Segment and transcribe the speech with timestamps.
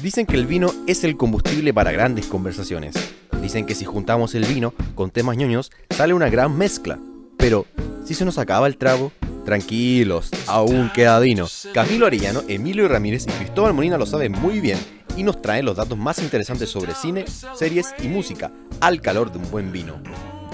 [0.00, 2.94] Dicen que el vino es el combustible para grandes conversaciones.
[3.40, 6.98] Dicen que si juntamos el vino con temas ñoños, sale una gran mezcla.
[7.38, 7.64] Pero,
[8.04, 9.10] si se nos acaba el trago,
[9.46, 11.46] tranquilos, aún queda vino.
[11.72, 14.78] Camilo Arellano, Emilio Ramírez y Cristóbal Molina lo saben muy bien
[15.16, 17.24] y nos traen los datos más interesantes sobre cine,
[17.54, 20.02] series y música, al calor de un buen vino.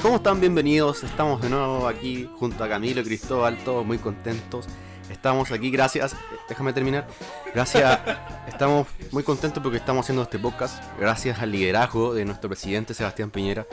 [0.02, 0.40] ¿Cómo están?
[0.40, 1.02] Bienvenidos.
[1.02, 4.66] Estamos de nuevo aquí junto a Camilo y Cristóbal, todos muy contentos.
[5.12, 6.16] Estamos aquí, gracias.
[6.48, 7.06] Déjame terminar.
[7.54, 8.00] Gracias.
[8.48, 10.82] Estamos muy contentos porque estamos haciendo este podcast.
[10.98, 13.66] Gracias al liderazgo de nuestro presidente Sebastián Piñera.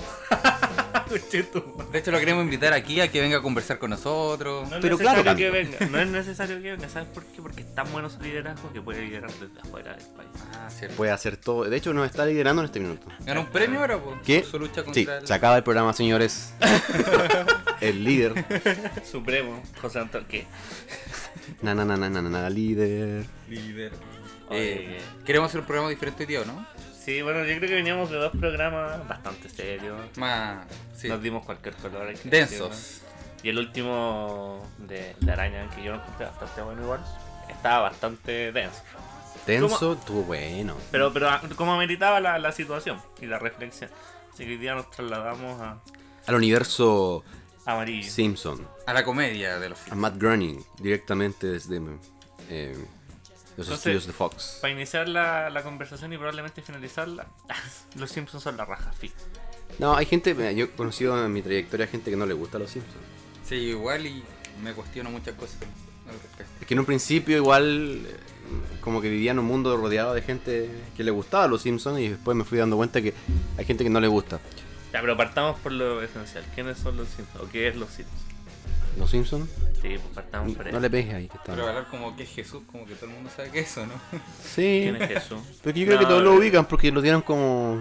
[1.09, 4.69] De hecho, lo queremos invitar aquí a que venga a conversar con nosotros.
[4.69, 5.77] No es Pero necesario claro, que venga.
[5.89, 6.89] No es necesario que venga.
[6.89, 7.41] ¿Sabes por qué?
[7.41, 10.29] Porque es tan bueno su liderazgo que puede liderar desde afuera del país.
[10.53, 10.95] Ah, cierto.
[10.97, 11.63] Puede hacer todo.
[11.63, 13.07] De hecho, nos está liderando en este minuto.
[13.25, 14.17] ¿Ganó un premio ahora, po?
[14.25, 14.41] ¿Qué?
[14.41, 15.27] Por su lucha contra Sí, el...
[15.27, 16.53] se acaba el programa, señores.
[17.81, 18.45] el líder.
[19.09, 20.27] Supremo, José Antonio.
[20.29, 20.45] ¿Qué?
[21.61, 23.25] Na, na, na, na, na, na, líder.
[23.47, 23.91] líder.
[24.51, 26.65] Eh, queremos hacer un programa diferente hoy día, ¿o ¿no?
[27.09, 30.15] Sí, bueno, yo creo que veníamos de dos programas bastante serios.
[30.15, 30.67] Más...
[30.95, 31.07] Sí.
[31.07, 32.13] Nos dimos cualquier color.
[32.23, 33.01] Densos.
[33.41, 37.03] Y el último de, de Araña, que yo lo encontré bastante bueno igual,
[37.49, 38.83] estaba bastante denso.
[39.43, 40.77] Tenso, estuvo bueno.
[40.91, 43.89] Pero, pero ah, como ameritaba la, la situación y la reflexión.
[44.31, 45.79] Así que hoy día nos trasladamos a
[46.27, 47.23] Al universo
[47.65, 48.07] Amarillo.
[48.07, 48.67] Simpson.
[48.85, 49.95] A la comedia de los A.
[49.95, 51.81] Matt Groening, directamente desde
[52.51, 52.77] eh,
[53.59, 54.59] los Entonces, estudios de Fox.
[54.61, 57.27] Para iniciar la, la conversación y probablemente finalizarla,
[57.95, 59.11] los Simpsons son la raja, fin.
[59.77, 62.57] No, hay gente, mira, yo he conocido en mi trayectoria gente que no le gusta
[62.57, 63.03] los Simpsons.
[63.45, 64.23] Sí, igual y
[64.63, 65.57] me cuestiono muchas cosas
[66.07, 66.53] al respecto.
[66.61, 68.15] Es que en un principio igual eh,
[68.81, 72.09] como que vivía en un mundo rodeado de gente que le gustaba los Simpsons y
[72.09, 73.13] después me fui dando cuenta que
[73.57, 74.39] hay gente que no le gusta.
[74.93, 76.43] Ya, pero partamos por lo esencial.
[76.55, 77.43] ¿Quiénes son los Simpsons?
[77.43, 78.28] ¿O qué es los Simpsons?
[78.99, 79.49] ¿Los Simpsons?
[79.81, 80.73] Sí, pues partamos por ahí.
[80.73, 81.53] No le pegues ahí que está.
[81.55, 83.85] Pero hablar como que es Jesús, como que todo el mundo sabe que es eso,
[83.87, 83.93] ¿no?
[84.43, 84.81] Sí.
[84.83, 85.39] ¿Quién es Jesús?
[85.63, 87.77] Pero yo creo No, que todos lo eh, ubican porque lo dieron como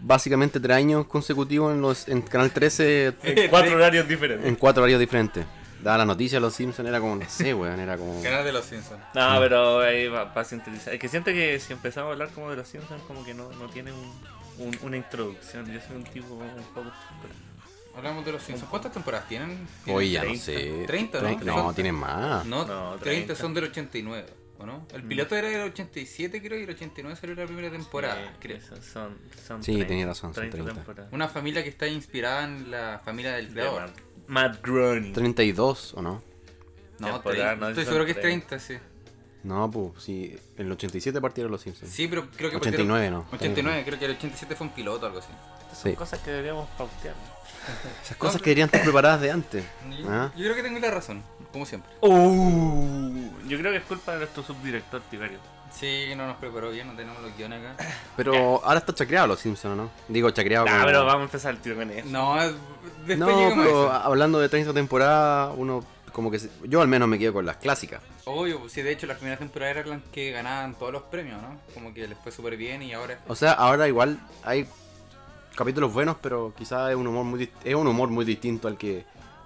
[0.00, 4.46] básicamente tres años consecutivos en los en Canal 13 En cuatro horarios diferentes.
[4.48, 5.44] en cuatro horarios diferentes.
[5.82, 8.22] Daba la noticia de los Simpsons, era como, no sé, weón, era como...
[8.22, 9.02] Canal de los Simpsons.
[9.14, 10.94] No, pero ahí va, para sintetizar.
[10.94, 13.52] Es que siento que si empezamos a hablar como de los Simpsons, como que no,
[13.52, 15.70] no tiene un, un- una introducción.
[15.70, 16.90] Yo soy un tipo un poco.
[17.96, 18.68] Hablamos de los Simpsons.
[18.70, 19.66] ¿Cuántas temporadas tienen?
[19.84, 20.84] ¿Tienen Oye, ya no 30, sé.
[20.86, 21.28] 30, ¿no?
[21.28, 22.44] Tre- No, tienen más.
[22.44, 23.04] No, No, 30.
[23.04, 23.34] 30.
[23.36, 24.26] son del 89,
[24.58, 24.86] ¿o no?
[24.92, 28.58] El piloto era del 87, creo, y el 89 salió la primera temporada, Eh, creo.
[28.60, 29.16] Son,
[29.46, 30.72] son Sí, 30, tenía razón, son 30.
[30.74, 31.12] temporadas.
[31.12, 33.82] Una familia que está inspirada en la familia del De creador.
[33.82, 35.12] Matt, Matt Groening.
[35.12, 36.22] 32 o no?
[36.98, 37.56] No, 30.
[37.56, 38.46] no, estoy seguro que es 30.
[38.58, 38.74] 30, sí.
[39.44, 41.92] No, pues sí, en el 87 partieron los Simpsons.
[41.92, 43.26] Sí, pero creo que 89 no.
[43.32, 45.28] 89, creo que el 87 fue un piloto o algo así.
[45.74, 45.92] Sí.
[45.94, 47.14] cosas que deberíamos pautear.
[48.04, 49.64] Esas cosas que deberían estar preparadas de antes.
[49.98, 50.30] Yo, ¿Ah?
[50.36, 51.90] yo creo que tengo la razón, como siempre.
[52.02, 55.38] Uh, yo creo que es culpa de nuestro subdirector Tiberio.
[55.72, 57.84] Sí, no nos preparó bien, no tenemos los guiones acá.
[58.16, 59.90] Pero ahora está chacreado los Simpsons, ¿no?
[60.08, 62.06] Digo, chacreado Ah, como- pero vamos a empezar el tiro con eso.
[62.08, 64.06] No, después No, llegamos pero a eso.
[64.06, 66.38] hablando de 30 temporadas, uno como que...
[66.38, 68.00] se- Yo al menos me quedo con las clásicas.
[68.24, 71.42] Obvio, pues sí, de hecho las primeras temporadas eran las que ganaban todos los premios,
[71.42, 71.58] ¿no?
[71.74, 73.18] Como que les fue súper bien y ahora...
[73.26, 74.68] O sea, ahora igual hay
[75.54, 79.04] capítulos buenos, pero quizás es un humor muy es un humor muy distinto al que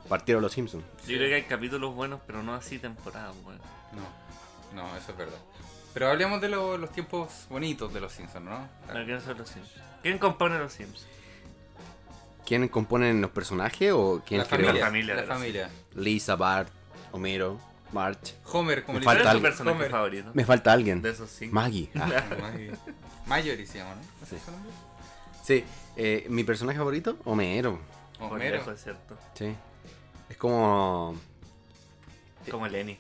[0.08, 0.84] partieron los Simpsons.
[1.06, 3.62] Yo creo que hay capítulos buenos, pero no así temporadas buenas.
[3.92, 5.38] No, no, eso es verdad.
[5.94, 8.58] Pero hablemos de lo- los tiempos bonitos de los Simpsons, ¿no?
[8.60, 9.82] No, ¿Quiénes son los Simpsons?
[10.02, 11.06] ¿Quién compone los Simpsons?
[12.46, 16.00] ¿Quién componen los personajes o quién la familia, La familia la.
[16.02, 16.68] Lisa, Bart,
[17.12, 17.60] Homero,
[17.92, 18.34] March.
[18.52, 19.42] Homer, como Me le ¿Cuál falta alguien.
[19.50, 19.90] personaje Homer.
[19.90, 20.30] favorito?
[20.34, 21.02] Me falta alguien.
[21.02, 21.54] De esos cinco.
[21.54, 21.90] Maggie.
[21.94, 22.08] Ah,
[22.40, 22.72] Maggie.
[23.26, 24.00] Marjorie se llama, ¿no?
[24.26, 24.42] ¿Ese Sí.
[25.44, 25.64] sí,
[25.98, 27.78] eh, mi personaje favorito, Homero.
[28.20, 28.56] Homero.
[28.56, 29.16] lejos, es cierto.
[29.34, 29.54] Sí.
[30.30, 31.16] Es como...
[32.50, 32.98] Como Lenny.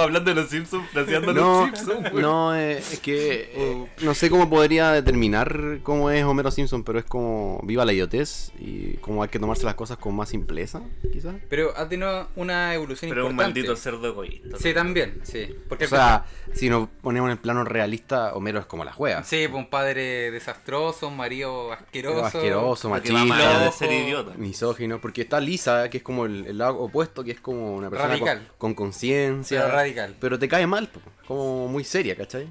[0.00, 2.12] Hablando de los Simpsons, fraseando No, los Simpsons.
[2.14, 6.98] no, eh, es que eh, no sé cómo podría determinar cómo es Homero Simpson, pero
[6.98, 10.82] es como viva la idiotez y como hay que tomarse las cosas con más simpleza,
[11.12, 11.34] quizás.
[11.48, 13.60] Pero ha tenido una evolución Pero un importante.
[13.60, 14.56] maldito cerdo egoísta.
[14.58, 15.54] Sí, también, sí.
[15.68, 16.24] Porque O sea,
[16.54, 19.22] si nos ponemos en el plano realista, Homero es como la juega.
[19.24, 22.24] Sí, pues un padre desastroso, un marido asqueroso.
[22.24, 24.32] Asqueroso, machista, de ser idiota.
[24.36, 27.90] misógino, porque está Lisa, que es como el, el lado opuesto, que es como una
[27.90, 28.52] persona con- Radical.
[28.58, 30.16] con conciencia, Pero radical.
[30.20, 32.48] pero te cae mal, po, como muy seria, ¿cachai?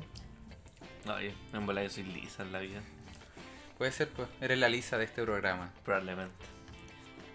[1.54, 2.80] En bola yo soy lisa en la vida.
[3.78, 4.28] Puede ser, pues.
[4.39, 5.72] Eres la lisa de este programa.
[5.83, 6.33] Probablemente.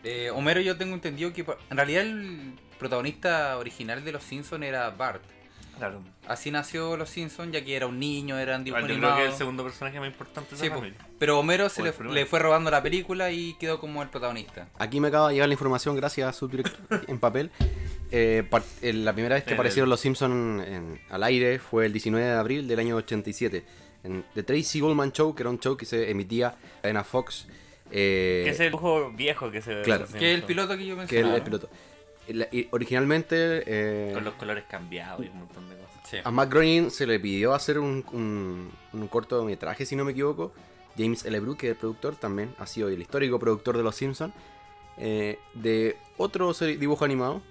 [0.05, 4.89] Eh, Homero, yo tengo entendido que en realidad el protagonista original de Los Simpsons era
[4.91, 5.23] Bart.
[5.77, 6.01] Claro.
[6.27, 9.33] Así nació Los Simpsons, ya que era un niño, eran dibujos yo creo que es
[9.33, 10.79] el segundo personaje más importante de Sí, pues.
[10.79, 10.99] familia.
[11.19, 14.69] Pero Homero se le fue robando la película y quedó como el protagonista.
[14.79, 17.51] Aquí me acaba de llegar la información gracias a su director en papel
[18.11, 18.45] eh,
[18.83, 21.93] eh, la primera vez que En aparecieron el- los Simpsons en- al aire fue el
[21.93, 23.65] 19 de abril del año 87.
[24.05, 27.47] En The Tracy Ullman Show, que era un show que se emitía en la Fox.
[27.91, 29.83] eh, Que es el dibujo viejo que se ve.
[29.83, 30.07] Claro.
[30.07, 31.35] Que es el piloto que yo que es mencionaba.
[31.35, 31.69] el, el piloto.
[32.29, 35.87] La- y originalmente eh, Con los colores cambiados y un montón de cosas.
[36.11, 36.17] Sí.
[36.23, 40.53] a Matt Groening se le pidió hacer un, un, un cortometraje, si no me equivoco.
[40.99, 41.39] James L.
[41.41, 44.33] Brooke, que es el productor, también ha sido el histórico productor de Los Simpsons,
[44.99, 47.43] eh, de otro dibujo animado.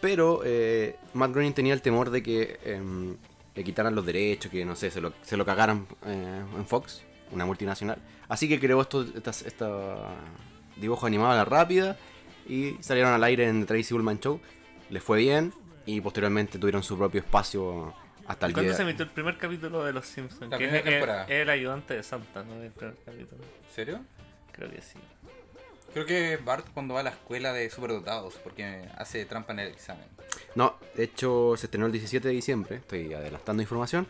[0.00, 3.16] Pero eh, Matt Groening tenía el temor de que em,
[3.54, 7.02] le quitaran los derechos, que no sé, se lo, se lo cagaran eh, en Fox,
[7.32, 7.98] una multinacional.
[8.28, 9.96] Así que creó estos estas, esta
[10.76, 11.96] dibujos animados a la rápida
[12.48, 14.40] y salieron al aire en The Tracy Ullman Show.
[14.90, 15.52] Les fue bien
[15.86, 17.92] y posteriormente tuvieron su propio espacio
[18.26, 20.50] hasta el ¿Cuándo día se emitió el primer capítulo de Los Simpsons?
[20.50, 21.24] La que es, primera es- temporada.
[21.24, 22.62] es el ayudante de Santa, ¿no?
[22.62, 23.42] El primer capítulo.
[23.42, 24.00] ¿En serio?
[24.52, 24.98] Creo que sí.
[26.04, 29.68] Creo que Bart cuando va a la escuela de superdotados, porque hace trampa en el
[29.68, 30.04] examen.
[30.54, 34.06] No, de hecho se estrenó el 17 de diciembre, estoy adelantando información.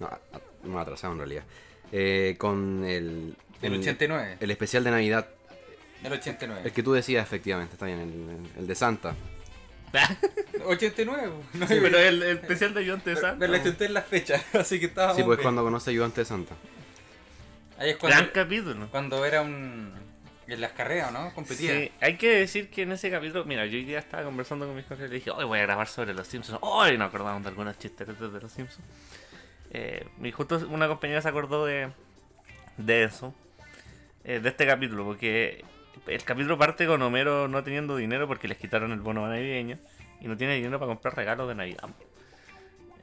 [0.00, 1.44] No, a- a- me he atrasado en realidad.
[1.92, 4.38] Eh, con el, El 89.
[4.40, 5.28] el especial de Navidad,
[6.02, 6.62] El 89.
[6.64, 9.14] el que tú decías efectivamente, está bien, el, el de Santa.
[10.66, 11.32] 89.
[11.54, 13.36] No, Sí, pero el, el especial de ayudante de Santa.
[13.36, 15.14] Me la chuté en la fecha, así que estaba.
[15.14, 16.54] Sí, pues cuando conoce ayudante de Santa.
[17.78, 18.88] Ahí es Gran cuando, capítulo.
[18.90, 20.09] cuando era un.
[20.50, 21.32] En las carreras, ¿no?
[21.32, 21.72] Competía.
[21.72, 24.74] Sí, hay que decir que en ese capítulo, mira, yo hoy día estaba conversando con
[24.74, 26.58] mis hijos y le dije, hoy voy a grabar sobre los Simpsons.
[26.62, 28.84] Hoy nos acordamos de algunas chisteretas de los Simpsons.
[29.70, 31.90] Eh, y justo una compañera se acordó de,
[32.76, 33.32] de eso,
[34.24, 35.64] eh, de este capítulo, porque
[36.08, 39.78] el capítulo parte con Homero no teniendo dinero porque les quitaron el bono navideño
[40.20, 41.90] y no tiene dinero para comprar regalos de Navidad.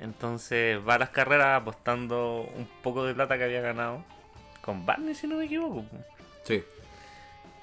[0.02, 4.04] Entonces va a las carreras apostando un poco de plata que había ganado
[4.62, 5.86] con Barney, si no me equivoco.
[6.44, 6.62] Sí.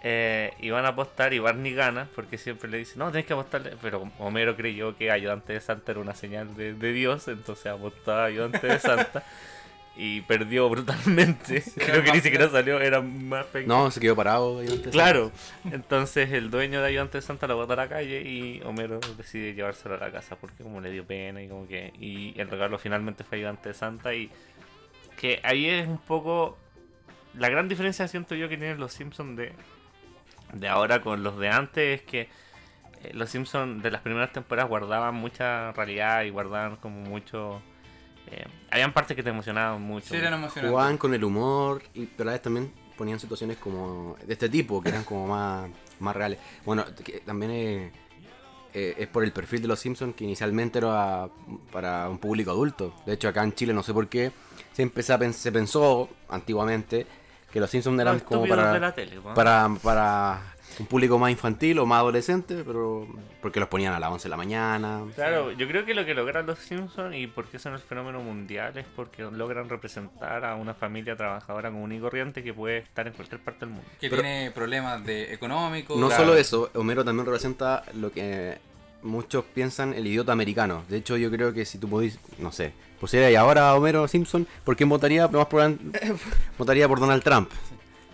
[0.06, 3.32] Eh, y van a apostar y Barney gana porque siempre le dice, no, tenés que
[3.32, 3.72] apostarle.
[3.80, 8.12] Pero Homero creyó que ayudante de Santa era una señal de, de Dios, entonces apostó
[8.12, 9.24] a ayudante de Santa
[9.96, 11.64] y perdió brutalmente.
[11.74, 13.74] Creo que ni siquiera salió, era más pequeño.
[13.74, 14.58] No, se quedó parado.
[14.58, 15.32] ayudante de Claro,
[15.72, 19.54] entonces el dueño de Ayudante de Santa lo bota a la calle y Homero decide
[19.54, 21.94] llevárselo a la casa porque como le dio pena y como que...
[21.98, 24.30] Y el regalo finalmente fue Ayudante de Santa y
[25.18, 26.58] que ahí es un poco...
[27.32, 29.52] La gran diferencia siento yo que tienen los Simpsons de,
[30.54, 32.20] de ahora con los de antes es que
[33.02, 37.60] eh, los Simpsons de las primeras temporadas guardaban mucha realidad y guardaban como mucho...
[38.30, 40.08] eh, habían partes que te emocionaban mucho.
[40.08, 40.70] Sí, eran emocionantes.
[40.70, 44.48] Jugaban con el humor, y, pero a la vez también ponían situaciones como de este
[44.48, 45.68] tipo, que eran como más,
[45.98, 46.38] más reales.
[46.64, 47.92] Bueno, que también es,
[48.72, 51.28] eh, es por el perfil de los Simpsons, que inicialmente era
[51.72, 52.94] para un público adulto.
[53.04, 54.30] De hecho, acá en Chile, no sé por qué,
[54.72, 57.06] siempre se pensó antiguamente
[57.54, 59.32] que los Simpsons eran Los como para, de la tele, ¿no?
[59.32, 60.40] para, para
[60.80, 63.06] un público más infantil o más adolescente, pero
[63.40, 65.02] porque los ponían a las 11 de la mañana.
[65.14, 68.20] Claro, yo creo que lo que logran los Simpsons y por qué son el fenómeno
[68.22, 73.06] mundial es porque logran representar a una familia trabajadora común y corriente que puede estar
[73.06, 73.88] en cualquier parte del mundo.
[74.00, 75.96] Que Pero- tiene problemas de económicos.
[75.96, 76.24] No claro.
[76.24, 78.58] solo eso, Homero también representa lo que
[79.04, 80.84] muchos piensan el idiota americano.
[80.88, 84.46] De hecho, yo creo que si tú podís, no sé, pusierais ahora a Homero Simpson,
[84.64, 85.28] ¿por quién votaría?
[85.28, 85.78] Más probable-
[86.58, 87.50] votaría por Donald Trump.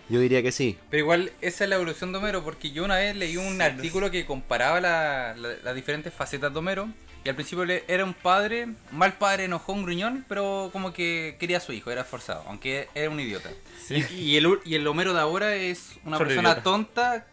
[0.09, 0.77] Yo diría que sí.
[0.89, 4.11] Pero igual esa es la evolución de Homero, porque yo una vez leí un artículo
[4.11, 6.89] que comparaba la- la- las diferentes facetas de Homero.
[7.23, 11.37] Y al principio le- era un padre, mal padre, enojó un gruñón, pero como que
[11.39, 13.51] quería a su hijo, era esforzado, aunque era un idiota.
[13.89, 16.63] Y, y el, y el Homero de ahora es una Solo persona idiota.
[16.63, 17.27] tonta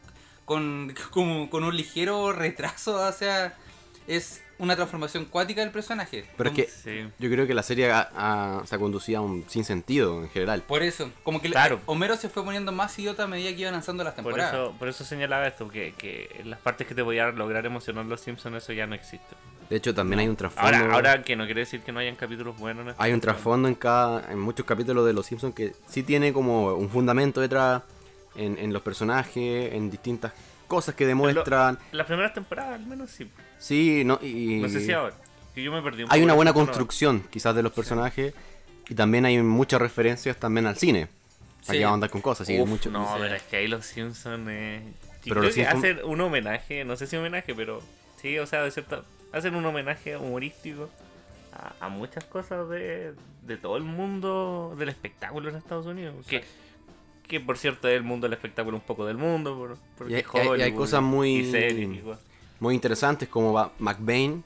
[0.48, 3.54] con, como- con un ligero retraso, o sea,
[4.08, 6.24] es una transformación cuática del personaje.
[6.36, 7.08] Pero es que Sí.
[7.20, 10.62] yo creo que la serie ha- ha- se ha conducido a un sinsentido en general.
[10.62, 11.78] Por eso, como que Claro.
[11.86, 14.54] Homero se fue poniendo más idiota a medida que iban avanzando las Por temporadas.
[14.54, 17.66] eso, por eso señalaba esto, que, que en las partes que te voy a lograr
[17.66, 19.36] emocionar los Simpsons eso ya no existe.
[19.70, 20.66] De hecho, también hay un trasfondo.
[20.76, 22.88] Ahora, ahora que no quiere decir que no hayan capítulos buenos.
[22.88, 24.32] en Hay un trasfondo en cada.
[24.32, 27.82] en muchos capítulos de Los Simpsons que sí tiene como un fundamento detrás
[28.38, 30.32] en, en los personajes, en distintas
[30.66, 31.78] cosas que demuestran.
[31.92, 33.30] Las primeras temporadas al menos sí.
[33.58, 34.60] Sí, no, y.
[34.60, 35.14] No sé si ahora.
[35.54, 38.34] Que yo me perdí un Hay una buena construcción, quizás, de los personajes.
[38.88, 41.08] Y también hay muchas referencias también al cine.
[41.62, 41.72] Sí.
[41.72, 42.90] Aquí andar con cosas, Uf, mucho.
[42.90, 44.46] No, pero es que ahí los Simpsons.
[44.48, 44.80] Eh...
[45.24, 47.82] Pero creo que Simpsons- hacen un homenaje, no sé si homenaje, pero
[48.22, 49.02] sí, o sea, de cierta.
[49.32, 50.88] Hacen un homenaje humorístico
[51.52, 56.24] a, a muchas cosas de, de todo el mundo del espectáculo en Estados Unidos.
[56.26, 56.44] Que,
[57.28, 59.54] que por cierto es el mundo del espectáculo un poco del mundo.
[59.56, 62.02] Por, porque Y hay- hay- cosas muy- series.
[62.60, 64.42] Muy interesantes, como va McBain.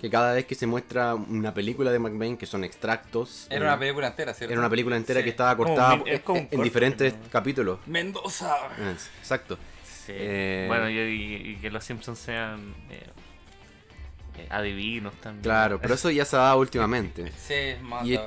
[0.00, 3.46] Que cada vez que se muestra una película de McBain, que son extractos.
[3.48, 4.52] Era eh, una película entera, ¿cierto?
[4.52, 5.24] era una película entera Sí.
[5.24, 7.20] que estaba cortada es en- como un en, corto, diferentes ¿no?
[7.30, 7.78] capítulos.
[7.86, 8.52] Mendoza.
[9.20, 9.56] Exacto.
[9.84, 10.10] Sí.
[10.16, 13.06] Eh, Bueno, y, y- y que los Simpsons sean eh,
[14.50, 15.42] adivinos también.
[15.44, 17.30] Claro, pero eso ya se ha dado últimamente.
[17.38, 18.18] Sí, es más y-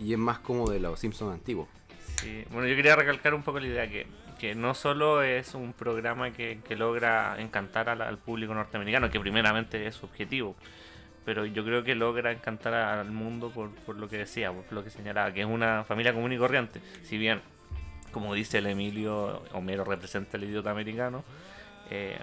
[0.00, 1.68] y es más como de los Simpsons antiguos.
[2.20, 4.06] Sí, Bueno, yo quería recalcar un poco la idea que,
[4.38, 9.20] que no solo es un programa que, que logra encantar al, al público norteamericano, que
[9.20, 10.56] primeramente es su objetivo,
[11.24, 14.82] pero yo creo que logra encantar al mundo por, por lo que decía, por lo
[14.82, 16.80] que señalaba, que es una familia común y corriente.
[17.04, 17.40] Si bien,
[18.12, 21.24] como dice el Emilio, Homero representa el idiota americano,
[21.90, 22.18] eh,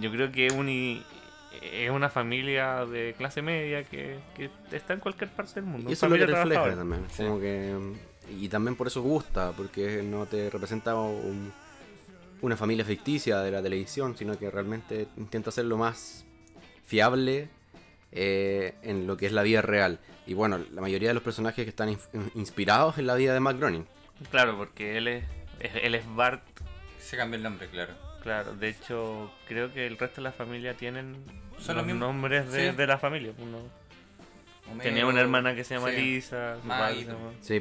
[0.00, 5.00] yo creo que es, un es una familia de clase media que, que está en
[5.00, 5.88] cualquier parte del mundo.
[5.88, 7.04] Y eso es lo que refleja también.
[7.10, 7.22] Sí.
[7.24, 7.74] Como que,
[8.30, 11.52] y también por eso gusta, porque no te representa un-
[12.42, 16.24] una familia ficticia de la televisión, sino que realmente intenta ser lo más
[16.84, 17.48] fiable
[18.12, 19.98] eh, en lo que es la vida real.
[20.26, 21.98] Y bueno, la mayoría de los personajes que están in-
[22.34, 23.84] inspirados en la vida de Matt Groening.
[24.30, 25.24] Claro, porque él es,
[25.60, 26.42] él es Bart
[26.98, 27.94] Se cambió el nombre, claro.
[28.22, 31.16] Claro, de hecho, creo que el resto de la familia tienen
[31.58, 32.76] Son los nombres de, Sí.
[32.76, 33.32] de la familia.
[33.38, 33.58] Uno
[34.70, 35.96] Homero, tenía una hermana que se llama sí.
[35.96, 37.60] Lisa, su Maggie, padre se llama- Sí,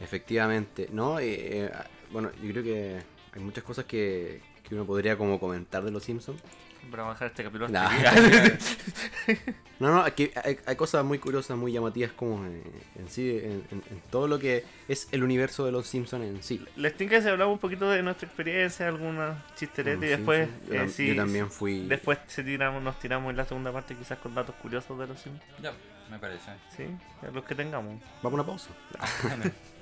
[0.00, 0.88] efectivamente.
[0.92, 1.70] No, Eh, eh,
[2.10, 2.98] bueno, yo creo que
[3.34, 6.40] hay muchas cosas que, que uno podría como comentar de los Simpsons.
[6.90, 7.90] Pero vamos a dejar este capítulo Nah.
[9.78, 12.62] No, no, aquí hay, hay cosas muy curiosas, muy llamativas como eh,
[12.98, 16.42] en sí, en, en- en todo lo que es el universo de los Simpsons en
[16.42, 16.64] sí.
[16.76, 20.68] Les tinca si hablamos un poquito de nuestra experiencia, algunas chisteretas y después, Simpsons.
[20.68, 21.86] yo, eh, tam- sí, yo también fui...
[21.86, 25.20] después se tiramos, nos tiramos en la segunda parte quizás con datos curiosos de los
[25.20, 25.40] Sims.
[25.62, 25.72] Ya,
[26.10, 26.50] me parece.
[26.76, 26.84] Sí,
[27.32, 28.00] los que tengamos.
[28.22, 28.70] Vamos a una pausa.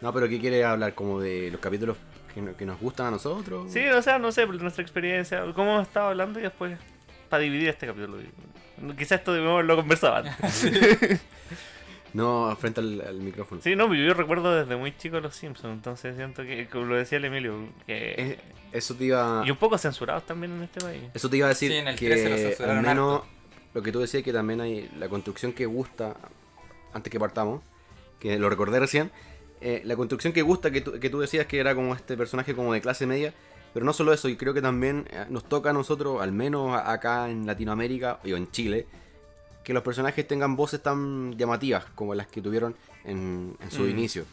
[0.00, 0.94] No, pero ¿qué quiere hablar?
[0.94, 1.96] Como de los capítulos
[2.34, 3.70] que, no- que nos gustan a nosotros.
[3.72, 6.78] Sí, o sea, no sé, por nuestra experiencia, cómo hemos estado hablando y después
[7.28, 8.18] para dividir este capítulo.
[8.96, 11.20] Quizás esto debemos haberlo conversado antes.
[12.12, 13.60] No, frente al, al micrófono.
[13.62, 17.18] Sí, no, yo recuerdo desde muy chico los Simpsons, entonces siento que, como lo decía
[17.18, 18.36] el Emilio, que...
[18.72, 19.44] Eso te iba...
[19.46, 21.02] Y un poco censurados también en este país.
[21.14, 23.28] Eso te iba a decir Sí, en el 13 lo que al menos harto.
[23.74, 26.16] lo que tú decías que también hay la construcción que gusta,
[26.92, 27.62] antes que partamos,
[28.18, 29.12] que lo recordé recién,
[29.60, 32.54] eh, la construcción que gusta que tú, que tú decías que era como este personaje
[32.54, 33.34] como de clase media,
[33.74, 36.76] pero no solo eso, y creo que también eh, nos toca a nosotros, al menos
[36.76, 38.86] acá en Latinoamérica o en Chile,
[39.64, 42.74] que los personajes tengan voces tan llamativas como las que tuvieron
[43.04, 43.90] en, en su Mm.
[43.90, 44.24] inicio.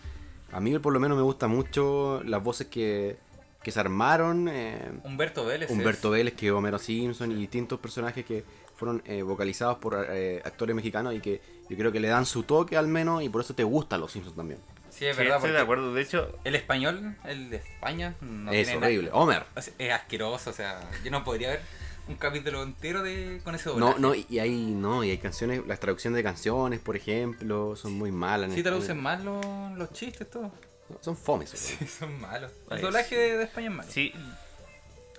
[0.52, 3.18] A mí por lo menos me gustan mucho las voces que,
[3.62, 4.48] que se armaron.
[4.48, 5.70] eh, Humberto Vélez.
[5.70, 8.46] Humberto Vélez, que Homero Simpson y distintos personajes que
[8.78, 12.44] fueron eh, vocalizados por eh, actores mexicanos y que yo creo que le dan su
[12.44, 14.60] toque al menos y por eso te gustan los Simpsons también.
[14.98, 15.38] Sí, es Sí, verdad.
[15.38, 15.94] estoy de acuerdo.
[15.94, 19.10] De hecho, El español, el de España, no es tiene horrible.
[19.10, 19.44] nada- Homer.
[19.56, 21.62] o sea, es asqueroso, o sea, yo no podría ver
[22.08, 24.00] un capítulo entero de con ese No, doblaje.
[24.00, 28.12] no, y hay, no, y hay canciones, las traducciones de canciones, por ejemplo, son muy
[28.12, 28.50] malas.
[28.50, 29.46] en Sí traducen mal los,
[29.78, 30.52] los chistes, todo.
[30.90, 31.50] no, son fomes.
[31.52, 32.52] Sí, son malos.
[32.70, 33.90] Ay, El doblaje de, de España es malo.
[33.92, 34.14] sí.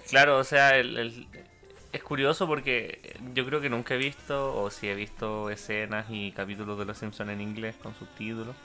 [0.09, 1.27] Claro, o sea, el, el-
[1.93, 6.33] es curioso porque yo creo que nunca he visto, o si he visto escenas y
[6.33, 8.57] capítulos de Los Simpsons en inglés con subtítulos.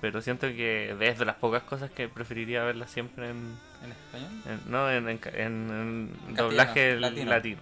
[0.00, 3.36] Pero siento que es de las pocas cosas que preferiría verlas siempre en,
[3.84, 4.30] ¿En español?
[4.46, 7.30] en- no en, en, ca- en- doblaje latino.
[7.30, 7.60] latino.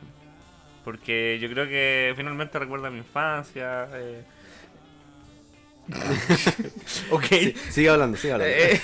[0.85, 3.89] Porque yo creo que finalmente recuerda mi infancia.
[3.95, 4.23] eh.
[7.11, 7.25] ok.
[7.25, 8.55] Sí, sigue hablando, sigue hablando.
[8.57, 8.81] Eh,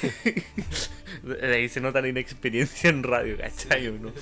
[1.22, 3.88] de ahí se nota la inexperiencia en radio, ¿cachai?
[3.88, 4.12] Uno?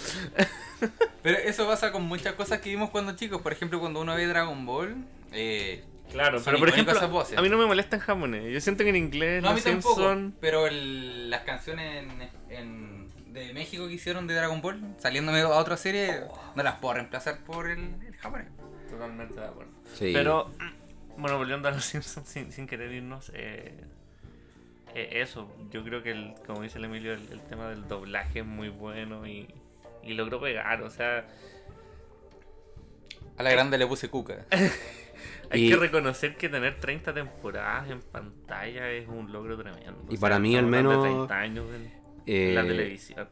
[1.23, 3.41] Pero eso pasa con muchas cosas que vimos cuando chicos.
[3.41, 4.97] Por ejemplo, cuando uno ve Dragon Ball.
[5.33, 5.83] Eh,
[6.13, 7.39] Claro, Son pero por ejemplo, voces.
[7.39, 8.53] a mí no me molesta en japonés.
[8.53, 9.95] Yo siento que en inglés no, a mí los tampoco.
[10.03, 15.41] Simpson- Pero el- las canciones en, en- de México que hicieron de Dragon Ball, saliéndome
[15.41, 16.21] a otra serie,
[16.55, 18.49] no las puedo reemplazar por el, el japonés.
[18.91, 19.73] Totalmente de acuerdo.
[19.95, 20.11] Sí.
[20.13, 20.51] Pero,
[21.17, 23.73] bueno, volviendo a los Simpsons sin, sin querer irnos, eh,
[24.95, 28.41] eh, eso, yo creo que, el, como dice el Emilio, el, el tema del doblaje
[28.41, 29.49] es muy bueno y,
[30.05, 31.27] y logró pegar, o sea,
[33.39, 34.45] A la grande le puse cuca.
[35.53, 40.05] hay Y- que reconocer que tener 30 temporadas en pantalla es un logro tremendo.
[40.11, 43.29] Y O para sea, mí, al menos, 30 años en, Eh, en la televisión.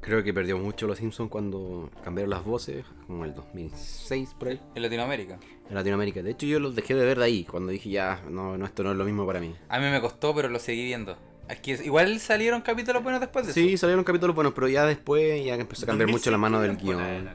[0.00, 4.60] Creo que perdió mucho los Simpsons cuando cambiaron las voces, como el 2006 por ahí,
[4.76, 5.38] En Latinoamérica.
[5.68, 6.22] en Latinoamérica.
[6.22, 8.84] De hecho, yo los dejé de ver de ahí, cuando dije ya, no, no esto
[8.84, 9.52] no es lo mismo para mí.
[9.68, 11.16] A mí me costó, pero lo seguí viendo.
[11.48, 13.80] Es que igual salieron capítulos buenos después de Sí, eso.
[13.82, 16.98] salieron capítulos buenos, pero ya después ya empezó a cambiar mucho la mano del 2005
[17.02, 17.30] guion.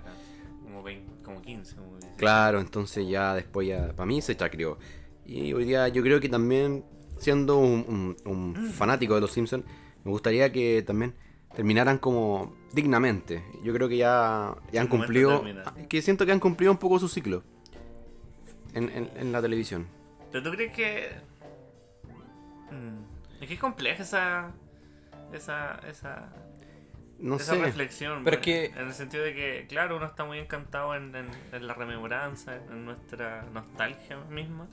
[0.64, 1.99] Como, 20 como 15, como 16.
[2.20, 4.78] Claro, entonces ya después ya, para mí se chacrió.
[5.26, 6.84] Y hoy día yo creo que también,
[7.20, 9.64] siendo un, un- un fanático de los Simpsons,
[10.04, 11.14] me gustaría que también
[11.56, 13.44] terminaran como dignamente.
[13.64, 15.88] Yo creo que ya, ya han cumplido, terminar.
[15.88, 17.44] que siento que han cumplido un poco su ciclo
[18.74, 19.88] en, en- en la televisión.
[20.32, 21.10] ¿Pero tú crees que.?
[22.72, 24.52] Mm, Es que es compleja esa.
[25.34, 25.80] Esa.
[25.90, 26.30] esa
[27.20, 27.62] no esa sé.
[27.62, 28.24] reflexión.
[28.24, 31.74] Pero En el sentido de que, claro, uno está muy encantado en, en- en la
[31.74, 34.68] rememoranza, en nuestra nostalgia misma.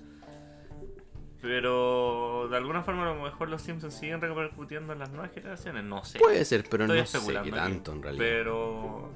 [1.42, 5.84] Pero de alguna forma a lo mejor los Simpsons siguen repercutiendo en las nuevas generaciones.
[5.84, 6.18] No sé.
[6.18, 8.24] Puede ser, pero Estoy no sé qué tanto en realidad.
[8.24, 9.10] Pero...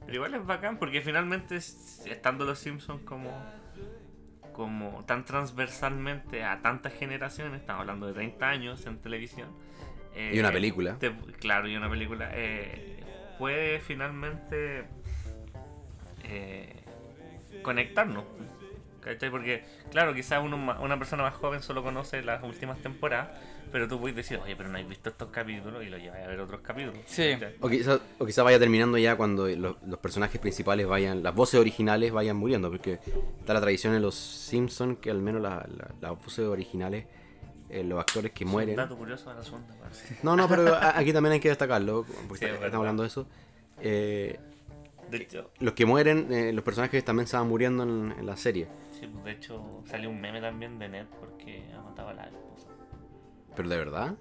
[0.00, 3.30] pero igual es bacán porque finalmente estando los Simpsons como
[4.52, 9.50] como tan transversalmente a tantas generaciones, estamos hablando de 30 años en televisión.
[10.18, 10.98] Eh, Y una película.
[10.98, 12.30] te- claro, y una película.
[12.34, 12.96] eh,
[13.38, 14.84] puede finalmente
[16.24, 16.72] eh,
[17.62, 18.24] conectarnos.
[19.00, 19.30] ¿Cachai?
[19.30, 23.28] Porque, claro, quizás uno ma- una persona más joven solo conoce las últimas temporadas,
[23.70, 26.26] pero tú puedes decir, oye, pero no has visto estos capítulos y lo llevas a
[26.26, 26.98] ver otros capítulos.
[27.06, 27.30] Sí.
[27.32, 27.54] ¿cachai?
[27.60, 31.60] O quizá, o quizá vaya terminando ya cuando los, los personajes principales vayan, las voces
[31.60, 32.98] originales vayan muriendo, porque
[33.38, 37.06] está la tradición en los Simpsons que al menos la- la- las voces originales,
[37.70, 38.76] eh, los actores que Un mueren...
[38.76, 39.98] dato curioso de la segunda parte.
[40.22, 43.08] No, no, pero aquí también hay que destacarlo, porque Sí, está- es estamos hablando de
[43.08, 43.26] eso.
[43.80, 44.38] Eh,
[45.10, 48.68] De hecho, los que mueren, eh, los personajes también van muriendo en, en la serie.
[48.98, 52.24] sí, pues, de hecho salió un meme también de Ned porque ha matado a la
[52.24, 52.68] esposa.
[53.56, 54.14] ¿Pero de verdad?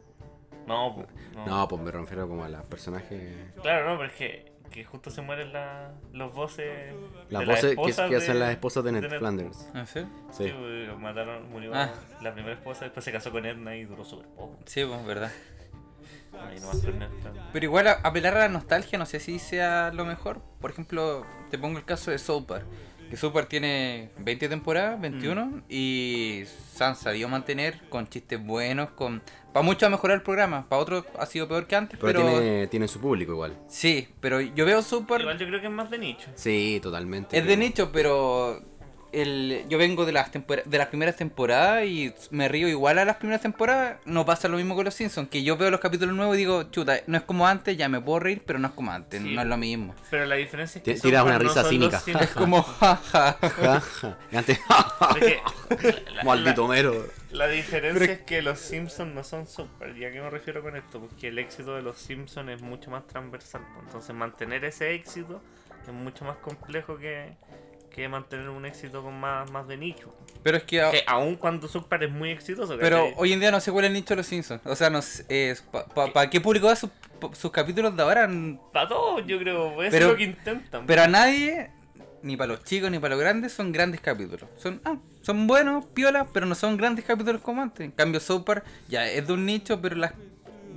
[0.68, 1.46] No, pues, no.
[1.46, 3.52] No, pues me refiero como a los personajes...
[3.62, 6.94] Claro, no, pero es que, que justo se mueren la- los voces.
[7.30, 9.20] Las voces que, hacen de- las esposas de Ned, de Ned.
[9.20, 9.70] Flanders.
[9.74, 10.02] ¿Ah, sí?
[10.32, 10.46] Sí.
[10.46, 11.92] Sí, pues, mataron, murió Ah.
[12.22, 14.58] la primera esposa, después se casó con Edna y duró súper poco.
[14.66, 15.32] Sí, pues, verdad.
[16.34, 17.08] Ned.
[17.52, 20.42] Pero igual a- apelar a la nostalgia no sé si sea lo mejor.
[20.62, 22.66] Por ejemplo, te pongo el caso de South Park.
[23.10, 25.64] Que South Park tiene 20 temporadas, 21, Mm.
[25.70, 26.44] y
[26.74, 29.24] se han sabido mantener con chistes buenos, con...
[29.58, 32.40] Para muchos ha mejorado el programa, para otros ha sido peor que antes, Pero, pero...
[32.40, 33.58] tiene, tiene su público igual.
[33.68, 35.22] Sí, pero yo veo Park...
[35.22, 36.30] Igual yo creo que es más de nicho.
[36.36, 37.36] Sí, totalmente.
[37.36, 38.62] Es de nicho, pero
[39.12, 43.18] el, yo vengo de las de las primeras temporadas y me río igual a las
[43.18, 43.98] primeras temporadas.
[44.06, 46.64] No pasa lo mismo con los Simpsons, que yo veo los capítulos nuevos y digo,
[46.72, 49.34] chuta, no es como antes, ya me puedo reír, pero no es como antes, Sí.
[49.36, 49.96] no es lo mismo.
[50.10, 50.96] Pero la diferencia es que.
[50.96, 51.96] Tiras una no risa son cínica.
[51.98, 52.30] los Simpsons.
[52.30, 53.38] Es como, jaja.
[53.42, 54.18] Ja, ja.
[54.34, 54.60] Antes,
[56.24, 57.06] maldito mero.
[57.32, 59.96] La diferencia es que los Simpsons no son super.
[59.98, 61.00] ¿Y a qué me refiero con esto?
[61.00, 63.62] Porque el éxito de los Simpsons es mucho más transversal.
[63.74, 63.86] pues.
[63.86, 65.42] Entonces mantener ese éxito
[65.86, 67.36] es mucho más complejo que,
[67.98, 70.14] que mantener un éxito con más, más de nicho.
[70.44, 72.78] Pero es que, a- Que aun cuando Super es muy exitoso.
[72.80, 73.14] pero ¿cachai?
[73.18, 74.62] hoy en día no sé cuál es el nicho de los Simpsons.
[74.66, 75.58] O sea, no sé,
[76.14, 76.92] ¿para qué público da sus,
[77.34, 78.30] sus capítulos de ahora?
[78.72, 79.82] Para todos, yo creo.
[79.82, 80.86] Eso Pero- es lo que intentan.
[80.86, 81.72] Pero a nadie,
[82.22, 84.48] ni para los chicos ni para los grandes, son grandes capítulos.
[84.58, 87.84] Son, ah, son buenos, piolas, pero no son grandes capítulos como antes.
[87.84, 88.46] En cambio, South
[88.88, 90.14] ya es de un nicho, pero las,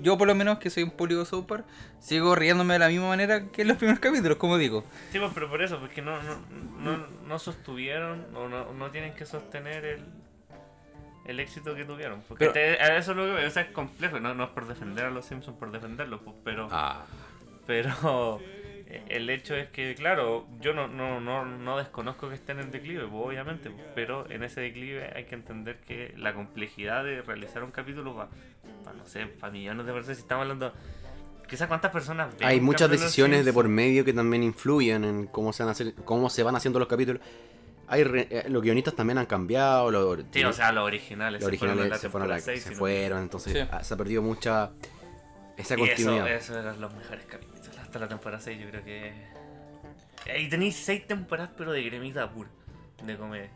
[0.03, 1.65] yo por lo menos que soy un público Park,
[1.99, 4.85] sigo riéndome de la misma manera que en los primeros capítulos, como digo.
[5.13, 6.37] Sí, pues, pero por eso, porque no, no,
[6.81, 10.05] no, no sostuvieron o no, no tienen que sostener el,
[11.27, 12.23] el éxito que tuvieron.
[12.27, 14.45] Porque Pero- te- a eso es lo que veo, o sea, es complejo, no, no
[14.45, 17.05] es por defender a los Simpsons por defenderlos, pues, pero, Ah,
[17.67, 18.41] pero
[19.09, 23.03] el hecho es que, claro, yo no, no, no, no desconozco que estén en declive,
[23.07, 27.63] pues, obviamente, pues, pero en ese declive hay que entender que la complejidad de realizar
[27.63, 28.29] un capítulo
[28.83, 30.73] para, no sé, para millones de personas, si estamos hablando...
[31.49, 35.53] Quizás cuántas personas ven hay muchas decisiones de por medio que también influyen en cómo
[35.53, 37.21] se van, a hacer, cómo se van haciendo los capítulos.
[37.89, 39.91] Hay re- eh, los guionistas también han cambiado.
[39.91, 41.43] Los, Sí, o sea, los originales.
[41.43, 43.59] los se fueron originales la se fueron, a la- se no- fueron, entonces Sí.
[43.73, 44.71] ah, se ha perdido mucha
[45.57, 46.31] esa Y eso, continuidad.
[46.33, 47.69] eso eran los mejores capítulos.
[47.83, 49.13] Hasta la temporada 6 yo creo que...
[50.33, 52.49] Ahí tenéis 6 temporadas pero de gremita pura.
[53.05, 53.51] De comedia.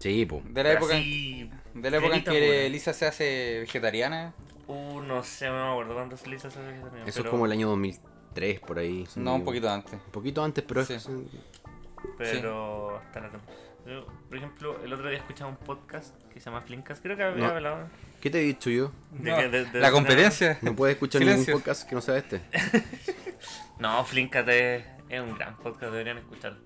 [0.00, 0.42] Sí, po.
[0.44, 2.68] De la Pero época, en- de la época en que pura.
[2.68, 4.34] Lisa se hace vegetariana.
[4.68, 7.46] Uh, no sé, no me acuerdo cuándo se le hizo esa Eso pero- es como
[7.46, 9.06] el año 2003, por ahí.
[9.16, 9.94] No, un poquito antes.
[9.94, 10.94] Un poquito antes, pero Sí.
[10.94, 11.08] es-
[12.16, 13.30] Pero hasta la.
[13.86, 17.00] Yo, por ejemplo, el otro día escuchaba un podcast que se llama Flinkas.
[17.00, 17.54] Creo que había No.
[17.54, 17.88] hablado
[18.20, 18.92] ¿Qué te he dicho yo?
[19.12, 20.58] de No, que- de- de- la competencia.
[20.62, 21.54] No puedes escuchar Silencio.
[21.54, 22.42] ningún podcast que no sea este.
[23.78, 26.58] No, Flinkat es, es un gran podcast, deberían escucharlo.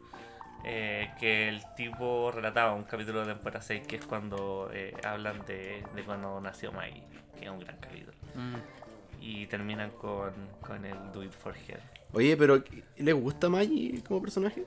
[0.64, 5.44] Eh, que el tipo relataba un capítulo de temporada 6 que es cuando eh, hablan
[5.44, 7.02] de, de cuando nació Maggie,
[7.38, 8.12] que es un gran capítulo.
[8.34, 8.54] Mm.
[9.20, 11.80] Y terminan con, con el Do It For Her.
[12.12, 12.62] Oye, pero
[12.96, 14.64] ¿le gusta Maggie como personaje?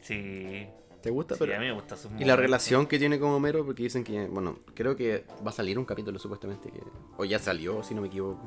[0.00, 0.66] Sí,
[1.02, 1.34] ¿Te gusta?
[1.34, 1.56] sí, pero...
[1.56, 4.26] a mí me gusta su Y la relación que tiene con Homero, porque dicen que,
[4.26, 6.80] bueno, creo que va a salir un capítulo supuestamente, que,
[7.16, 8.40] o ya salió, si no me equivoco,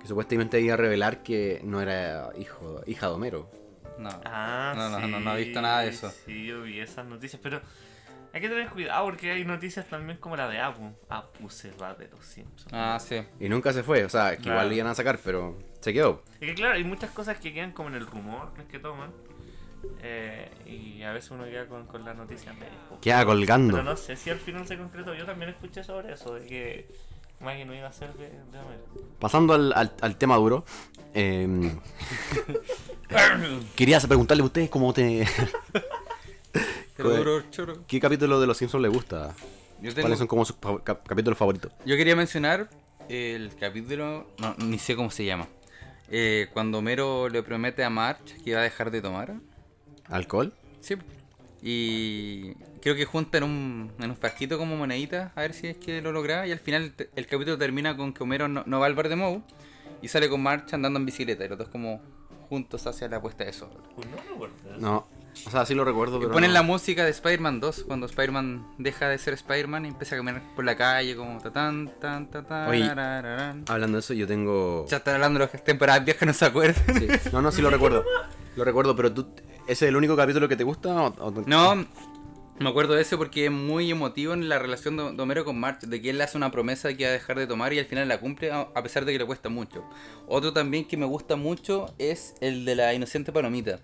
[0.00, 3.63] que supuestamente iba a revelar que no era hijo, hija de Homero.
[3.98, 4.08] No.
[4.24, 6.10] Ah, No, no, sí, no, no he visto nada de eso.
[6.26, 7.60] Sí, yo vi esas noticias, pero
[8.32, 10.92] hay que tener cuidado porque hay noticias también como la de Apu.
[11.08, 12.72] Apu se va de los Simpsons.
[12.72, 13.22] Ah, sí.
[13.40, 16.22] Y nunca se fue, o sea, que igual le iban a sacar, pero se quedó.
[16.40, 19.12] Y que claro, hay muchas cosas que quedan como en el rumor que toman.
[20.02, 23.00] eh, y a veces uno queda con, con la noticia medio.
[23.00, 23.74] Queda colgando.
[23.74, 25.14] Pero no sé si al final se concretó.
[25.14, 26.88] Yo también escuché sobre eso, de que
[27.40, 28.84] Maggie no iba a ser de, de Homero.
[29.18, 30.64] Pasando al, al- al tema duro.
[31.14, 31.48] eh,
[33.76, 35.26] quería preguntarle a ustedes cómo te.
[37.86, 39.34] ¿Qué capítulo de Los Simpsons le gusta?
[39.82, 41.72] Yo, tengo- ¿Cuáles son como sus cap- capítulos favoritos?
[41.84, 42.68] yo quería mencionar
[43.08, 45.48] el capítulo, no, ni sé cómo se llama.
[46.10, 49.34] Eh, cuando Homero le promete a Marge que va a dejar de tomar.
[50.08, 50.52] ¿Alcohol?
[50.80, 50.94] Sí.
[51.62, 56.00] Y creo que juntan un, en un frasquito como moneditas a ver si es que
[56.02, 56.46] lo logra.
[56.46, 59.08] Y al final te- el capítulo termina con que Homero no, no va al bar
[59.08, 59.40] de Moe
[60.02, 61.44] y sale con Marge andando en bicicleta.
[61.44, 62.00] Y los dos como
[62.48, 63.70] juntos hacia la puesta de sol.
[63.96, 64.54] Pues no recuerdo.
[64.70, 64.78] eso.
[64.80, 65.08] No.
[65.46, 66.32] O sea, sí lo recuerdo, Y pero.
[66.32, 66.54] ponen no.
[66.54, 70.42] la música de Spider-Man 2 cuando Spider-Man deja de ser Spider-Man y empieza a caminar
[70.54, 71.90] por la calle como ta tan
[72.68, 72.84] Oye.
[73.68, 74.86] Hablando de eso, yo tengo.
[74.88, 76.84] Ya están hablando de las temporadas viejas, no se acuerdan.
[77.00, 77.08] Sí.
[77.32, 78.04] No, no, sí lo recuerdo.
[78.56, 79.26] Lo recuerdo, pero tú.
[79.66, 80.90] ¿Ese es el único capítulo que te gusta?
[80.90, 81.84] o- o- No,
[82.58, 85.86] me acuerdo de eso porque es muy emotivo en la relación de Homero con Marge,
[85.86, 87.78] de que él le hace una promesa de que va a dejar de tomar y
[87.78, 89.84] al final la cumple a a pesar de que le cuesta mucho.
[90.28, 93.80] Otro también que me gusta mucho es el de la inocente palomita,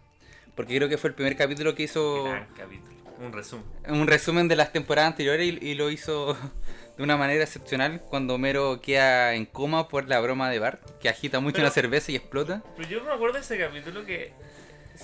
[0.54, 3.00] porque creo que fue el primer capítulo que hizo Gran capítulo.
[3.20, 3.64] Un resumen.
[3.88, 6.34] un resumen de las temporadas anteriores y, y lo hizo
[6.96, 11.08] de una manera excepcional cuando Homero queda en coma por la broma de Bart, que
[11.10, 12.62] agita mucho Pero- una cerveza y explota.
[12.76, 14.32] Pero yo me acuerdo de ese capítulo que,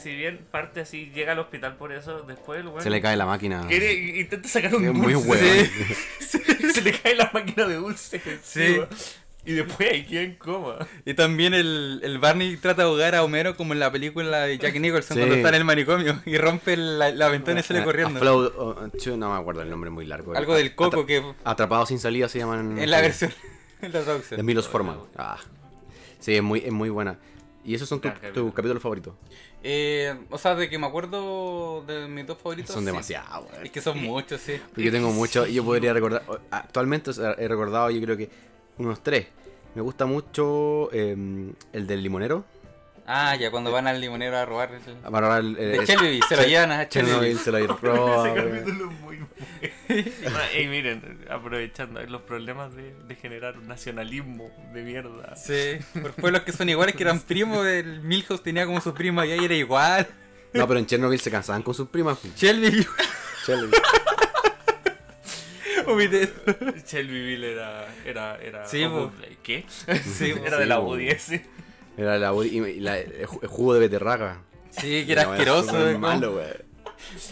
[0.02, 3.16] si bien parte así, llega al hospital por eso, después el weón Se le cae
[3.16, 3.64] la máquina.
[3.68, 5.44] quiere, intenta sacar un Es muy hueón.
[6.20, 8.20] se le cae la máquina de dulce.
[8.42, 8.80] Sí.
[9.44, 10.76] Y después ahí queda en coma.
[11.04, 14.58] Y también el, el Barney trata de ahogar a Homero como en la película de
[14.58, 15.20] Jack Nicholson Sí.
[15.20, 18.18] cuando está en el manicomio y rompe la, la ventana y sale corriendo.
[18.56, 20.34] oh, no me acuerdo el nombre muy largo.
[20.34, 22.76] Algo del coco Atra- que Atrapados sin salida se llaman.
[22.76, 23.32] en la versión
[23.82, 24.44] en la De traducción.
[24.44, 24.98] Milos Forman.
[25.16, 25.38] Ah.
[26.18, 27.16] Sí, es muy, es muy buena.
[27.66, 28.54] ¿Y esos son tus capítulo.
[28.54, 29.14] capítulos favoritos?
[29.64, 32.72] Eh, o sea, de que me acuerdo de mis dos favoritos.
[32.72, 32.86] Son sí.
[32.86, 33.46] demasiados.
[33.62, 34.60] Es que son muchos, sí.
[34.68, 38.16] Porque yo tengo mucho, y yo podría recordar, actualmente o sea, he recordado yo creo
[38.16, 38.30] que
[38.78, 39.26] unos tres.
[39.74, 41.16] Me gusta mucho eh,
[41.72, 42.44] el del limonero.
[43.08, 44.80] Ah, ya cuando van al limonero a robar el...
[45.04, 47.44] A valorar el, el- De el- Shelby, se lo llevan a Chernobyl Shelby.
[47.44, 48.34] se lo Ese roba, weón.
[48.50, 49.28] capítulo es muy bueno.
[50.60, 55.36] Y miren, aprovechando los problemas de, de generar un nacionalismo de mierda.
[55.36, 59.24] Sí, por pueblos que son iguales, que eran primos del Milhouse, tenía como su prima
[59.24, 60.08] y ahí era igual.
[60.52, 62.18] No, pero en Chernobyl se cansaban con sus primas.
[62.36, 62.90] Shelby, eso.
[66.86, 67.86] Shelbyville era.
[68.04, 68.84] era, era Sí.
[69.42, 69.64] ¿Qué?
[69.68, 70.80] Sí, era sí, de la.
[70.80, 71.32] UDS.
[71.96, 74.42] Era la, y- y la- el ju- el jugo de beterraga.
[74.70, 75.72] Sí, que era No, asqueroso.
[75.92, 75.98] ¿no?
[75.98, 76.66] malo, weón.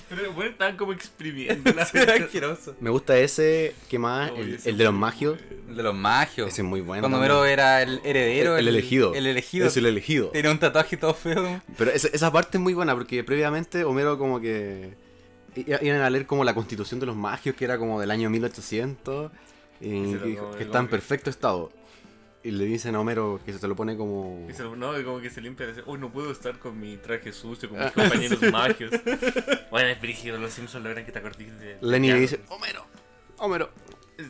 [0.08, 2.76] Pero bueno, estaban como exprimiendo la Sí, era asqueroso.
[2.80, 4.30] Me gusta ese, ¿qué más?
[4.36, 5.38] El, ese el de los magios.
[5.68, 6.48] El de los magios.
[6.48, 7.02] Ese es muy bueno.
[7.02, 7.18] Cuando.
[7.18, 8.54] Homero era el heredero.
[8.56, 9.14] el, el elegido.
[9.14, 9.66] El elegido.
[9.66, 10.28] Es el elegido.
[10.28, 11.60] Tenía un tatuaje todo feo.
[11.76, 14.94] Pero esa, esa parte es muy buena porque previamente Homero como que
[15.56, 19.30] iban a leer como la constitución de los magios que era como del año 1800
[19.80, 21.70] y, Y que que está en perfecto estado.
[22.44, 24.46] Y le dicen a Homero que se lo pone como...
[24.50, 26.78] Y se, no, y como que se limpia y dice, uy, no puedo estar con
[26.78, 28.90] mi traje sucio, con mis Ah, compañeros magios.
[29.70, 31.78] Bueno, es brígido, los Simpsons logran que te acordes de...
[31.80, 32.84] Lenny le dice, Homero,
[33.38, 33.70] Homero,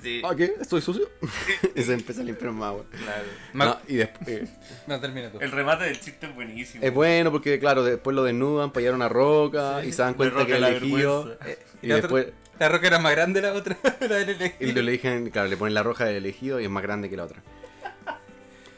[0.02, 0.54] Sí, ¿ah qué?
[0.60, 1.10] ¿Estoy sucio?
[1.74, 2.84] y se empieza a limpiar más, güey.
[3.02, 3.24] claro.
[3.52, 4.28] No, y después...
[4.28, 4.48] eh,
[4.86, 5.38] No, termina tú.
[5.40, 6.82] El remate del chiste es buenísimo.
[6.84, 10.46] es bueno porque, claro, después lo desnudan para llevar una roca y se dan cuenta
[10.46, 11.36] que el elegido...
[11.44, 12.26] Eh, Y la, después...
[12.28, 13.76] otra- la roca era más grande la otra.
[14.00, 14.72] la del Y elegido.
[14.72, 17.24] le eligen, claro, le ponen la roja del elegido y es más grande que la
[17.24, 17.42] otra.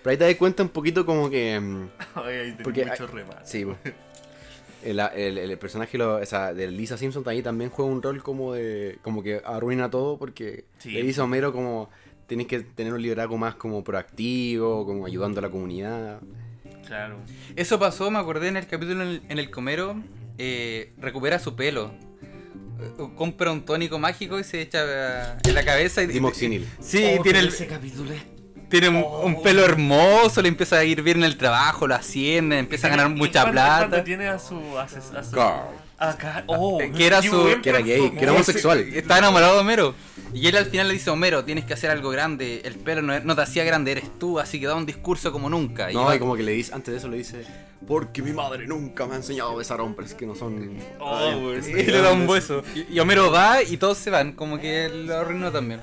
[0.06, 1.58] Pero ahí te das cuenta un poquito como que...
[1.58, 3.50] mm, Ay, ahí tenés Porque muchos hay- remates.
[3.50, 3.66] Sí,
[4.84, 8.22] el, el- el personaje lo- o sea, de Lisa Simpson ahí también juega un rol
[8.22, 8.98] como de.
[9.02, 10.92] como que arruina todo porque Sí.
[10.92, 11.90] le dice a Homero como
[12.28, 16.20] tienes que tener un liderazgo más como proactivo, como ayudando a la comunidad.
[16.86, 17.16] Claro.
[17.56, 19.96] Eso pasó, me acordé en el capítulo en el, en el comero.
[20.38, 21.90] eh, recupera su pelo.
[22.80, 26.02] Eh, Compra un tónico mágico y se echa en la cabeza.
[26.02, 26.64] Y, Dimoxinil.
[26.80, 28.22] Sí, Oh, tiene, el, ese capítulo es...
[28.68, 29.22] tiene un, Oh.
[29.26, 32.90] un pelo hermoso, le empieza a ir bien en el trabajo, lo asciende, empieza a
[32.90, 33.78] ganar ¿Y mucha plata.
[33.88, 34.56] cuándo tiene a su...
[34.78, 35.00] A su,
[35.40, 35.64] a.
[36.46, 38.80] Oh, Eh, que era su- que era gay, que era homosexual.
[38.80, 39.94] Estaba enamorado de Homero.
[40.34, 42.60] Y él al final le dice, Homero, tienes que hacer algo grande.
[42.64, 44.38] El pelo no, no te hacía grande, eres tú.
[44.38, 45.90] Así que da un discurso como nunca.
[45.92, 47.46] No, va- y como que le dice, antes de eso le dice,
[47.88, 50.76] porque mi madre nunca me ha enseñado a besar hombres que no son...
[51.00, 52.62] Oh, Y le da un beso.
[52.74, 54.32] Y, y Homero va y todos se van.
[54.32, 55.80] Como que lo arruinó también.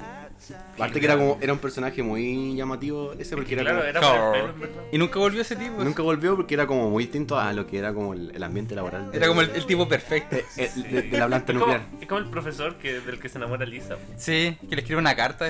[0.76, 4.02] Aparte que era como, era un personaje muy llamativo ese porque era Claro, como- era
[4.02, 4.82] por el pelo.
[4.92, 5.84] Y nunca volvió ese tipo.
[5.84, 8.76] Nunca volvió porque era como muy distinto a lo que era como el, el ambiente
[8.76, 9.12] laboral.
[9.12, 10.36] de- Era como el, el tipo perfecto.
[10.36, 12.02] eh, eh, de, de la planta Es como, nuclear.
[12.02, 13.98] es como el profesor que, del que se enamora Lisa.
[14.18, 15.48] Sí, que le escribe una carta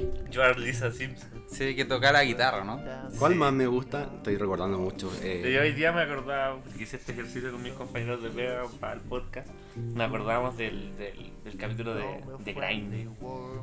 [0.00, 0.30] después.
[0.30, 1.30] George Lisa Simpson.
[1.50, 2.80] Sí, que toca la guitarra, ¿no?
[3.18, 4.08] ¿Cuál más me gusta?
[4.18, 5.12] Estoy recordando mucho.
[5.22, 8.62] eh, Yo hoy día me acordaba, porque hice este ejercicio con mis compañeros de pega
[8.78, 9.48] para el podcast.
[9.76, 12.04] Me acordábamos del, del, del capítulo de,
[12.44, 13.08] de Grind.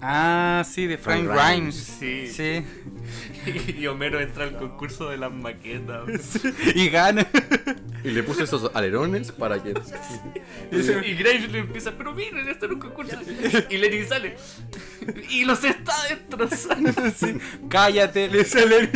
[0.02, 1.76] Ah, sí, de Frank Grimes.
[1.76, 2.28] Sí.
[2.28, 2.66] Sí.
[3.78, 6.40] Y Homero entra al concurso de las maquetas.
[6.76, 7.26] Y gana.
[8.04, 9.74] Y le puse esos alerones para que.
[10.72, 13.16] Y Grimes le empieza, pero miren, esto es un concurso.
[13.70, 14.36] Y Lenny sale.
[15.30, 15.94] Y los está
[16.30, 16.92] destrozando.
[17.16, 17.38] Sí.
[17.70, 18.90] Cállate, le sale.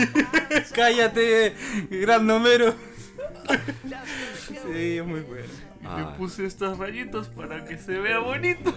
[0.74, 1.54] Cállate,
[1.90, 2.74] gran número.
[4.48, 5.48] Sí, es muy bueno.
[5.84, 5.98] Ah.
[6.12, 8.74] Le puse estos rayitos para que se vea bonito.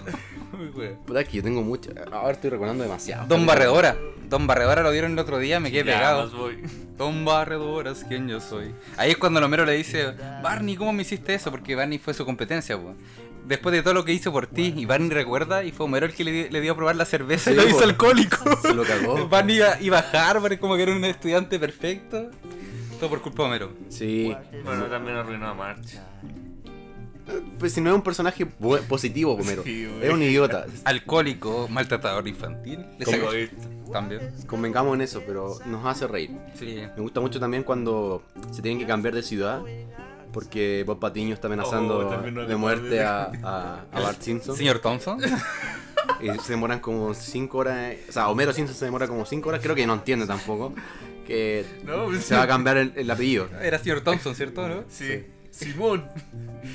[0.52, 0.96] Muy bueno.
[1.06, 1.90] Puta, es que yo tengo mucho.
[2.10, 3.26] Ahora estoy recordando demasiado.
[3.26, 3.96] Don Barredora.
[4.28, 6.30] Don Barredora lo dieron el otro día, me quedé Ya, pegado.
[6.30, 6.62] voy.
[6.96, 8.74] Don Barredora es quien yo soy.
[8.96, 10.12] Ahí es cuando Homero le dice,
[10.42, 11.50] Barney, ¿cómo me hiciste eso?
[11.50, 12.96] Porque Barney fue su competencia, pues.
[13.46, 16.14] Después de todo lo que hizo por ti, y Barney recuerda, y fue Homero el
[16.14, 18.36] que le, di- le dio a probar la cerveza y lo hizo alcohólico.
[18.62, 19.28] Se lo cagó.
[19.28, 22.30] Barney iba, iba a Harvard como que era un estudiante perfecto.
[22.98, 23.72] Todo por culpa de Homero.
[23.90, 24.34] Sí.
[24.64, 25.98] Bueno, también arruinó a March.
[27.58, 29.62] Pues si no es un personaje positivo, Homero.
[29.62, 30.66] Sí, es un idiota.
[30.84, 32.84] Alcohólico, maltratador infantil.
[33.92, 34.20] También.
[34.46, 36.30] Convengamos en eso, pero nos hace reír.
[36.58, 36.82] Sí.
[36.96, 39.62] Me gusta mucho también cuando se tienen que cambiar de ciudad.
[40.34, 44.56] Porque Bob Patiño está amenazando Oh, de muerte a, a, a Bart Simpson.
[44.56, 45.18] Señor Thompson.
[46.20, 47.96] Y se demoran como 5 horas.
[48.08, 49.60] O sea, Homero Simpson se demora como 5 horas.
[49.62, 50.74] Creo que no entiende tampoco.
[51.26, 53.48] Que No, pues se va a cambiar el, el apellido.
[53.60, 54.68] Era señor Thompson, ¿cierto?
[54.68, 54.84] ¿No?
[54.88, 55.24] Sí.
[55.50, 56.06] Simón.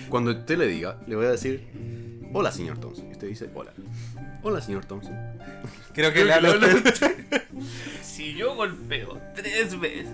[0.10, 1.68] Cuando usted le diga, le voy a decir:
[2.34, 3.08] Hola, señor Thompson.
[3.08, 3.72] Y usted dice: Hola.
[4.42, 5.14] Hola, señor Thompson.
[5.94, 7.44] Creo que Creo le usted.
[8.02, 10.08] Si yo golpeo tres veces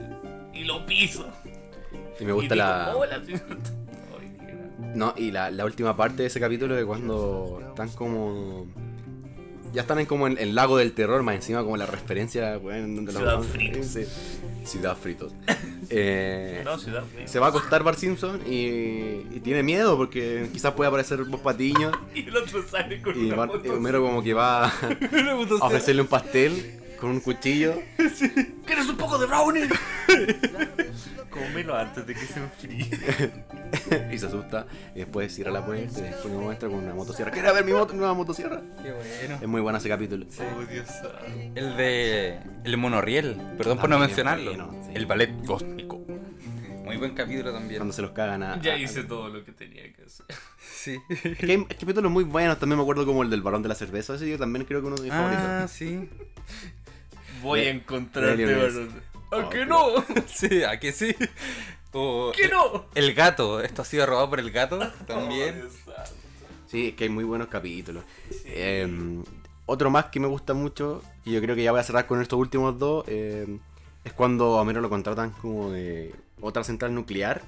[0.54, 1.32] y lo piso.
[2.20, 2.94] Y me gusta y digo, la.
[2.96, 3.86] Hola, gran-
[4.96, 8.66] No, y la, la última parte de ese capítulo de cuando están como.
[9.74, 12.96] Ya están en como en el lago del terror, más encima como la referencia, weón,
[12.96, 13.86] donde la- Ciudad Fritos.
[13.88, 14.06] Sí,
[14.64, 15.34] Ciudad Fritos.
[15.92, 17.04] Eh, No, ciudad.
[17.26, 18.56] se va a acostar Bart Simpson y,
[19.36, 23.26] y tiene miedo porque quizás puede aparecer Bob Patiño Y el otro sale con y,
[23.32, 23.62] una y moto.
[23.72, 24.72] Homero como que va a
[25.62, 27.82] ofrecerle un pastel con un cuchillo.
[28.66, 29.68] ¿Quieres un poco de brownie?
[31.30, 32.90] Cómelo antes de que se enfríe.
[34.14, 37.32] y se asusta y después cierra la puerta y después me muestra con una motosierra.
[37.32, 38.62] ¿Quieres ver mi moto- nueva motosierra?
[38.82, 39.40] Qué bueno.
[39.42, 40.26] Es muy bueno ese capítulo.
[40.40, 41.20] Oh, Dios santo.
[41.56, 42.40] El de.
[42.64, 43.36] El monorriel.
[43.58, 44.52] Perdón por no mencionarlo.
[44.56, 44.92] bueno, sí.
[44.94, 46.02] El ballet cósmico.
[46.86, 47.80] Muy buen capítulo también.
[47.80, 48.62] Cuando se los cagan a.
[48.62, 50.26] Ya a- hice todo lo que tenía que hacer.
[50.84, 50.98] Sí.
[51.10, 53.68] Es que hay hay capítulos muy buenos, también me acuerdo como el del varón de
[53.70, 55.16] la cerveza, ese yo también creo que uno de mis Ah,
[55.68, 55.72] favoritos.
[55.72, 56.10] sí.
[57.46, 59.04] Voy a encontrarte, varón.
[59.32, 59.88] ¿A Oh, que qué no?
[60.28, 61.16] Sí, ¿a que sí?
[61.92, 62.86] O ¿Que no?
[62.94, 63.60] El gato.
[63.62, 65.64] Esto ha sido robado por el gato también.
[66.68, 68.04] Sí, es que hay muy buenos capítulos.
[68.46, 68.88] Eh,
[69.68, 72.22] otro más que me gusta mucho, y yo creo que ya voy a cerrar con
[72.22, 73.60] estos últimos dos, eh,
[74.04, 77.44] es cuando a Homero lo contratan como de otra central nuclear,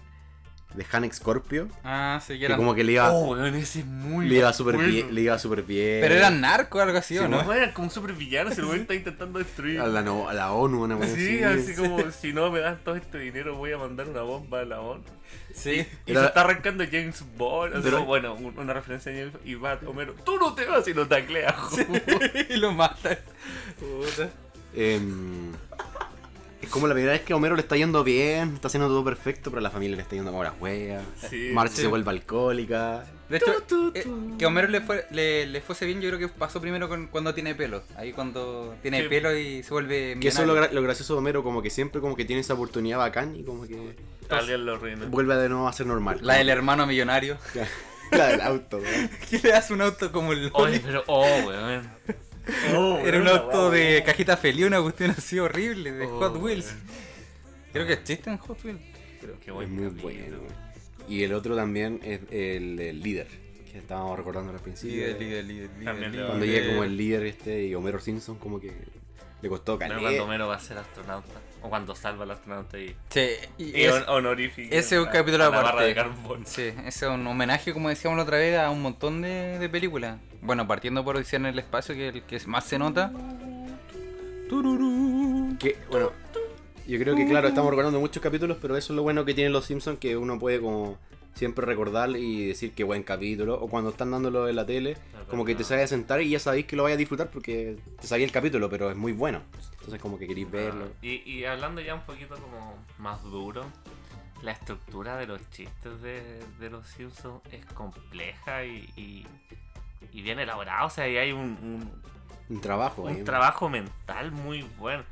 [0.73, 2.58] de Hanek Scorpio, Ah, sí, que que eran.
[2.58, 4.89] como que le iba, Oh, weón, ese es muy le iba súper bueno.
[4.91, 6.01] bien, le iba súper bien.
[6.01, 7.53] Pero eran narcos o algo así, ¿o No, no?
[7.53, 9.80] eran como super villanos, el weón está intentando destruir.
[9.80, 12.77] a la, no- a la ONU, una cosa Sí, así como si no me das
[12.84, 15.03] todo este dinero voy a mandar una bomba a la ONU.
[15.56, 15.86] Sí.
[16.06, 19.15] Y Era- se está arrancando James Bond, así Pero- como, bueno, un- una referencia a
[19.15, 21.56] James y va Homero, tú no te vas y lo taclea.
[22.49, 23.17] y lo matan.
[23.80, 24.30] Puta.
[24.75, 25.51] Em,
[26.62, 29.04] es como la primera vez que a Homero le está yendo bien, está haciendo todo
[29.04, 31.04] perfecto, pero a la familia le está yendo como a las weas.
[31.30, 33.06] Sí, se vuelve alcohólica.
[33.30, 34.06] De hecho, Tu, tu, eh,
[34.39, 37.08] que a Homero le, fue, le, le fuese bien, yo creo que pasó primero con,
[37.08, 37.84] cuando tiene pelo.
[37.98, 39.08] Ahí cuando tiene Sí.
[39.10, 41.70] pelo y se vuelve Que eso es lo, gra- lo gracioso de Homero, como que
[41.70, 43.96] siempre como que tiene esa oportunidad bacán y como que
[44.30, 45.06] Alguien lo reina.
[45.08, 46.20] vuelve de nuevo a ser normal.
[46.22, 47.38] La del hermano millonario.
[48.12, 49.10] la del auto, weón.
[49.30, 51.89] que le hace un auto como el Oye, pero, oh, weón.
[52.75, 56.73] Oh, Era un auto de cajita feliz, una cuestión así horrible, de Oh, Hot Wheels.
[57.73, 58.79] Creo que existe en Hot Wheels.
[59.43, 60.38] Qué Es buen muy bueno.
[61.07, 63.27] Y el otro también es el, el líder,
[63.71, 64.97] que estábamos recordando al principio.
[64.97, 66.25] Líder, líder, líder, líder, líder.
[66.27, 68.73] Cuando llega como el líder este y Homero Simpson como que
[69.41, 70.01] le costó Pero caleta.
[70.10, 71.33] cuando Homero va a ser astronauta.
[71.62, 74.67] O cuando salva al astronauta y, Sí, y y es- hon- honorífico.
[74.73, 75.88] ese es un a- capítulo a la barra aparte.
[75.88, 76.45] de carbón.
[76.45, 79.69] Sí, ese es un homenaje, como decíamos la otra vez, a un montón de, de
[79.69, 80.19] películas.
[80.47, 83.12] Bueno, partiendo por Odisea en el espacio, que es el que más se nota.
[84.47, 85.57] Tururú.
[85.60, 86.13] Que, bueno,
[86.88, 89.51] yo creo que claro, estamos recordando muchos capítulos, pero eso es lo bueno que tienen
[89.51, 90.97] los Simpsons, que uno puede como
[91.36, 93.55] siempre recordar y decir qué buen capítulo.
[93.55, 94.95] O cuando están dándolo en la tele,
[95.29, 97.75] como que te sabes a sentar y ya sabéis que lo vais a disfrutar porque
[97.99, 99.41] te sabía el capítulo, pero es muy bueno.
[99.73, 100.88] Entonces como que queréis verlo.
[101.01, 103.65] Y, y hablando ya un poquito como más duro,
[104.41, 109.25] la estructura de los chistes de, de los Simpsons es compleja y, y,
[110.12, 110.86] y bien elaborada.
[110.86, 112.01] O sea, y hay un, un,
[112.55, 113.15] Un trabajo, ahí.
[113.15, 115.03] un trabajo mental muy bueno.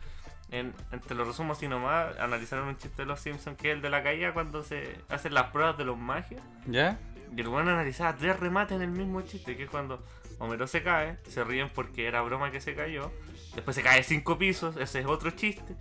[0.51, 3.75] En, en- te lo resumo así nomás, analizaron un chiste de los Simpsons que es
[3.75, 6.41] el de la caída cuando se hacen las pruebas de los magios.
[6.67, 6.99] ¿Ya?
[7.35, 10.03] Y el bueno analizaba tres remates en el mismo chiste, que es cuando
[10.39, 13.11] Homero se cae, se ríen porque era broma que se cayó,
[13.55, 15.75] después se cae cinco pisos, ese es otro chiste,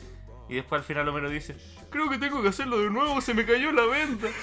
[0.48, 1.56] y después al final Homero dice,
[1.90, 4.28] creo que tengo que hacerlo de nuevo, se me cayó la venta.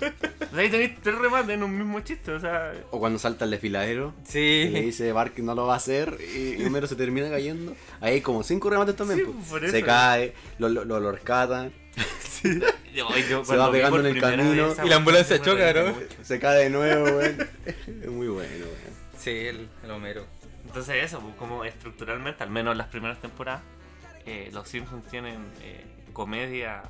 [0.00, 3.44] O sea, ahí tenéis tres remates en un mismo chiste, o sea, O cuando salta
[3.44, 4.14] el desfiladero.
[4.34, 4.80] Y le Sí.
[4.86, 7.76] dice Bart que no lo va a hacer y Homero se termina cayendo.
[8.00, 9.20] Ahí hay como cinco remates también.
[9.20, 9.46] Sí, pues.
[9.62, 11.70] por Se cae, lo, lo, lo- lo rescatan,
[12.94, 14.68] yo- yo Se va pegando en el camino.
[14.70, 15.88] vez Y la ambulancia choca, ¿no?
[15.92, 16.06] mucho.
[16.22, 17.48] se cae de nuevo, weón.
[17.66, 18.96] Es muy bueno, weón.
[19.18, 20.24] Sí, el, el Homero.
[20.66, 23.62] Entonces eso, pues, como estructuralmente, al menos en las primeras temporadas,
[24.30, 26.82] eh, los Simpsons tienen eh, comedia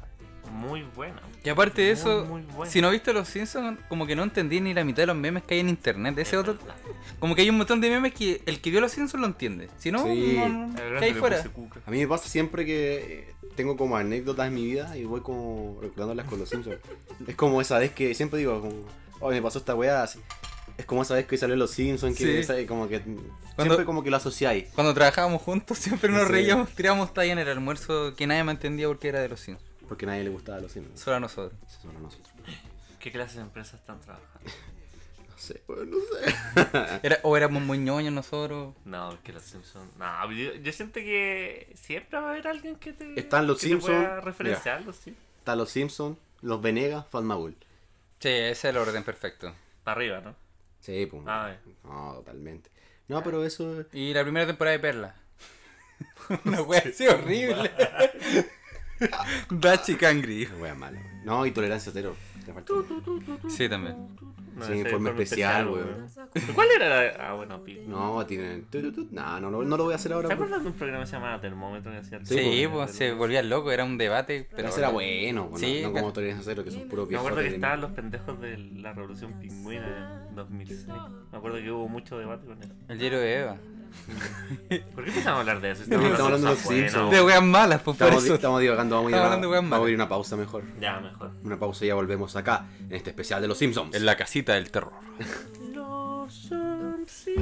[0.52, 1.20] muy buena.
[1.44, 4.60] Y aparte de Muy, eso, muy si no viste Los Simpsons, como que no entendí
[4.60, 6.18] ni la mitad de los memes que hay en internet.
[6.18, 6.74] Ese Es otro, verdad.
[7.20, 9.68] como que hay un montón de memes que el que vio Los Simpsons lo entiende.
[9.78, 10.36] Si no, Sí.
[10.38, 11.44] no, no, El que le fuera.
[11.86, 15.20] A mí me pasa siempre que eh, tengo como anécdotas en mi vida y voy
[15.20, 16.78] como recordándolas con los Simpsons.
[17.28, 18.74] es como esa vez que siempre digo, como,
[19.20, 20.08] oh, me pasó esta weá.
[20.80, 22.36] Es como esa vez que salió los Simpsons, que Sí.
[22.38, 23.00] esa- como que
[23.58, 24.68] siempre como que lo asociáis.
[24.74, 26.32] Cuando trabajábamos juntos siempre nos Sí.
[26.32, 29.70] reíamos, tirábamos talla en el almuerzo que nadie me entendía porque era de Los Simpsons.
[29.88, 31.00] Porque a nadie le gustaba los Simpsons.
[31.00, 31.58] Solo a nosotros.
[31.82, 32.32] Solo a nosotros.
[32.98, 34.28] ¿Qué clase de empresas están trabajando?
[35.28, 36.34] No sé, weón, no sé.
[37.02, 38.74] Era, o éramos muy ñoños nosotros.
[38.84, 39.96] No, que los Simpsons.
[39.96, 43.18] No, yo, yo siento que siempre va a haber alguien que te.
[43.18, 45.14] Están los que te Simpsons, pueda referenciarlos, sí.
[45.38, 47.56] Está los Simpsons, los Venegas, Fatmagul.
[48.18, 49.54] Sí, ese es el orden perfecto.
[49.82, 50.34] Para arriba, ¿no?
[50.80, 51.22] Sí, pues.
[51.26, 51.56] Ah.
[51.84, 52.70] No, totalmente.
[53.08, 53.84] No, pero eso.
[53.92, 55.14] Y la primera temporada de Perla.
[56.44, 57.70] Una wea así horrible.
[59.50, 60.46] Dachi Cangri.
[60.46, 61.00] Una wea mala.
[61.24, 62.16] No, y tolerancia cero.
[63.48, 63.96] Sí, también.
[64.56, 66.06] No, Sí, informe especial, weón.
[66.54, 67.28] ¿Cuál era la.?
[67.30, 67.80] Ah, bueno, Pi.
[67.86, 68.64] No, tienen.
[68.64, 69.08] tu, tu, tu.
[69.14, 70.28] No, no, lo voy a hacer ahora.
[70.28, 73.12] ¿Te acuerdas de un programa que se llamaba Termómetro que hacía Sí, Sí, pues, se
[73.14, 74.48] volvía loco, era un debate.
[74.54, 77.26] Pero ese era bueno, pues, Sí, no, como tolerancia cero, que son puros Me viejos.
[77.28, 80.86] acuerdo que estaban los pendejos de la Revolución Pingüina en 2006.
[81.32, 82.72] Me acuerdo que hubo mucho debate con eso.
[82.88, 83.56] El diario de Eva.
[84.94, 85.82] ¿Por qué empezamos a hablar de eso?
[85.82, 87.10] Estamos hablando de los Simpsons.
[87.10, 88.34] De weas malas, pues por Estamos, eso.
[88.34, 89.88] estamos divagando, vamos Estamos a, hablando de weas vamos a malas.
[89.90, 90.62] ir a una pausa mejor.
[90.80, 91.30] Ya, mejor.
[91.44, 93.94] Una pausa y ya volvemos acá, en este especial de los Simpsons.
[93.94, 94.92] En la casita del terror.
[95.72, 97.40] Los Simpsons.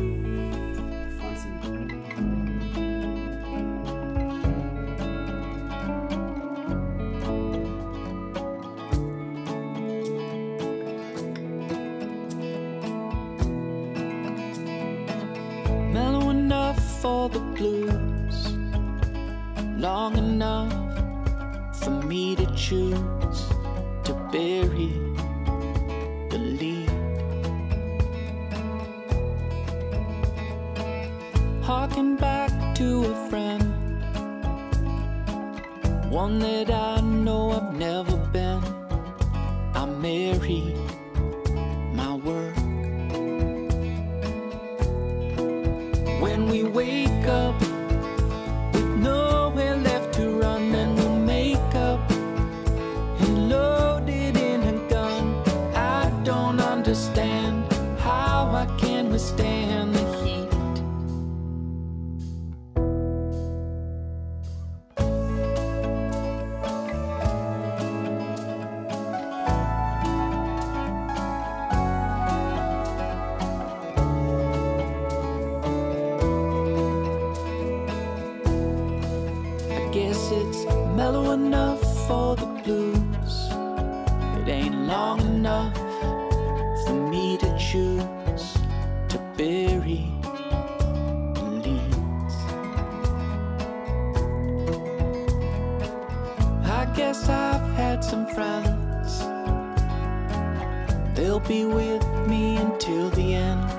[17.00, 18.52] For the blues,
[19.76, 20.72] long enough
[21.78, 23.40] for me to choose
[24.02, 24.90] to bury
[26.30, 26.90] the lead.
[31.62, 33.62] Harking back to a friend,
[36.11, 38.62] one that I know I've never been.
[39.74, 40.88] I'm married
[46.48, 47.57] we wake up
[80.30, 80.64] it's
[80.94, 83.48] mellow enough for the blues.
[84.38, 85.74] It ain't long enough
[86.84, 88.54] for me to choose
[89.08, 90.10] to bury
[91.34, 92.34] the leads.
[96.66, 99.20] I guess I've had some friends.
[101.16, 103.77] They'll be with me until the end.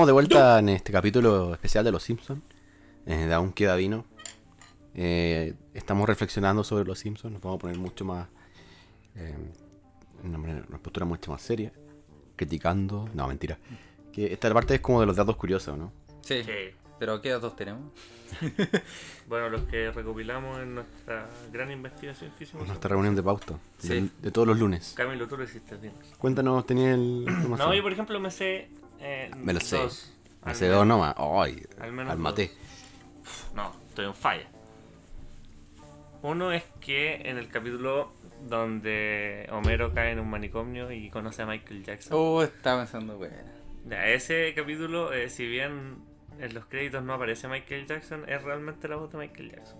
[0.00, 2.40] Estamos de vuelta en este capítulo especial de Los Simpsons.
[3.04, 4.06] Eh, de Aún queda vino.
[4.94, 7.34] Eh, estamos reflexionando sobre Los Simpsons.
[7.34, 8.26] Nos vamos a poner mucho más.
[9.14, 9.34] eh,
[10.24, 11.70] en una, postura mucho más seria.
[12.34, 13.10] Criticando.
[13.12, 13.58] No, mentira.
[14.10, 15.92] Que esta parte es como de los datos curiosos, ¿no?
[16.22, 16.44] Sí.
[16.44, 16.74] Sí.
[16.98, 17.92] Pero ¿qué datos tenemos?
[19.28, 22.66] Bueno, los que recopilamos en nuestra gran investigación que hicimos.
[22.66, 23.58] Nuestra reunión de pauta.
[23.76, 24.10] Sí.
[24.18, 24.94] de todos los lunes.
[24.96, 25.92] Camilo, tú lo hiciste bien.
[26.16, 27.26] Cuéntanos, tenía el.
[27.26, 28.70] No, yo por ejemplo me sé.
[29.00, 29.76] Eh, Me lo sé.
[29.78, 30.12] dos.
[30.42, 30.78] Hace menos.
[30.78, 31.14] dos nomás.
[31.18, 32.46] Ay, Al menos al mate.
[32.48, 33.52] dos.
[33.54, 34.48] No, estoy en falla.
[36.22, 38.12] Uno es que en el capítulo
[38.46, 42.12] donde Homero cae en un manicomio y conoce a Michael Jackson.
[42.18, 43.36] Oh, estaba pensando, bueno.
[43.88, 45.98] Ya, ese capítulo, eh, si bien
[46.38, 49.78] en los créditos no aparece Michael Jackson, es realmente la voz de Michael Jackson.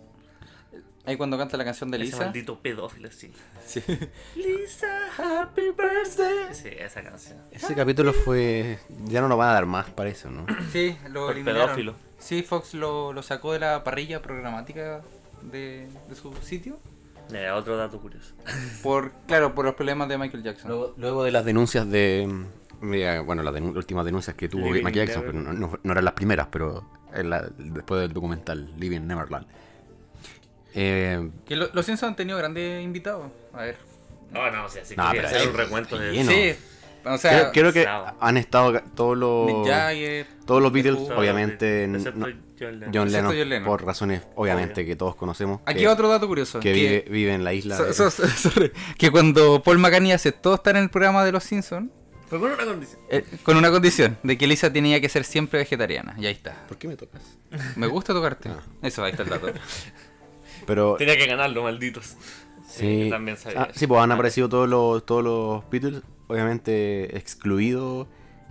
[1.06, 2.18] Ahí cuando canta la canción de Ese Lisa.
[2.24, 3.32] maldito pedófilo, sí.
[3.66, 3.82] Sí.
[4.36, 4.86] Lisa,
[5.16, 6.52] happy birthday.
[6.54, 7.38] Sí, esa canción.
[7.50, 8.78] Ese capítulo fue.
[9.06, 10.46] Ya no lo van a dar más para eso, ¿no?
[10.72, 11.68] Sí, lo eliminaron.
[11.68, 11.94] pedófilo.
[12.18, 15.00] Sí, Fox lo, lo sacó de la parrilla programática
[15.42, 16.78] de, de su sitio.
[17.30, 18.34] Ya, otro dato curioso.
[18.82, 20.68] Por, claro, por los problemas de Michael Jackson.
[20.68, 22.28] Luego, luego de las denuncias de.
[22.82, 26.04] de, bueno, las últimas denuncias que tuvo Living Michael Jackson, pero no, no- no eran
[26.04, 26.84] las primeras, pero
[27.14, 29.46] la- después del documental Living Neverland.
[30.74, 33.30] Eh, Que lo- los Simpsons han tenido grandes invitados.
[33.52, 33.76] A ver.
[34.32, 36.30] No, no, o sea, si No, hacer es un recuento de lleno.
[36.30, 36.54] Sí.
[37.04, 37.88] O sea, creo, creo que
[38.20, 39.66] han estado todos los.
[39.66, 40.26] Jagger.
[40.46, 41.84] Todos los Beatles, obviamente.
[41.84, 42.26] Excepto no-
[42.60, 42.92] John Lennon.
[42.94, 43.64] John, Excepto Lennon, John Lennon.
[43.64, 44.86] por razones, obviamente, Obvio.
[44.86, 45.62] que todos conocemos.
[45.64, 46.60] Aquí que, otro dato curioso.
[46.60, 47.76] que vive, vive en la isla.
[47.78, 48.50] so- de- so-
[48.98, 51.90] que cuando Paul McCartney aceptó estar en el programa de los Simpsons,
[52.28, 53.00] Fue con una condición.
[53.08, 56.14] eh, con una condición, de que Lisa tenía que ser siempre vegetariana.
[56.18, 56.66] Y ahí está.
[56.68, 57.22] ¿Por qué me tocas?
[57.76, 58.50] Me gusta tocarte.
[58.50, 58.60] Ah.
[58.82, 59.46] Eso, ahí está el dato.
[60.70, 60.94] Pero.
[60.96, 62.16] Tenía que ganarlo, malditos.
[62.68, 67.16] Sí, yo también sabía Ah, sí, pues han aparecido todos los, todos los Beatles, obviamente
[67.16, 68.06] excluido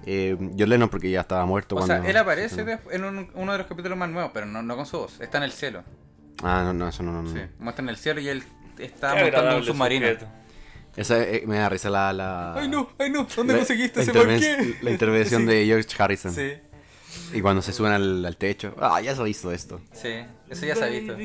[0.05, 2.01] eh, John Lennon porque ya estaba muerto O cuando...
[2.01, 4.85] sea, él aparece en un- uno de los capítulos más nuevos, pero no, no con
[4.85, 5.21] su voz.
[5.21, 5.83] Está en el cielo.
[6.43, 7.21] Ah, no, no, eso no, no.
[7.23, 7.31] no.
[7.31, 8.43] Sí, muestra en el cielo y él
[8.77, 10.05] está Qué montando un submarino.
[10.07, 10.25] sujeto.
[10.97, 12.11] Esa eh, me da risa la...
[12.11, 14.75] la Ay no, ay no, ¿dónde la- conseguiste la ese por qué?
[14.81, 16.33] La intervención de George Harrison.
[16.33, 16.51] Sí,
[17.33, 18.73] Y cuando se suben al, al techo.
[18.79, 19.79] Ah, ya se ha visto esto.
[19.91, 20.09] sí,
[20.49, 21.15] eso ya se ha visto.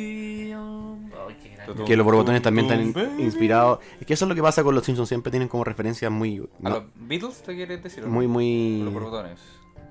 [1.87, 3.79] Que los borbotones también están in- inspirados.
[4.01, 5.09] Es que eso es lo que pasa con los Simpsons.
[5.09, 6.39] Siempre tienen como referencias muy...
[6.63, 8.05] ¿A no, los Beatles te quieres decir?
[8.07, 8.83] muy, muy...
[8.83, 9.39] los borbotones.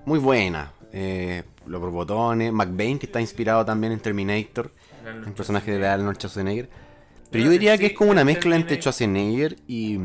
[0.06, 0.70] Muy buenas.
[0.92, 2.54] Eh, los borbotones.
[2.54, 4.72] McBain, que está inspirado también en Terminator.
[5.06, 6.68] El personaje de Arnold Schwarzenegger.
[6.70, 8.78] Pero Pero yo diría que es como una mezcla entre.
[8.78, 9.98] Schwarzenegger y,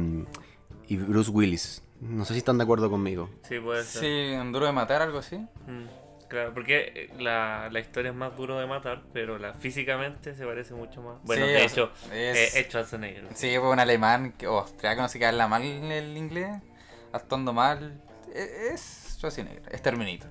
[0.88, 1.82] y Bruce Willis.
[2.01, 3.28] No sé si están de acuerdo conmigo.
[3.42, 4.03] Sí, puede ser.
[4.03, 5.36] Sí, un duro de matar, algo así.
[5.36, 5.86] Mm,
[6.28, 10.44] Claro, porque eh, la, la historia es más duro de matar, pero la físicamente se
[10.44, 11.22] parece mucho más.
[11.22, 13.24] Bueno, Sí, de o hecho, eh, es- es Schwarzenegger.
[13.34, 16.51] Sí, fue un alemán que, oh, que no sé qué habla mal el inglés,
[17.12, 17.99] actuando mal.
[18.34, 20.28] E- Es Schwarzenegger, es Terminator.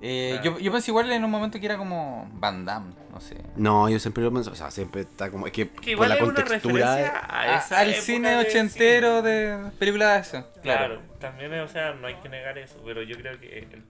[0.00, 0.58] Eh, Claro.
[0.58, 3.36] yo, yo pensé igual en un momento que era como Van Damme, no sé.
[3.56, 4.52] No, yo siempre lo pienso.
[4.52, 5.46] O sea, siempre está como.
[5.46, 6.94] Es que, Que por igual la es una contextura.
[6.96, 9.28] referencia a Ah, al cine ochentero cine.
[9.30, 10.48] de películas de eso.
[10.62, 13.82] Claro, también, o sea, no hay que negar eso, pero yo creo que el-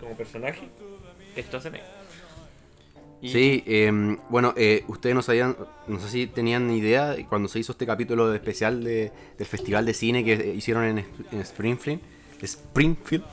[0.00, 0.68] como personaje
[1.36, 1.86] es Schwarzenegger.
[3.22, 5.56] Y- Sí, eh, bueno, eh, ustedes no sabían,
[5.86, 9.84] no sé si tenían idea de cuando se hizo este capítulo especial de- del festival
[9.86, 10.98] de cine que hicieron en,
[11.32, 12.00] en Springfield,
[12.42, 13.24] Springfield,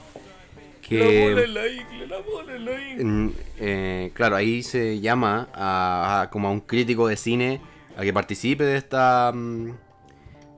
[0.88, 6.30] que la isla, la bola en la mm, eh, claro, ahí se llama a, a
[6.30, 7.62] como a un crítico de cine
[7.98, 9.68] a que participe de esta mm,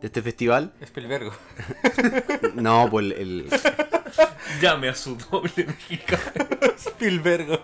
[0.02, 0.74] de este festival.
[0.82, 1.32] Spielberg.
[2.56, 3.50] No, pues el, el-
[4.62, 6.46] Llame a su doble mexicano.
[6.78, 7.62] Spielberg.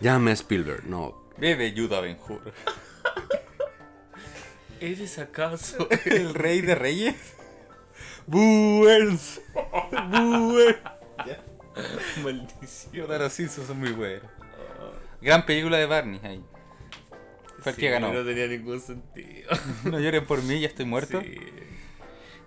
[0.00, 1.14] llame a Spielberg, no.
[1.38, 2.52] Bebe Yuda Benjur.
[4.80, 5.88] ¿Eres acaso?
[6.04, 7.14] El rey de reyes.
[8.26, 9.40] Buens.
[10.10, 10.76] Buens.
[12.22, 13.08] Maldición.
[13.08, 14.22] Los Simpsons son muy buenos.
[15.20, 16.42] Gran película de Barney ahí.
[17.62, 18.12] Cualquiera ganó.
[18.12, 19.50] No tenía ningún sentido.
[19.84, 21.20] No lloren por mí, ya estoy muerto.
[21.20, 21.36] Sí.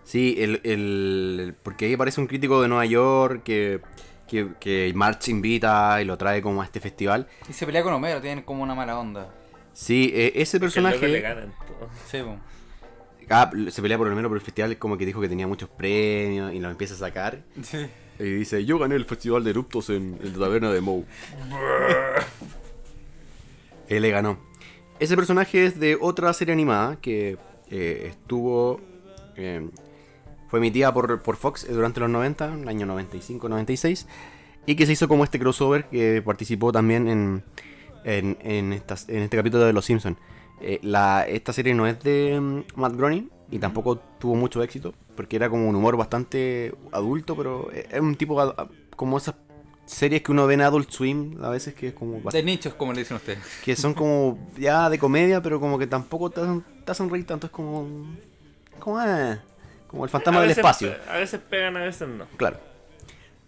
[0.03, 3.81] Sí, el, el- porque ahí aparece un crítico de Nueva York que,
[4.27, 7.27] que, que March invita y lo trae como a este festival.
[7.47, 9.31] Y se pelea con Homero, tienen como una mala onda.
[9.73, 11.89] Sí, eh, ese Que el le personaje gana en todo.
[12.09, 12.37] Sí, po.
[13.29, 15.69] Ah, se pelea por lo menos por el festival, como que dijo que tenía muchos
[15.69, 17.43] premios y lo empieza a sacar.
[17.63, 17.77] Sí.
[18.19, 21.05] Y dice, yo gané el festival de eruptos en, en la taberna de Moe.
[23.87, 24.37] Él le ganó.
[24.99, 27.37] Ese personaje es de otra serie animada que
[27.69, 28.81] eh, estuvo...
[29.35, 29.67] eh,
[30.49, 34.07] fue emitida por, por Fox durante los 90, en el año 95-96.
[34.65, 37.43] Y que se hizo como este crossover que participó también en,
[38.03, 40.17] en, en, estas- en este capítulo de Los Simpsons.
[40.81, 45.35] La, esta serie no es de mm, Matt Groening y tampoco tuvo mucho éxito porque
[45.35, 49.35] era como un humor bastante adulto, pero es un tipo ad- como esas
[49.85, 52.93] series que uno ve en Adult Swim a veces que es como De nichos, como
[52.93, 53.39] le dicen ustedes.
[53.65, 57.25] que son como ya de comedia, pero como que tampoco te hacen, te hacen reír
[57.25, 57.87] tanto, es como
[58.79, 59.39] como, eh,
[59.87, 60.93] como el fantasma A del veces espacio.
[61.09, 62.25] A veces pegan, a veces no.
[62.37, 62.57] Claro.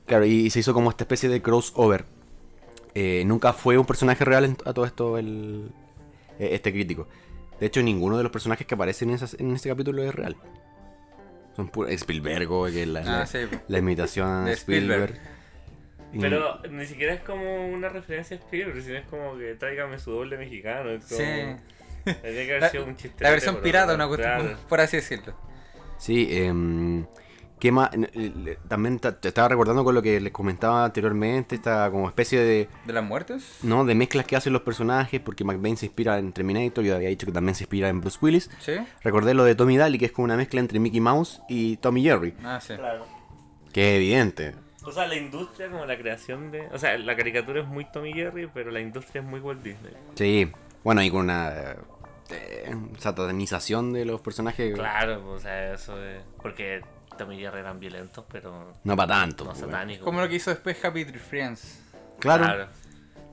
[0.08, 2.04] Claro, y se hizo como esta especie de crossover.
[2.96, 5.81] Eh, nunca fue un personaje real en- a todo esto el, eh,
[6.52, 7.08] este crítico.
[7.60, 10.36] De hecho, ninguno de los personajes que aparecen en, esas- en este capítulo es real.
[11.56, 15.20] Son puros Spielberg, que es la, Ah, la- sí, la imitación De de Spielberg.
[16.14, 20.00] Y- Pero ni siquiera es como una referencia a Spielberg, sino es como que tráigame
[20.00, 20.90] su doble mexicano.
[20.92, 21.20] Es como...
[21.20, 21.26] Sí.
[22.04, 23.24] Tendría que haber La, sido un chiste.
[23.24, 25.36] la versión pero- pirata, una cuestión, por así decirlo.
[26.00, 27.06] Sí, em,
[27.62, 27.94] ¿qué más?
[27.94, 32.10] N- l- También ta- te estaba recordando con lo que les comentaba anteriormente, esta como
[32.10, 33.60] especie de, ¿De las muertes?
[33.64, 33.86] ¿no?
[33.86, 37.26] de mezclas que hacen los personajes, porque McBain se inspira en Terminator, yo había dicho
[37.28, 38.50] que también se inspira en Bruce Willis.
[38.60, 38.74] Sí.
[39.04, 42.04] Recordé lo de Tommy Daly, que es como una mezcla entre Mickey Mouse y Tommy
[42.04, 42.76] Jerry, Ah, sí.
[42.76, 43.06] Claro.
[43.72, 44.56] que es evidente.
[44.84, 46.68] O sea, la industria, como la creación de.
[46.74, 49.94] O sea, la caricatura es muy Tommy Jerry, pero la industria es muy Walt Disney.
[50.16, 50.52] Sí,
[50.84, 51.54] bueno, y con una
[52.32, 56.24] eh, satanización de los personajes, Claro, o sea, eso es.
[56.42, 56.82] Porque
[57.18, 59.44] Jerry eran violentos, pero no para tanto.
[59.44, 60.04] no pues, satánicos.
[60.04, 61.80] Como lo que hizo después Happy Tree Friends.
[62.20, 62.68] Claro,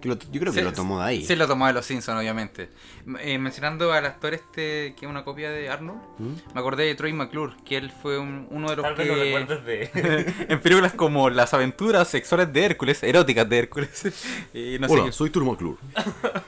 [0.01, 1.25] que lo- yo creo que lo tomó de ahí.
[1.25, 2.71] Sí, lo tomó de los Simpsons, obviamente.
[3.21, 6.35] Eh, mencionando al actor este, que es una copia de Arnold, ¿Mm?
[6.55, 9.17] me acordé de Troy McClure, que él fue un- uno de los Tal vez que...
[9.17, 10.35] lo recuerdes de.
[10.49, 14.05] en películas como Las aventuras sexuales de Hércules, eróticas de Hércules,
[14.55, 15.79] y no sé Hola, soy Tour McClure.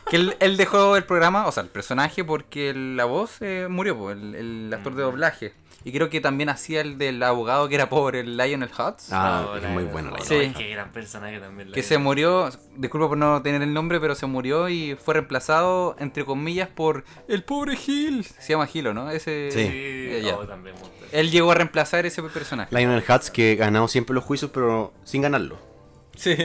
[0.09, 4.13] que él, él dejó el programa, o sea, el personaje, porque la voz eh, murió,
[4.13, 4.97] el, el actor Mm.
[4.97, 5.55] de doblaje.
[5.83, 9.11] Y creo que también hacía el del abogado que era pobre, el Lionel Hutz.
[9.13, 10.53] Ah, es la- muy bueno la no, Sí.
[10.57, 11.73] que gran personaje también.
[11.73, 15.97] Que se murió, disculpa por no tener el nombre, pero se murió y fue reemplazado,
[15.99, 18.25] entre comillas, por el pobre Gil.
[18.25, 19.11] Se llama Gil, ¿o ¿no?
[19.11, 19.61] Ese, Sí.
[19.63, 20.91] Sí, eh, también bueno.
[21.13, 22.75] Él llegó a reemplazar ese personaje.
[22.77, 25.59] Lionel Hutz que ganado siempre los juicios, pero sin ganarlo.
[26.15, 26.37] Sí.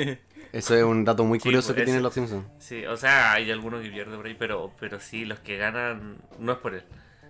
[0.53, 2.45] Eso es un dato muy Sí, curioso pues, que ese- tienen los Simpsons.
[2.59, 6.19] Sí, o sea, hay algunos que pierden por ahí, pero, pero sí, los que ganan
[6.39, 6.83] no es por él.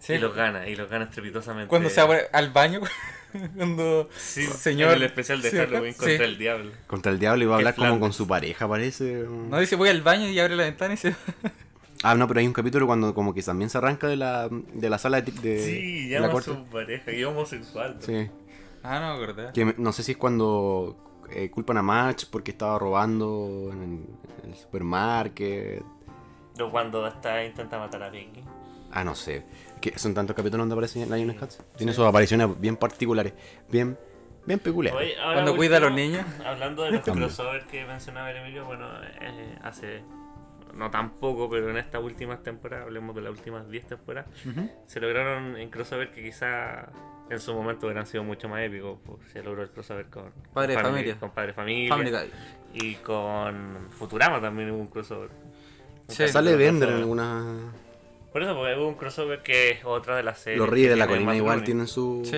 [0.05, 0.13] Sí.
[0.13, 1.67] Y los gana, y los gana estrepitosamente.
[1.67, 2.81] Cuando se abre al baño,
[3.55, 5.99] cuando Sí, señor en el especial de Sí, Halloween sí.
[5.99, 6.71] contra el diablo.
[6.87, 9.25] Contra el diablo iba a Qué hablar como con su pareja, parece.
[9.27, 11.15] no dice voy al baño y abre la ventana y se
[12.03, 14.89] Ah, no, pero hay un capítulo cuando como que también se arranca de la, de
[14.91, 16.51] la sala de, de- Sí, de la llama a corte.
[16.51, 17.95] su pareja, y homosexual.
[17.95, 18.01] ¿no?
[18.05, 18.29] Sí.
[18.83, 19.51] Ah, no me acordé.
[19.53, 23.81] Que me- no sé si es cuando eh, culpan a Match porque estaba robando en,
[24.43, 25.83] el- el supermarket.
[26.61, 28.43] O cuando está intenta matar a Peggy.
[28.91, 29.43] Ah, no sé.
[29.91, 31.59] Que son tantos capítulos donde aparece Lionel Hutz.
[31.77, 33.33] Tiene sus apariciones bien particulares,
[33.69, 33.97] bien,
[34.45, 34.99] bien peculiares.
[34.99, 36.25] Oye, ahora Cuando cuida a los niños.
[36.43, 38.87] Hablando de los crossovers que mencionaba el Emilio, bueno,
[39.21, 40.01] eh, hace
[40.73, 44.29] no tan poco, pero en estas últimas temporadas, hablemos de las últimas 10 temporadas,
[44.87, 46.89] se lograron en crossover que quizá
[47.29, 48.97] en su momento hubieran sido mucho más épicos.
[49.05, 51.19] pues, se logró el crossover con Padre de Family- Familia.
[51.19, 51.89] Con Padre Familia.
[51.89, 52.31] Family Guy.
[52.73, 55.29] Y con Futurama también hubo un crossover.
[56.07, 56.27] Sí.
[56.27, 57.43] Sale Bender en alguna...
[58.35, 60.59] Por eso, porque hubo un crossover que es otra de las series.
[60.59, 62.21] Los Reyes que de la Colina igual tienen su...
[62.29, 62.35] Sí.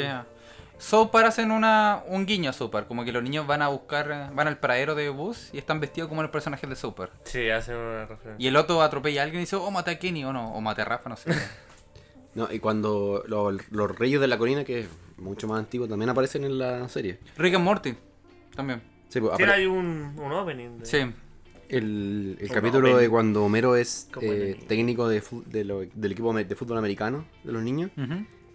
[0.78, 3.70] South Park hacen una, un guiño a South Park, como que los niños van a
[3.70, 7.14] buscar, van al paradero de bus y están vestidos como los personajes de South Park.
[7.24, 8.36] Sí, hacen una referencia.
[8.38, 10.62] Y el otro atropella a alguien y dice, oh, mate a Kenny o no, o
[10.62, 11.32] mate a Rafa, no sé.
[12.36, 14.88] No, y cuando lo- los Reyes de la Colina, que es
[15.18, 17.18] mucho más antiguo, también aparecen en la serie.
[17.38, 17.96] Rick and Morty,
[18.56, 18.84] también.
[19.10, 20.78] Sí, pues, Sí, hay un, un opening.
[20.78, 21.12] de- Sí.
[21.70, 26.56] El, el capítulo de cuando Homero es eh, técnico de de lo- del equipo de
[26.56, 27.92] fútbol americano de los niños.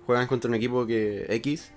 [0.07, 1.73] Juegan contra un equipo que X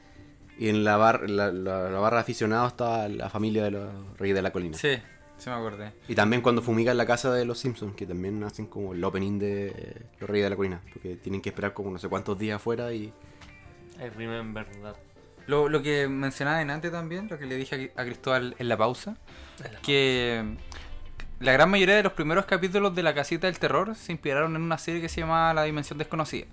[0.58, 4.18] y en la, bar, la, la- la barra de aficionados está la familia de los
[4.18, 4.78] Reyes de la Colina.
[4.78, 4.96] Sí,
[5.38, 5.92] sí me acordé.
[6.08, 9.38] Y también cuando fumigan la casa de los Simpsons, que también hacen como el opening
[9.38, 12.40] de eh, los Reyes de la Colina, porque tienen que esperar como no sé cuántos
[12.40, 13.12] días afuera y...
[13.98, 14.96] I remember that.
[15.48, 18.68] Lo, lo que mencionaba en antes también, lo que le dije a, a Cristóbal en
[18.68, 19.16] la pausa,
[19.84, 20.56] que
[21.40, 24.62] la gran mayoría de los primeros capítulos de La Casita del Terror se inspiraron en
[24.62, 26.48] una serie que se llama La Dimensión Desconocida.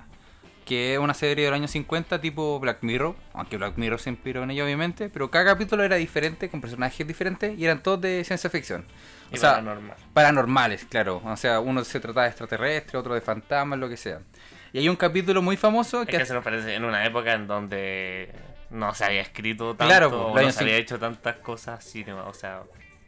[0.64, 4.44] Que es una serie del año 50 tipo Black Mirror, aunque Black Mirror se inspiró
[4.44, 8.22] en ella obviamente, pero cada capítulo era diferente, con personajes diferentes y eran todos de
[8.24, 8.84] ciencia ficción.
[9.32, 9.96] Y O sea, paranormal.
[10.12, 11.20] paranormales, claro.
[11.24, 14.20] O sea, uno se trata de extraterrestres, otro de fantasmas, lo que sea.
[14.72, 16.18] Y hay un capítulo muy famoso Es que...
[16.18, 18.32] que se nos parece en una época en donde
[18.70, 21.84] no se había escrito tanto, Claro, pues, no se había hecho tantas cosas
[22.24, 22.62] o sea,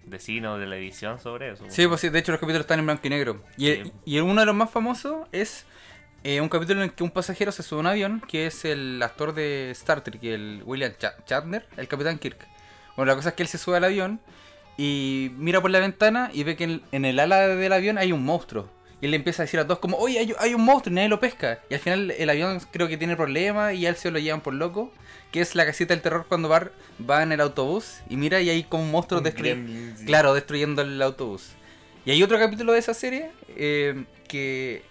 [0.07, 1.65] de cine o de la edición sobre eso.
[1.69, 3.43] Sí, pues sí, de hecho los capítulos están en blanco y negro.
[3.57, 3.93] Y, Sí.
[4.05, 5.65] y uno de los más famosos es
[6.23, 8.65] eh, un capítulo en el que un pasajero se sube a un avión, que es
[8.65, 12.39] el actor de Star Trek, el William Cha- Shatner, el Capitán Kirk.
[12.97, 14.21] Bueno, la cosa es que él se sube al avión
[14.77, 18.13] y mira por la ventana y ve que en, en el ala del avión hay
[18.13, 18.69] un monstruo.
[19.05, 20.95] Y él le empieza a decir a todos como, oye, hay, hay un monstruo y
[20.95, 21.59] nadie lo pesca.
[21.69, 24.41] Y al final el avión creo que tiene problemas y a él se lo llevan
[24.41, 24.91] por loco.
[25.31, 26.71] Que es la casita del terror cuando va,
[27.07, 29.95] va en el autobús y mira y hay como un monstruo Un destruyendo.
[29.99, 30.07] sí.
[30.07, 31.51] Claro, destruyendo el autobús.
[32.07, 34.83] Y hay otro capítulo de esa serie eh, que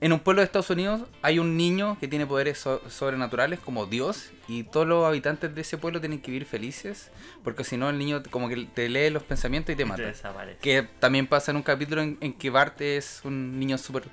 [0.00, 3.86] en un pueblo de Estados Unidos hay un niño que tiene poderes so- sobrenaturales como
[3.86, 7.10] Dios y todos los habitantes de ese pueblo tienen que vivir felices
[7.42, 10.02] porque si no el niño como que te lee los pensamientos y te Y mata.
[10.02, 10.58] te desaparece.
[10.60, 14.04] Que también pasa en un capítulo en, en que Bart es un niño súper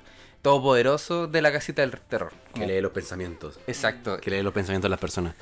[0.42, 2.32] todopoderoso de la casita del terror.
[2.54, 3.58] Que lee los pensamientos.
[3.66, 4.18] Exacto.
[4.20, 5.34] Que lee los pensamientos de las personas.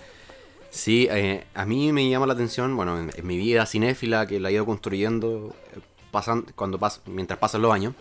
[0.71, 4.41] Sí, eh, a mí me llama la atención, bueno, en, en mi vida cinéfila que
[4.41, 5.81] la he ido construyendo eh,
[6.11, 7.95] pasan, cuando pas, mientras pasan los años,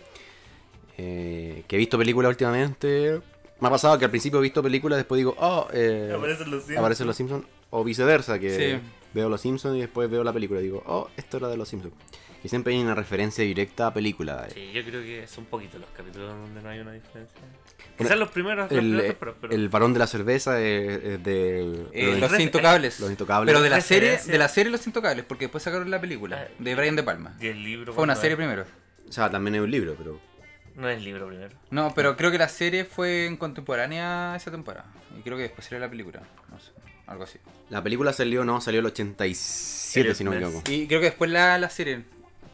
[0.97, 3.19] eh, que he visto películas últimamente.
[3.59, 6.59] Me ha pasado que al principio he visto películas, después digo, oh, eh, Aparecen los
[6.63, 6.77] Simpsons.
[6.79, 8.49] aparecen los Simpsons, o viceversa, que
[8.81, 8.87] Sí.
[9.13, 11.69] veo los Simpsons y después veo la película y digo, oh, esto era de los
[11.69, 11.93] Simpsons.
[12.43, 14.47] Y siempre hay una referencia directa a película.
[14.53, 17.39] Sí, yo creo que son poquitos los capítulos donde no hay una diferencia.
[17.39, 17.53] Bueno,
[17.97, 21.03] Quizás los primeros, los El, primeros eh, temporadas, pero el varón de la cerveza es,
[21.05, 21.85] es de...
[21.93, 22.99] Eh, los Refer- intocables.
[22.99, 23.49] Los Intocables.
[23.53, 26.53] Pero de la serie, de la serie Los Intocables, porque después sacaron la película Ah,
[26.59, 27.33] de Brian De Palma.
[27.39, 27.93] y el libro.
[27.93, 28.65] Fue una serie primero.
[29.07, 30.19] O sea, también es un libro, pero...
[30.75, 31.55] No es libro primero.
[31.69, 34.85] No, pero creo que la serie fue en contemporánea a esa temporada.
[35.17, 36.21] Y creo que después salió la película.
[36.49, 36.71] No sé,
[37.07, 37.37] algo así.
[37.69, 40.71] La película salió, no, salió el 87, Elliot si no me equivoco.
[40.71, 42.03] Y creo que después la, la serie.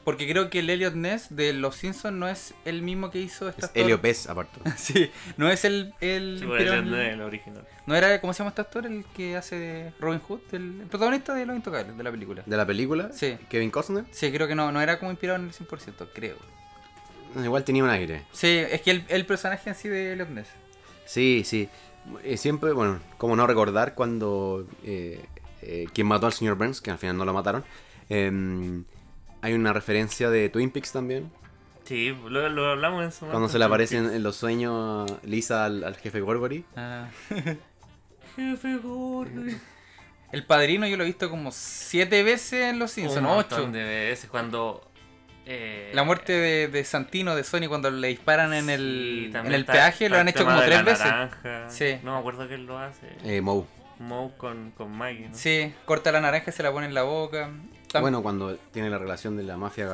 [0.05, 3.47] Porque creo que el Elliot Ness de Los Simpsons no es el mismo que hizo
[3.47, 4.59] esta Es Helio Pez, aparte.
[4.77, 5.93] Sí, no es el.
[6.01, 7.65] el, Sí, pero el, el- el original.
[7.85, 8.85] no era, ¿cómo se llama este actor?
[8.87, 12.43] El que hace de Robin Hood, el, el protagonista de Los Intocables, de la película.
[12.45, 13.37] De la película, Sí.
[13.49, 16.37] Kevin Costner, Sí, creo que no, no era como inspirado en el 100%, creo.
[17.43, 18.23] Igual tenía un aire.
[18.31, 20.47] Sí, es que el, el personaje en sí de Ness.
[21.05, 21.69] Sí, sí.
[22.23, 25.23] Eh, siempre, bueno, como no recordar cuando eh,
[25.61, 27.63] eh, quien mató al señor Burns, que al final no lo mataron.
[28.09, 28.83] em,
[29.41, 31.31] hay una referencia de Twin Peaks también.
[31.85, 33.31] Sí, lo, lo hablamos en su momento.
[33.31, 36.63] Cuando se le aparecen en los sueños Lisa al, al jefe Gorgory.
[36.75, 37.09] Ah.
[38.35, 39.41] Jefe gordo.
[40.31, 43.67] El padrino yo lo he visto como siete veces en Los Simpsons, ocho.
[43.71, 44.88] de veces cuando.
[45.51, 49.61] Eh, La muerte de, de Santino de Sony cuando le disparan en el, en el
[49.61, 51.05] está- peaje está lo han hecho como tres veces.
[51.05, 51.69] naranja.
[51.69, 51.97] Sí.
[52.03, 53.07] No me acuerdo quién lo hace.
[53.23, 53.65] Eh, Moe.
[53.97, 55.35] Moe con, con Maggie, ¿no?
[55.35, 57.49] Sí, corta la naranja y se la pone en la boca.
[57.99, 59.87] Bueno, cuando tiene la relación de la mafia.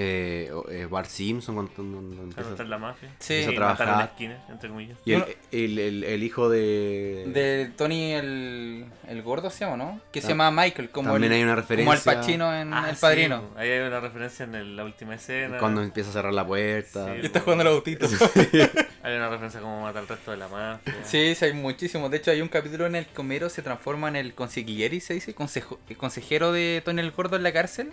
[0.00, 3.08] Eh, eh, Bart Simpson, cuando, cuando- empieza- está en la mafia.
[3.18, 3.34] Sí.
[3.34, 3.86] empieza a trabajar.
[3.88, 4.96] la esquina, entre comillas.
[5.04, 7.24] Y el, el, el- el hijo de.
[7.34, 10.00] de Tony el, el gordo se llama, ¿no?
[10.12, 12.12] Que se llama Michael, como también el, hay una como referencia.
[12.12, 13.42] el Pacino en Ah, El sí, Padrino.
[13.56, 15.58] ahí hay una referencia en el- la última escena.
[15.58, 17.06] Cuando empieza a cerrar la puerta.
[17.14, 17.20] Sí.
[17.22, 18.06] Y está jugando el autito.
[19.02, 20.94] Hay una referencia como mata al resto de la mafia.
[21.04, 22.08] Sí, sí, hay muchísimo.
[22.08, 25.14] De hecho, hay un capítulo en el que Homero se transforma en el consiglieri, se
[25.14, 27.92] dice, consejo- el consejero de Tony el Gordo en la cárcel.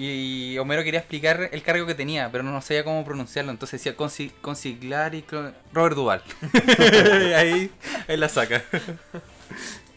[0.00, 3.50] Y Homero quería explicar el cargo que tenía, pero no sabía cómo pronunciarlo.
[3.50, 6.22] Entonces decía consi consigliari clo- Robert Duval.
[7.36, 7.68] ahí,
[8.06, 8.62] ahí la saca.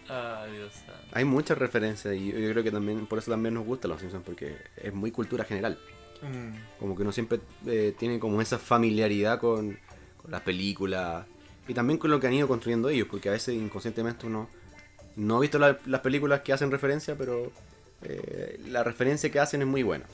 [0.10, 0.74] Ay, Dios.
[1.14, 3.99] Hay muchas referencias y yo yo creo que también por eso también nos gusta los
[3.99, 5.78] Simpsons porque es muy cultura general.
[6.22, 6.80] Mm.
[6.80, 9.78] Como que uno siempre eh, tiene como esa familiaridad con,
[10.22, 11.26] con las películas
[11.68, 14.49] y también con lo que han ido construyendo ellos, porque a veces inconscientemente uno
[15.16, 17.52] no ha visto la- las películas que hacen referencia, pero
[18.04, 20.06] eh, la referencia que hacen es muy buena.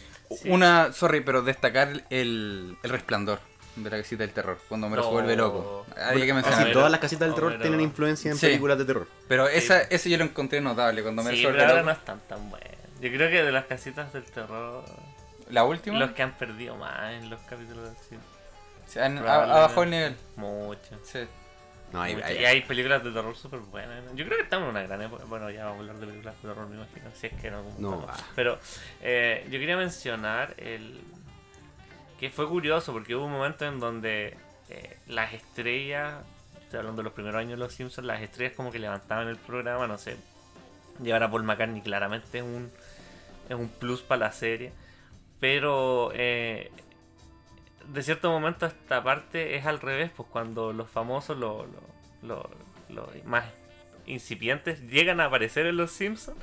[0.45, 3.39] Una, sorry, pero destacar el, el resplandor
[3.77, 5.13] de la casita del terror, cuando Homero se No.
[5.13, 5.85] vuelve loco.
[5.95, 6.41] Había que Ah.
[6.41, 8.47] Casi Homero- todas las casitas del terror Homero- tienen influencia en Sí.
[8.47, 9.07] películas de terror.
[9.27, 11.85] Pero esa, ese yo lo encontré notable cuando Homero Sí, se pero ahora loco.
[11.85, 12.69] no están tan buenas.
[12.99, 14.83] Yo creo que de las casitas del terror,
[15.49, 18.21] La última, los que han perdido más en los capítulos del cine.
[18.87, 20.15] se han- ha, bajado el nivel.
[20.35, 20.79] Mucho.
[21.03, 21.19] Sí.
[21.93, 24.03] No, hay, hay- hay películas de terror súper buenas.
[24.15, 25.23] Yo creo que estamos en una gran época.
[25.25, 27.05] Bueno, ya vamos a hablar de películas de terror, me imagino.
[27.13, 27.63] Si es que no.
[27.79, 28.17] No, ah.
[28.35, 28.59] Pero
[29.01, 30.99] eh, yo quería mencionar el
[32.19, 34.35] que fue curioso porque hubo un momento en donde
[34.69, 36.15] eh, las estrellas,
[36.61, 39.37] estoy hablando de los primeros años de Los Simpsons, las estrellas como que levantaban el
[39.37, 40.17] programa, no sé.
[41.01, 42.71] Llevar a Paul McCartney claramente es un,
[43.47, 44.71] es un plus para la serie.
[45.39, 46.71] Pero eh,
[47.93, 52.49] de cierto momento esta parte es al revés, pues cuando los famosos, los lo, lo-
[52.89, 53.45] lo más
[54.05, 56.37] incipientes, llegan a aparecer en Los Simpsons,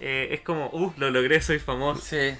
[0.00, 2.00] eh, es como, uh, lo logré, soy famoso.
[2.02, 2.34] Sí.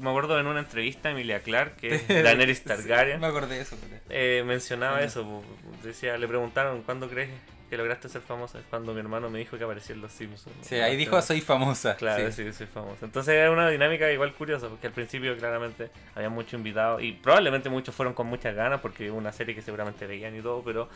[0.00, 3.60] Me acuerdo en una entrevista a Emilia Clark, que es Daenerys Targaryen, Me acordé de
[3.62, 3.76] eso.
[3.80, 5.04] pero- eh, mencionaba Sí.
[5.06, 5.24] eso.
[5.24, 5.42] pu-
[5.82, 7.30] Decía, le preguntaron, ¿cuándo crees
[7.72, 8.58] que lograste ser famosa?
[8.58, 10.54] Es Cuando mi hermano me dijo que aparecía en Los Simpsons.
[10.60, 11.96] Sí, ahí dijo soy famosa.
[11.96, 12.44] Claro, Sí.
[12.44, 13.02] sí, soy famoso.
[13.02, 17.70] Entonces era una dinámica igual curiosa, porque al principio claramente había muchos invitados y probablemente
[17.70, 20.90] muchos fueron con muchas ganas porque es una serie que seguramente veían y todo, pero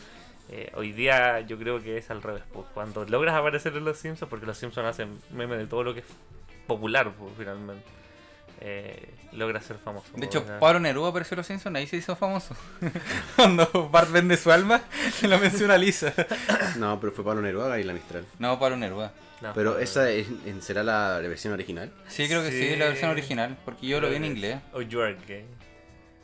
[0.50, 2.42] eh, hoy día yo creo que es al revés.
[2.52, 5.94] Pues, cuando logras aparecer en Los Simpsons, porque Los Simpsons hacen meme de todo lo
[5.94, 6.06] que es
[6.66, 7.84] popular, pues, finalmente,
[8.60, 10.06] eh, logras ser famoso.
[10.14, 12.56] De hecho, sea, Pablo Neruda apareció en Los Simpsons, ahí se hizo famoso.
[13.36, 14.82] Cuando Bart vende su alma,
[15.22, 16.12] lo menciona Lisa.
[16.76, 18.24] No, pero fue Pablo Neruda y la Mistral.
[18.38, 19.12] No, Pablo Neruda.
[19.40, 20.26] no, Pero Pablo- esa es-
[20.60, 21.90] será la versión original.
[22.08, 22.76] Sí, creo que sí, Sí.
[22.76, 24.58] la versión original, porque yo lo vi en inglés.
[24.72, 25.44] O you are gay.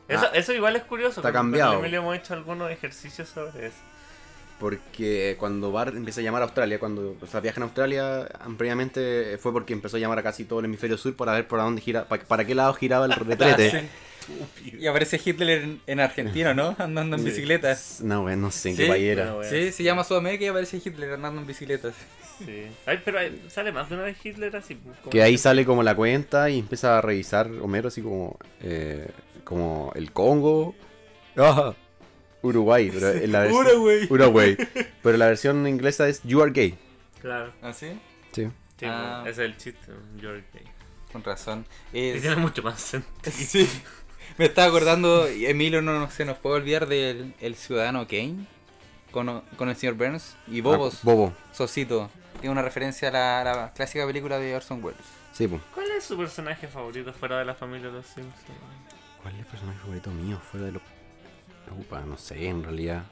[0.09, 0.31] Eso, Ah.
[0.35, 1.21] eso igual es curioso.
[1.21, 1.79] Está cambiado.
[1.79, 3.77] Emilio hemos hecho algunos ejercicios sobre eso.
[4.63, 9.37] Porque cuando Bart empieza a llamar a Australia, cuando o sea, viaja a Australia, previamente
[9.39, 11.83] fue porque empezó a llamar a casi todo el hemisferio sur para ver por dónde
[11.83, 13.89] gira, pa- para qué lado giraba el retrete.
[14.65, 16.77] Y aparece Hitler en, en Argentina, ¿no?
[16.79, 17.77] Andando en bicicleta.
[18.03, 19.23] No, güey, no sé en Sí, qué país era.
[19.35, 19.51] bueno, bueno.
[19.51, 21.95] Sí, se llama Sudamérica y aparece Hitler andando en bicicletas.
[22.39, 22.67] Sí.
[22.87, 24.77] Ay, pero hay- sale más de una vez Hitler así.
[24.77, 29.09] como- Que ahí sale como la cuenta y empieza a revisar Homero así como eh,
[29.43, 30.77] como el Congo,
[31.37, 31.75] ah,
[32.43, 34.07] Uruguay, pero en la versión Uruguay.
[34.11, 34.57] Uruguay.
[35.03, 36.77] Pero la versión inglesa es You Are Gay.
[37.21, 37.53] Claro.
[37.63, 37.99] ¿Ah, sí?
[38.33, 38.49] Sí.
[38.79, 39.23] Sí, Ah.
[39.23, 39.93] ese es el chiste.
[40.21, 40.65] You're gay.
[41.13, 41.65] Con razón.
[41.93, 43.11] Y Es- tiene mucho más sentido.
[43.33, 43.69] Sí.
[44.39, 48.47] Me estaba acordando, y Emilio no se nos puede olvidar del el ciudadano Kane
[49.11, 51.35] con, con el señor Burns y Bobos, Ah, Bobo.
[51.53, 52.11] Sosito.
[52.41, 55.01] Tiene una referencia a la, a la clásica película de Orson Welles.
[55.33, 55.61] Sí, pues.
[55.75, 58.35] ¿Cuál es su personaje favorito fuera de la familia de los Simpsons?
[59.23, 60.83] ¿Cuál es el personaje favorito mío fuera de los
[61.79, 63.05] Upa, no sé, en realidad.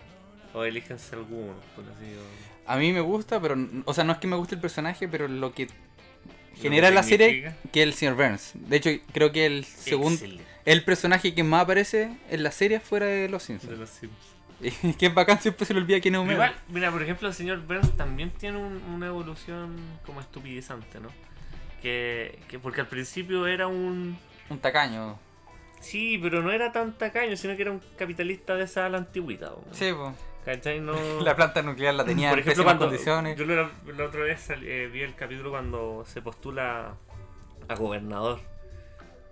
[0.54, 4.18] O elígense alguno, por así o- A mí me gusta, pero, o sea, no es
[4.18, 7.94] que me guste el personaje, pero lo que Lo genera que la serie que el
[7.94, 8.52] señor Burns.
[8.54, 10.24] De hecho, creo que el segundo,
[10.64, 13.78] el personaje que más aparece en la serie fuera de Los de Simpsons.
[13.78, 14.30] los Simpsons.
[14.98, 16.34] Que es bacán, siempre se le olvida quién es Homero.
[16.34, 21.08] Igual, mira, por ejemplo, el señor Burns también tiene un- una evolución como estupidizante, ¿no?
[21.80, 24.18] Que, que porque al principio era un...
[24.50, 25.18] Un tacaño.
[25.80, 28.98] Sí, pero no era tan tacaño, sino que era un capitalista de esa a la
[28.98, 29.50] antigüedad.
[29.52, 29.74] ¿no?
[29.74, 30.14] Sí, pues.
[30.44, 30.80] ¿Cachai?
[30.80, 30.94] No...
[31.22, 33.38] La planta nuclear la tenía Por en ejemplo, pésimas cuando condiciones.
[33.38, 36.94] yo la, la otra vez eh, vi el capítulo cuando se postula
[37.68, 38.40] a gobernador.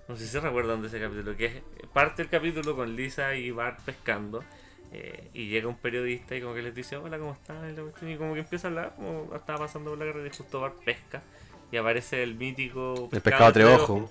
[0.09, 1.55] No sé si se recuerdan de ese capítulo, que es
[1.93, 4.43] parte del capítulo con Lisa y Bart pescando.
[4.93, 7.69] eh, y llega un periodista y como que les dice, hola, ¿cómo están?
[7.71, 10.27] Y, la cuestión, y como que empieza a hablar, como estaba pasando por la carrera
[10.33, 11.21] y justo Bart pesca.
[11.71, 14.11] Y aparece el mítico El pescado tres ojos.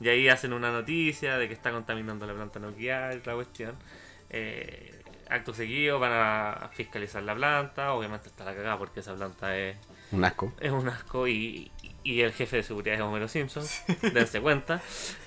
[0.00, 3.76] Y ahí hacen una noticia de que está contaminando la planta nuclear, la cuestión.
[4.30, 9.56] Eh, acto seguido van a fiscalizar la planta, obviamente está la cagada porque esa planta
[9.56, 9.76] es,
[10.12, 10.52] Un asco.
[10.60, 11.70] es un asco y,
[12.02, 13.64] y el jefe de seguridad es Homero Simpson,
[14.12, 14.80] dense cuenta.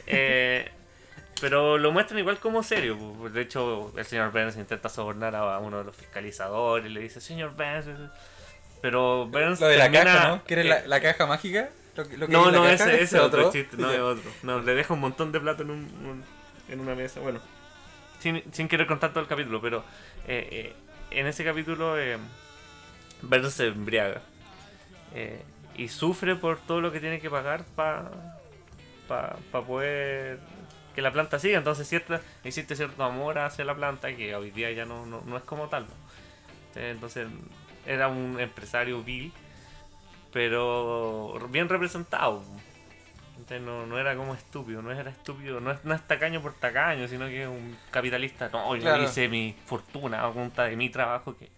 [0.05, 0.69] Eh,
[1.39, 2.97] pero lo muestran igual como serio.
[3.31, 7.55] De hecho, el señor Burns intenta sobornar a uno de los fiscalizadores, le dice, señor
[7.55, 8.11] Burns...
[8.79, 10.43] Pero Burns Lo de la caja, ¿no?
[10.43, 11.69] ¿Quieres la, eh, la caja mágica?
[11.97, 13.51] Lo, que- lo que no, no, ese, ese es otro otro.
[13.51, 14.29] chiste, no es otro.
[14.43, 16.23] No, le deja un montón de plata en, un, un-
[16.69, 17.19] en una mesa.
[17.19, 17.39] Bueno,
[18.19, 19.83] sin, sin querer contar todo el capítulo, pero
[20.27, 20.73] eh, eh,
[21.11, 22.17] en ese capítulo eh,
[23.49, 24.21] se embriaga
[25.13, 25.41] eh,
[25.75, 28.11] y sufre por todo lo que tiene que pagar para
[29.07, 30.39] pa, pa poder
[30.95, 31.57] que la planta siga.
[31.57, 35.37] Entonces cierta, existe cierto amor hacia la planta que hoy día ya no, no, no
[35.37, 35.85] es como tal.
[35.85, 36.81] ¿no?
[36.81, 37.27] Entonces
[37.85, 39.31] era un empresario vil
[40.37, 42.43] pero bien representado.
[43.37, 46.53] Entonces no, no era como estúpido, no era estúpido, no es, no es tacaño por
[46.53, 48.49] tacaño, sino que es un capitalista.
[48.53, 49.03] No, yo Claro.
[49.03, 51.49] hice mi fortuna a punta de mi trabajo, que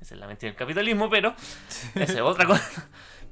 [0.00, 1.34] esa es la mentira del capitalismo, pero
[1.94, 2.88] esa es otra cosa.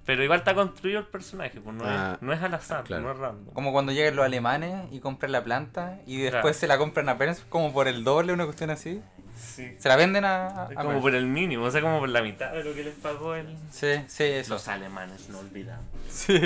[0.07, 3.03] Pero igual está construido el personaje, pues no, Ah, es, no es al azar, claro.
[3.05, 3.55] no es random.
[3.55, 6.55] Como cuando llegan los alemanes y compran la planta y después Claro.
[6.55, 9.01] se la compran a Burns como por el doble, una cuestión así.
[9.41, 9.75] Sí.
[9.79, 12.63] Se la venden a, como por el mínimo, o sea, como por la mitad de
[12.63, 13.47] lo que les pagó el...
[13.71, 14.55] Sí, sí, eso.
[14.55, 15.85] Los alemanes, no olvidamos.
[16.09, 16.39] Sí.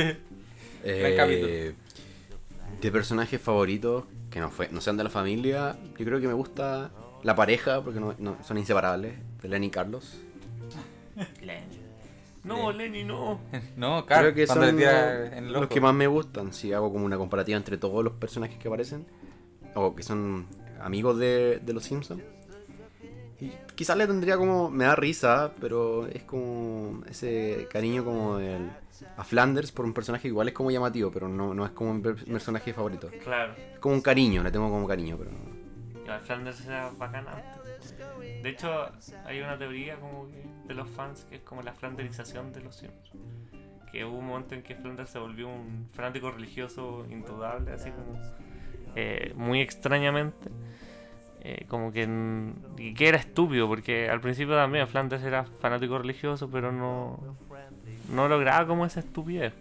[0.85, 1.75] Eh,
[2.81, 6.33] de personajes favoritos que no, fue, no sean de la familia, yo creo que me
[6.35, 6.91] gusta
[7.23, 10.17] la pareja, porque no, no- son inseparables, de Lenny y Carlos.
[11.41, 11.81] Lenny.
[12.43, 13.41] No, Lenny, no.
[13.77, 14.61] No, claro, creo que son
[15.53, 18.69] los, que más me gustan, si hago como una comparativa entre todos los personajes que
[18.69, 19.07] aparecen,
[19.75, 20.47] o que son
[20.83, 22.23] amigos de, de los Simpsons.
[23.41, 24.71] Y quizás le tendría como.
[24.71, 27.03] Me da risa, pero es como.
[27.09, 28.71] Ese cariño como del.
[29.17, 32.01] A Flanders por un personaje igual es como llamativo, pero no, no es como un
[32.01, 33.11] per- personaje favorito.
[33.23, 33.53] Claro.
[33.57, 35.31] Es como un cariño, le tengo como cariño, pero.
[36.03, 37.97] Igual Flanders era bacán antes.
[38.43, 38.71] De hecho,
[39.27, 42.77] hay una teoría como que de los fans que es como la flanderización de los
[42.77, 43.11] Sims.
[43.91, 48.19] Que hubo un momento en que Flanders se volvió un fanático religioso indudable, así como
[48.97, 50.51] eh, muy extrañamente.
[51.47, 52.09] Eh, como que,
[52.97, 57.21] que era estúpido, porque al principio también Flanders era fanático religioso, pero no,
[58.15, 59.53] no lograba como esa estupidez.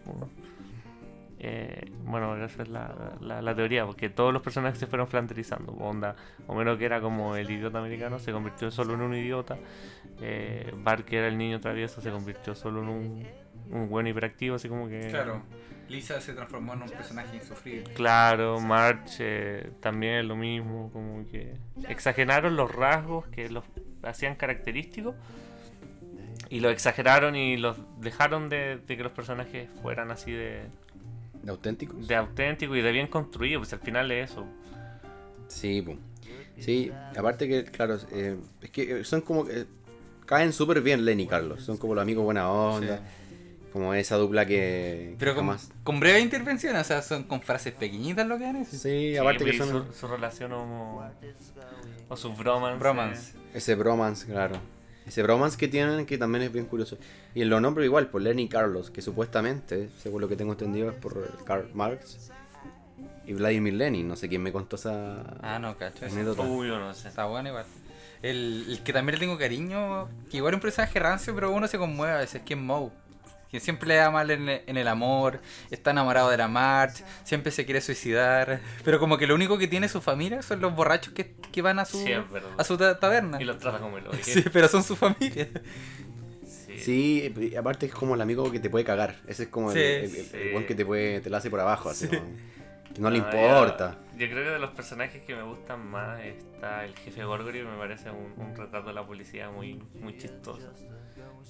[1.39, 5.73] Eh, bueno, esa es la, la, teoría, porque todos los personajes se fueron flanderizando.
[5.73, 6.15] Onda,
[6.47, 9.57] Homero, que era como el idiota americano, se convirtió solo en un idiota.
[10.21, 10.73] Eh,
[11.05, 13.27] que era el niño travieso, se convirtió solo en un,
[13.73, 15.07] un buen hiperactivo, así como que.
[15.09, 15.43] Claro.
[15.89, 17.93] Lisa se transformó en un personaje insufrible.
[17.93, 21.55] Claro, March eh, también es lo mismo, como que
[21.87, 23.63] exageraron los rasgos que los
[24.01, 25.13] hacían característicos
[26.49, 30.63] y los exageraron y los dejaron de, de que los personajes fueran así de,
[31.43, 32.07] ¿De auténticos?
[32.07, 34.45] de auténticos y de bien construidos, pues al final es eso.
[35.47, 35.97] Sí, po.
[36.59, 39.65] Sí, aparte que, claro, eh, es que son como que
[40.25, 41.61] caen súper bien Lenny y Carlos.
[41.63, 43.01] Son como los amigos buena onda.
[43.73, 45.15] Como esa dupla que.
[45.17, 48.45] Pero que con, jamás- con breve intervención, o sea, son con frases pequeñitas lo que
[48.45, 48.69] han hecho.
[48.71, 49.87] Sí, Sí, aparte que son.
[49.87, 51.03] su, su relación como,
[52.07, 52.77] o su bromance.
[52.79, 53.33] Bromance.
[53.53, 54.57] Ese bromance, claro.
[55.07, 56.97] Ese bromance que tienen que también es bien curioso.
[57.35, 60.89] Y en los nombres igual, por Lenny Carlos, que supuestamente, según lo que tengo entendido,
[60.89, 62.31] es por Karl Marx
[63.25, 64.07] y Vladimir Lenin.
[64.07, 66.05] No sé quién me contó esa Ah, no, cacho.
[66.47, 67.07] Uy, yo no sé.
[67.09, 67.65] Está bueno igual.
[68.21, 71.67] El, el que también le tengo cariño, que igual es un personaje rancio, pero uno
[71.67, 72.89] se conmueve a veces, que es Moe.
[73.53, 75.39] Que siempre le da mal en, en el amor,
[75.69, 79.67] está enamorado de la March, siempre se quiere suicidar, pero como que lo único que
[79.67, 82.13] tiene su familia son los borrachos que, que van a su, Sí,
[82.57, 83.39] a su ta- taberna.
[83.39, 84.17] Y los trata como el oye.
[84.23, 85.47] Sí, pero son su familia.
[86.47, 86.79] Sí.
[86.79, 89.17] Sí, y aparte es como el amigo que te puede cagar.
[89.27, 90.37] Ese es como el- Sí, el, el- sí.
[90.37, 92.21] el buen que te puede, te la hace por abajo, así como
[92.95, 93.99] que no le Ah, importa.
[94.17, 97.77] Yo creo que de los personajes que me gustan más está el jefe Gorgory, me
[97.77, 100.71] parece un, un retrato de la policía muy, muy chistoso.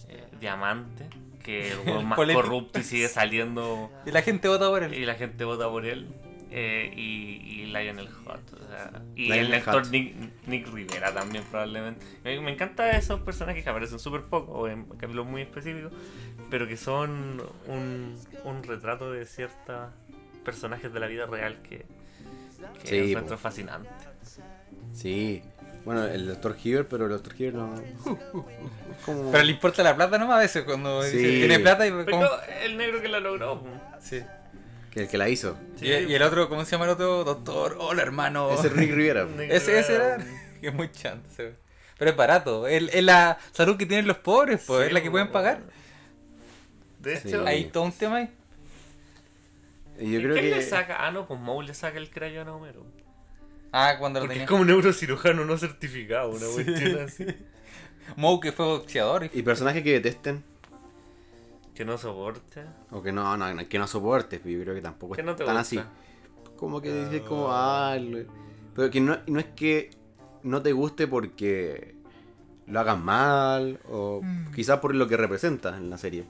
[0.09, 1.07] Eh, Diamante,
[1.43, 2.41] que es el más Político.
[2.41, 4.93] corrupto y sigue saliendo Y la gente vota por él.
[4.93, 6.07] y la gente vota por él.
[6.55, 9.87] Eh, y, y Lionel Hot, o sea, y Lionel el actor.
[9.89, 12.05] Nick, Nick Rivera también probablemente.
[12.23, 15.91] Me, me encantan esos personajes que aparecen súper poco o en capítulos muy específicos,
[16.51, 19.89] pero que son un, un retrato de ciertos
[20.45, 21.87] personajes de la vida real que,
[22.81, 23.89] que Sí, encuentro fascinante.
[24.93, 25.43] Sí.
[25.85, 26.55] Bueno, el Dr.
[26.63, 27.33] Hibbert, pero el Dr.
[27.37, 27.75] Hibbert no.
[29.05, 29.31] Como.
[29.31, 31.17] Pero le importa la plata nomás a veces cuando Sí.
[31.17, 32.27] dice, tiene plata y Pero como-
[32.63, 33.63] el negro que la logró.
[33.99, 34.21] Sí.
[34.91, 35.57] Que el que la hizo.
[35.81, 37.23] Y, y el otro, ¿cómo se llama el otro?
[37.23, 38.51] Doctor, hola hermano.
[38.51, 39.25] Ese es Rick Rivera.
[39.25, 40.17] Nick Ese, era.
[40.61, 41.55] Que es muy ese güey.
[41.97, 42.67] Pero es barato.
[42.67, 44.81] Es, es la salud que tienen los pobres, pues.
[44.83, 45.59] Sí, es la que pueden pagar.
[46.99, 47.27] De Sí.
[47.27, 48.29] hecho, Hay todo un tema ahí.
[50.03, 50.55] Y yo ¿y creo ¿quién que.
[50.57, 51.05] le saca?
[51.07, 52.85] Ah, no, pues Moe le saca el crayón a Homero.
[53.71, 54.43] Ah, cuando lo Porque tenía.
[54.45, 56.63] es como un neurocirujano no certificado, una Sí.
[56.63, 57.25] cuestión así.
[58.17, 59.29] Moe que fue boxeador.
[59.33, 60.43] Y personajes que detesten.
[61.73, 62.63] Que no soporte.
[62.91, 65.25] O que no, no, no, que no soportes, pero yo creo que tampoco Que es
[65.25, 65.61] no te tan gusta.
[65.61, 65.79] así.
[66.57, 68.25] Como que dices como, ah, lo-
[68.75, 69.89] pero que no, no es que
[70.43, 71.95] no te guste porque
[72.67, 74.21] lo hagas mal o
[74.55, 76.25] quizás por lo que representa en la serie.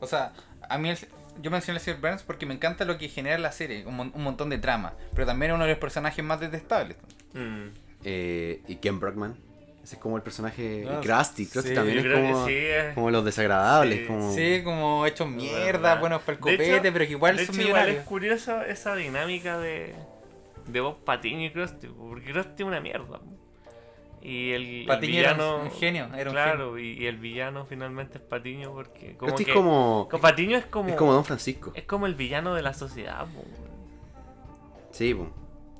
[0.00, 0.32] O sea,
[0.68, 0.98] a mí el-
[1.40, 3.84] yo mencioné a Sir Burns porque me encanta lo que genera la serie.
[3.86, 4.94] Un, un montón de trama.
[5.14, 6.96] Pero también es uno de los personajes más detestables.
[7.34, 7.68] Mm.
[8.04, 9.36] Eh, y Ken Brockman,
[9.82, 10.86] ese es como el personaje.
[10.88, 12.66] Ah, y Krusty, Krusty sí, también es como, que sí.
[12.66, 14.00] es- como los desagradables.
[14.00, 14.34] Sí, como...
[14.34, 16.00] Sí, como hechos mierda, verdad.
[16.00, 18.94] buenos para el copete, hecho- pero que igual de son hecho, igual es curioso esa
[18.94, 19.94] dinámica de,
[20.68, 21.88] de Bob Patiño y Krusty.
[21.88, 23.20] Porque Krusty es una mierda.
[24.24, 25.70] Y el, el Patiño era un- villano.
[25.78, 29.16] genio, era un claro, Y, y el villano finalmente es Patiño porque.
[29.18, 30.88] Como que, es como, como Patiño es como.
[30.88, 31.72] es como Don Francisco.
[31.74, 33.26] es como el villano de la sociedad.
[33.26, 33.44] po.
[34.90, 35.28] Sí, po.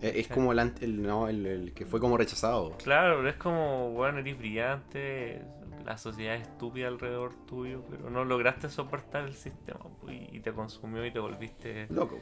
[0.00, 0.32] Es, es Sí.
[0.34, 2.76] como el, el, no, el, el que fue como rechazado.
[2.82, 5.40] Claro, pero es como, bueno, eres brillante,
[5.86, 10.40] la sociedad es estúpida alrededor tuyo, pero no lograste soportar el sistema po, y, y
[10.40, 11.86] te consumió y te volviste...
[11.90, 12.18] Loco.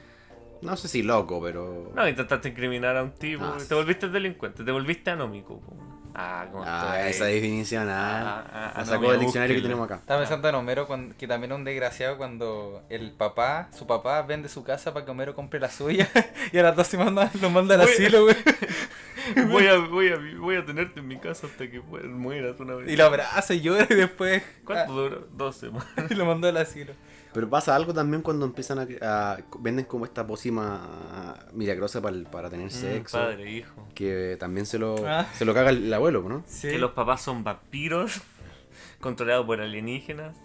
[0.60, 1.90] No sé si loco, pero.
[1.92, 5.58] No, intentaste incriminar a un tipo, Ah, te volviste delincuente, te volviste anómico.
[5.58, 5.74] po.
[6.14, 8.44] Ah, como Ah, esa definición, ah.
[8.44, 9.96] Ah, ah, la ah, sacó no, del diccionario que tenemos acá.
[9.96, 14.20] Estaba pensando en Homero, cuando- que también es un desgraciado cuando el papá, su papá
[14.22, 16.08] vende su casa para que Homero compre la suya
[16.52, 18.36] y a las dos semanas lo manda al Voy- asilo, güey.
[19.48, 22.90] voy, a, voy, a, voy a tenerte en mi casa hasta que mueras una vez.
[22.90, 25.28] Y lo abraza y llora y después ¿Cuánto duró?
[25.32, 25.86] Dos semanas.
[26.10, 26.92] y lo mandó al asilo.
[27.34, 32.50] Pero pasa algo también cuando empiezan a, a- venden como esta pócima milagrosa para, para
[32.50, 33.18] tener Mm, sexo.
[33.18, 33.88] padre, hijo.
[33.94, 35.26] Que también se lo, Ah.
[35.34, 36.42] se lo caga el abuelo, ¿no?
[36.46, 36.68] Sí.
[36.68, 38.20] Que los papás son vampiros
[39.00, 40.36] controlados por alienígenas.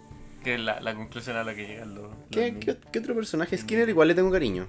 [0.42, 2.04] Que es la, la conclusión a la que llegan los.
[2.04, 3.58] los ¿Qué, qué- qué otro personaje?
[3.58, 4.66] Skinner igual le tengo cariño.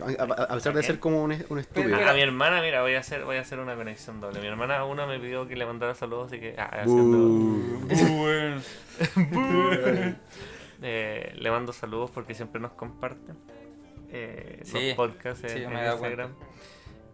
[0.00, 1.96] A, a- a pesar de ser como un, un estúpido.
[2.08, 4.38] A mi hermana, mira, voy a hacer, voy a hacer una conexión doble.
[4.40, 7.58] Mi hermana una me pidió que le mandara saludos, así que ah, haciendo.
[10.82, 13.36] eh, le mando saludos porque siempre nos comparten
[14.10, 16.34] eh, Sí, los podcasts en, sí, Instagram.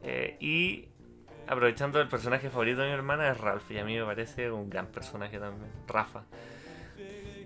[0.03, 0.89] Eh, y
[1.47, 4.71] aprovechando el personaje favorito de mi hermana es Ralph y a mí me parece un
[4.71, 6.25] gran personaje también, Rafa.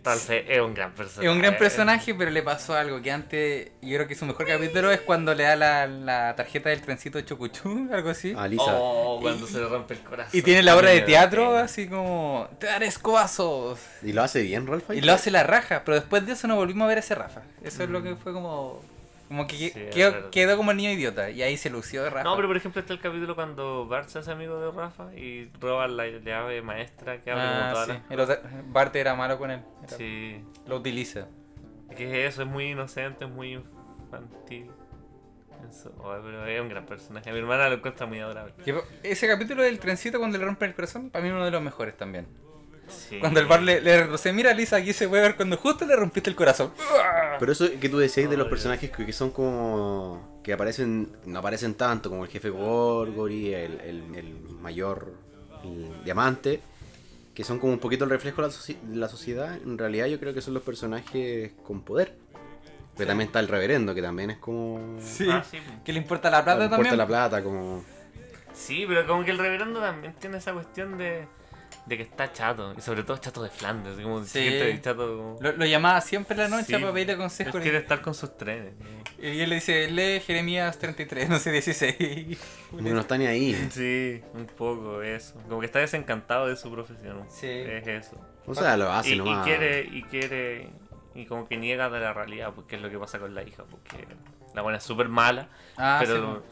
[0.08, 1.26] Ralph es un gran personaje.
[1.28, 4.46] Es un gran personaje, pero le pasó algo que antes, yo creo que su mejor
[4.46, 8.34] capítulo es cuando le da la, la tarjeta del trencito Chocuchú, algo así.
[8.36, 8.64] A Lisa.
[8.66, 10.38] Oh, cuando se le rompe el corazón.
[10.38, 13.78] Y tiene la obra de teatro así como, te daré escobazos.
[14.02, 14.90] Y lo hace bien, Ralph.
[14.90, 17.14] Y lo hace la raja, pero después de eso no volvimos a ver a ese
[17.14, 17.42] Rafa.
[17.62, 18.82] Eso es lo que fue como...
[19.28, 22.24] Como que Sí, quedó, quedó como el niño idiota y ahí se lució de Rafa.
[22.24, 25.50] No, pero por ejemplo está el capítulo cuando Bart se hace amigo de Rafa y
[25.60, 27.92] roba la llave maestra que abre como Ah, todas sí.
[28.16, 29.60] las- otro- Bart era malo con él.
[29.86, 30.42] Era- Sí.
[30.66, 31.28] Lo utiliza.
[31.94, 34.70] Que es eso, es muy inocente, es muy infantil.
[35.68, 37.28] Eso, oh, pero es un gran personaje.
[37.28, 38.54] A mi hermana lo encuentra muy adorable.
[38.64, 41.50] Que- Ese capítulo del trencito cuando le rompen el corazón, para mí es uno de
[41.50, 42.26] los mejores también.
[42.88, 43.18] Sí.
[43.18, 46.30] Cuando el bar le, le mira Lisa, aquí se puede ver cuando justo le rompiste
[46.30, 46.72] el corazón.
[47.38, 50.40] Pero eso que tú decías de los Ay, personajes que, que son como.
[50.42, 51.16] que aparecen.
[51.26, 55.12] no aparecen tanto, como el jefe Gorgory, el, el, el mayor
[55.64, 56.60] el diamante,
[57.34, 59.56] que son como un poquito el reflejo de la, de la sociedad.
[59.56, 62.14] En realidad, yo creo que son los personajes con poder.
[62.96, 64.98] Pero también está el reverendo, que también es como.
[65.00, 65.28] Sí.
[65.30, 65.58] Ah, sí.
[65.84, 66.98] Que le importa la plata le importa también.
[66.98, 67.84] la plata, como.
[68.52, 71.28] Sí, pero como que el reverendo también tiene esa cuestión de,
[71.88, 72.74] de que está chato.
[72.76, 73.98] Y sobre todo chato de Flanders.
[74.00, 74.38] Como Sí.
[74.40, 75.36] y chato como...
[75.40, 76.72] Lo, lo llamaba siempre en la noche Sí.
[76.74, 77.60] para pedirle Él consejos.
[77.62, 78.74] quiere estar con sus trenes.
[78.78, 79.24] ¿no?
[79.26, 82.38] Y él le dice, lee Jeremías 33, no sé, 16.
[82.70, 83.54] como no está ni ahí.
[83.70, 85.34] Sí, un poco eso.
[85.48, 87.24] Como que está desencantado de su profesión.
[87.30, 87.48] Sí.
[87.48, 88.16] Es eso.
[88.46, 89.44] O sea, lo hace y, y nomás.
[89.46, 90.68] quiere, y quiere,
[91.14, 93.64] y como que niega de la realidad, porque es lo que pasa con la hija,
[93.70, 94.06] porque
[94.54, 96.42] la buena es súper mala, Ah, sí, pero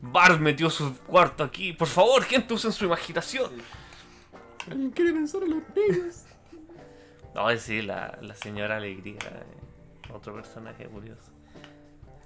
[0.00, 3.50] Bart metió su cuarto aquí, por favor, gente, usen su imaginación.
[4.70, 6.24] ¿Alguien quiere pensar en los niños?
[7.34, 11.32] No, sí, la, la señora Alegría, eh, otro personaje curioso.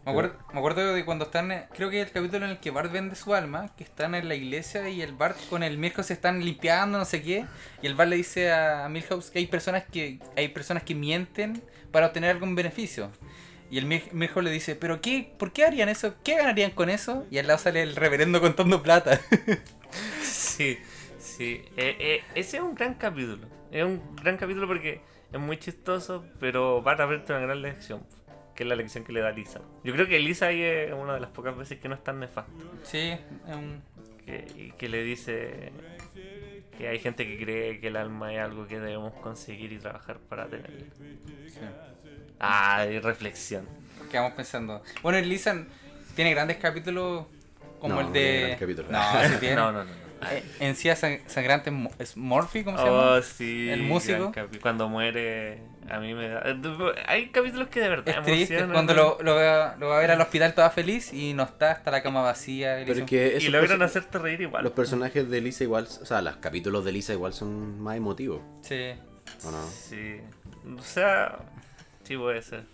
[0.04, 2.60] Me acuerdo, me acuerdo de cuando están, eh, creo que es el capítulo en el
[2.60, 5.76] que Bart vende su alma, que están en la iglesia y el Bart con el
[5.76, 7.44] Milhouse se están limpiando, no sé qué,
[7.82, 11.62] y el Bart le dice a Milhouse que hay personas que hay personas que mienten
[11.90, 13.10] para obtener algún beneficio.
[13.70, 15.30] Y el Mil- Milhouse le dice, ¿pero qué?
[15.38, 16.14] ¿Por qué harían eso?
[16.24, 17.26] ¿Qué ganarían con eso?
[17.30, 19.20] Y al lado sale el reverendo contando plata.
[20.22, 20.78] Sí,
[21.38, 25.00] sí, eh, eh, ese es un gran capítulo, es un gran capítulo porque
[25.32, 28.02] es muy chistoso, pero Bart aprende una gran lección,
[28.54, 29.60] que es la lección que le da Lisa.
[29.84, 32.18] Yo creo que Lisa ahí es una de las pocas veces que no es tan
[32.20, 32.52] nefasto.
[32.82, 32.98] sí,
[33.48, 33.82] es un-
[34.26, 35.72] que, y que le dice
[36.76, 40.18] que hay gente que cree que el alma es algo que debemos conseguir y trabajar
[40.18, 40.84] para tenerlo.
[41.48, 41.60] sí.
[42.40, 43.66] Ah, y reflexión.
[44.10, 44.82] quedamos pensando.
[45.02, 45.64] Bueno, el Lisa
[46.14, 47.26] tiene grandes capítulos
[47.80, 48.56] como No, el de...
[48.90, 49.56] No, sí tiene.
[49.56, 50.07] No, no, no.
[50.30, 53.22] Eh, En sí es Morphy, ¿cómo se Oh, llama?
[53.22, 53.68] sí.
[53.70, 54.32] El músico.
[54.60, 55.60] Cuando muere,
[55.90, 56.42] a mí me da.
[57.06, 58.72] Hay capítulos que de verdad Es triste emocionan.
[58.72, 61.72] cuando lo, lo, va, lo va a ver al hospital toda feliz y no está,
[61.72, 62.82] está la cama vacía.
[62.86, 64.64] Pero que Y logran hacerte reír igual.
[64.64, 68.40] los personajes de Lisa igual, o sea, los capítulos de Lisa igual son más emotivos,
[68.62, 68.92] Sí.
[69.44, 69.66] ¿o no?
[69.68, 70.16] Sí.
[70.78, 71.38] O sea,
[72.04, 72.64] sí puede ser.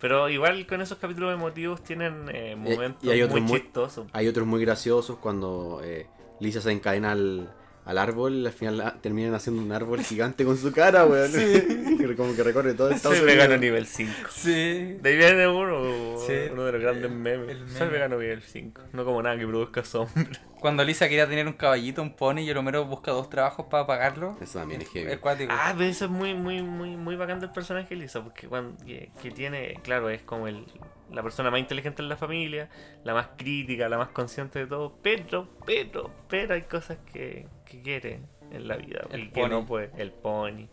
[0.00, 4.06] Pero igual con esos capítulos emotivos tienen eh, momentos y hay otros muy muy- chistosos.
[4.12, 6.06] Hay otros muy graciosos cuando eh,
[6.40, 7.52] Lisa se encadena al,
[7.84, 11.30] al árbol y al final terminan haciendo un árbol gigante con su cara, weón.
[12.16, 14.12] Como que recorre todo Estados Soy vegano nivel 5.
[14.30, 14.98] Sí.
[15.00, 16.32] De ahí viene uno, Sí.
[16.52, 17.48] uno de los grandes El- memes.
[17.50, 17.92] el Soy meme.
[17.92, 18.82] vegano nivel 5.
[18.92, 20.12] No como nada que produzca sombra.
[20.60, 23.84] Cuando Lisa quería tener un caballito, un pony, y el Homero busca dos trabajos para
[23.86, 24.36] pagarlo.
[24.40, 25.12] Eso también es heavy.
[25.12, 25.52] Es cuático.
[25.54, 28.82] Ah, pero eso es muy, muy, muy, muy bacán del personaje de Lisa, porque cuando,
[28.84, 30.64] que, que tiene, claro, es como el,
[31.12, 32.68] la persona más inteligente en la familia,
[33.04, 37.82] la más crítica, la más consciente de todo, pero, pero, pero hay cosas que, que
[37.82, 39.48] quiere en la vida El pony.
[39.48, 40.68] no puede, el pony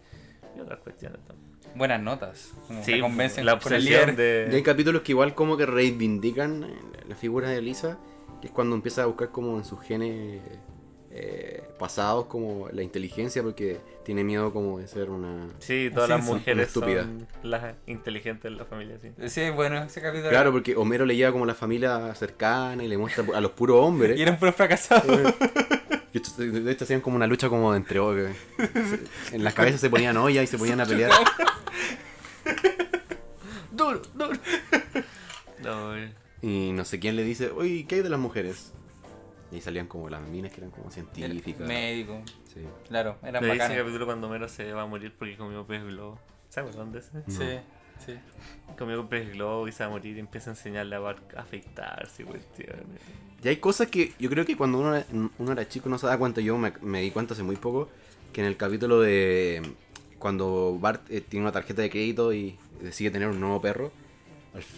[0.55, 1.51] y otras cuestiones también.
[1.75, 2.53] Buenas notas.
[2.67, 3.81] Como Sí, convencen la obsesión
[4.15, 4.49] líder.
[4.49, 4.63] Y hay de...
[4.63, 6.75] capítulos que igual como que reivindican eh,
[7.07, 7.97] la figura de Lisa,
[8.41, 10.41] que es cuando empieza a buscar como en sus genes
[11.11, 15.47] eh, pasados como la inteligencia porque tiene miedo como de ser una...
[15.59, 17.05] Sí, todas Sí, las mujeres estúpidas.
[17.05, 19.11] son las inteligentes de la familia, sí.
[19.29, 20.29] Sí, bueno, ese capítulo.
[20.29, 23.77] Claro, porque Homero le lleva como la familia cercana y le muestra a los puros
[23.85, 24.17] hombres.
[24.17, 25.33] Y eran puros fracasados.
[26.13, 28.35] Y esto- De hecho hacían como una lucha como entre hombres.
[29.31, 31.11] En las cabezas se ponían ollas y se ponían a pelear.
[33.71, 34.31] duro, duro.
[35.63, 36.11] No, eh.
[36.41, 38.73] Y no sé quién le dice, oye, ¿qué hay de las mujeres?
[39.51, 41.67] Y ahí salían como las minas que eran como El científicas.
[41.67, 42.21] médico.
[42.53, 42.61] Sí.
[42.87, 43.77] Claro, eran bacanas.
[43.77, 46.19] capítulo cuando Homero se va a morir porque comió pez globo.
[46.49, 47.09] ¿Se acuerdan de ese?
[47.27, 47.59] Sí,
[48.05, 48.13] sí.
[48.77, 51.41] Comió pez globo y se va a morir y empieza a enseñarle a Bart a
[51.41, 52.85] afeitarse y cuestiones.
[53.43, 56.17] Y hay cosas que yo creo que cuando uno, uno era chico no se da
[56.17, 57.89] cuenta, yo me, me di cuenta hace muy poco,
[58.31, 59.61] que en el capítulo de
[60.19, 63.91] cuando Bart eh, tiene una tarjeta de crédito y decide tener un nuevo perro,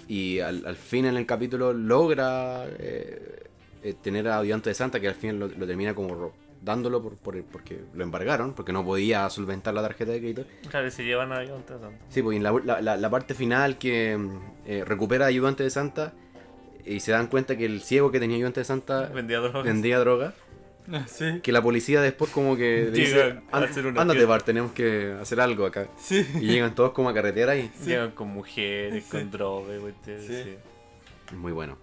[0.07, 3.42] y al, al fin en el capítulo logra eh,
[3.83, 7.17] eh, tener a ayudante de Santa, que al fin lo, lo termina como dándolo por,
[7.17, 10.45] por- porque lo embargaron, porque no podía solventar la tarjeta de crédito.
[10.69, 12.05] Claro, y se llevan a ayudante de Santa.
[12.09, 14.17] Sí, pues en la, la- la- la parte final que
[14.65, 16.13] eh, recupera ayudante de Santa
[16.85, 19.63] y se dan cuenta que el ciego que tenía ayudante de Santa Vendía drogas.
[19.65, 20.33] vendía droga.
[21.07, 21.39] Sí.
[21.41, 24.29] Que la policía después como que dice, a "Án- hacer una ándate fiesta".
[24.29, 25.87] Bart, tenemos que hacer algo acá.
[25.97, 26.25] Sí.
[26.35, 30.13] Y llegan todos como a carretera y Llegan con mujeres, con drogas, Sí.
[30.27, 31.35] sí.
[31.35, 31.77] muy bueno.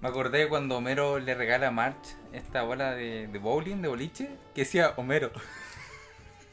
[0.00, 4.28] Me acordé cuando Homero le regala a March esta bola de, de bowling, de boliche,
[4.54, 5.30] que decía Homero.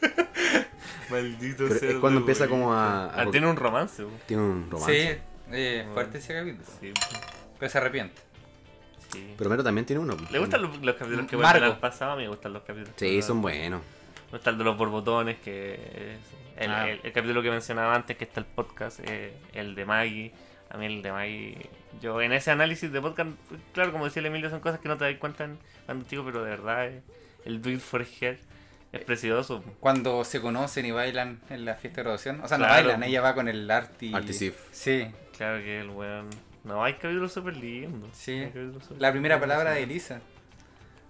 [1.09, 4.03] Maldito Pero es cuando empieza como a- a- Ah, tiene un romance.
[4.25, 5.13] Tiene un romance.
[5.15, 5.19] Sí,
[5.51, 6.65] eh, fuerte ese capítulo.
[6.79, 6.91] Sí,
[7.59, 8.21] Pero se arrepiente.
[9.11, 9.33] sí.
[9.37, 10.17] Pero Mero también tiene uno.
[10.31, 12.13] ¿Le gustan los, los capítulos que vuelven al pasado?
[12.13, 12.95] A mí me gustan los capítulos.
[12.95, 13.81] que Sí, son buenos.
[14.31, 16.19] Me gusta el de los borbotones, que es
[16.63, 16.89] el, Ah.
[16.89, 20.33] el- el capítulo que mencionaba antes, que está el podcast, eh, el de Maggie.
[20.69, 21.69] A mí el de Maggie,
[22.01, 23.29] yo en ese análisis de podcast,
[23.73, 26.23] claro, como decía el Emilio, son cosas que no te das cuenta en- cuando chico,
[26.25, 27.01] pero de verdad, eh,
[27.45, 28.39] el Do It For Her
[28.91, 29.63] es precioso.
[29.79, 32.41] Cuando se conocen y bailan en la fiesta de graduación.
[32.41, 32.83] O sea, no Claro.
[32.87, 34.13] bailan, ella va con el Arti.
[34.13, 34.55] Artisif.
[34.71, 35.07] Sí.
[35.37, 36.29] Claro que el weón...
[36.63, 38.09] No, hay capítulos súper lindos.
[38.13, 38.45] Sí.
[38.81, 40.19] Súper La primera palabra de Elisa.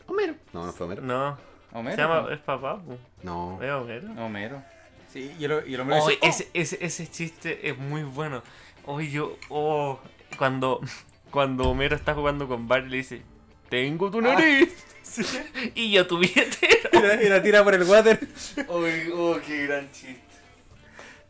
[0.08, 0.36] Homero.
[0.53, 1.01] No, no fue Homero.
[1.01, 1.38] No,
[1.72, 1.95] Homero.
[1.95, 2.22] se llama...
[2.22, 2.30] ¿no?
[2.32, 2.97] Es papá, po.
[3.24, 3.60] No.
[3.64, 4.12] ¿Es Homero?
[4.22, 4.64] Homero.
[5.08, 6.28] Sí, y el, y el Homero Oh, dice, "Oh".
[6.28, 8.43] ese, ese, ese chiste es muy bueno.
[8.86, 9.99] Oye, yo, oh,
[10.38, 10.81] cuando,
[11.31, 13.21] cuando Homero está jugando con Bart y le dice,
[13.69, 14.73] tengo tu nariz.
[15.75, 16.89] y yo tu billetera.
[16.91, 18.19] Y la, y la tira por el water.
[18.67, 20.19] Oye, oh, qué gran chiste.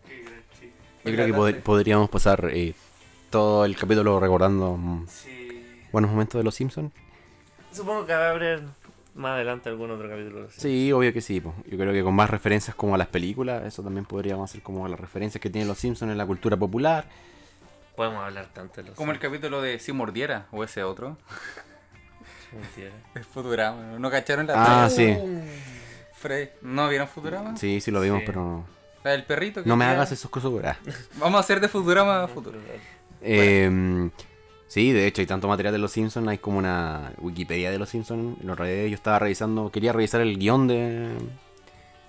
[0.07, 0.71] Qué gran chiste.
[1.03, 2.73] Yo creo que pod- podríamos pasar eh,
[3.29, 5.61] todo el capítulo recordando mm, Sí.
[5.91, 6.91] buenos momentos de Los Simpsons.
[7.71, 8.63] Supongo que va a haber
[9.13, 10.47] más adelante algún otro capítulo.
[10.49, 11.41] Sí, obvio que sí.
[11.41, 11.53] po.
[11.69, 14.87] Yo creo que con más referencias como a las películas, eso también podríamos hacer como
[14.87, 17.05] las referencias que tienen Los Simpsons en la cultura popular.
[17.95, 21.17] Podemos hablar tanto de los Como el capítulo de Si Mordiera, o ese otro.
[22.51, 22.93] Simpsons.
[23.15, 23.81] Es Futurama.
[23.81, 23.99] ¿no?
[23.99, 25.15] ¿No cacharon la Ah, sí.
[26.13, 26.49] Frey.
[26.61, 27.55] ¿No vieron Futurama?
[27.57, 28.23] Sí, sí lo vimos, Sí.
[28.27, 28.65] pero no,
[29.03, 29.63] La del perrito.
[29.63, 30.51] que no me queda- hagas esos cosas.
[30.63, 30.77] ah.
[31.19, 32.59] Vamos a hacer de Futurama a futuro.
[33.21, 34.09] Eh,
[34.67, 37.89] sí, de hecho hay tanto material de Los Simpsons, hay como una Wikipedia de Los
[37.89, 38.37] Simpsons.
[38.43, 41.11] Lo revisé, yo estaba revisando, quería revisar el guion de,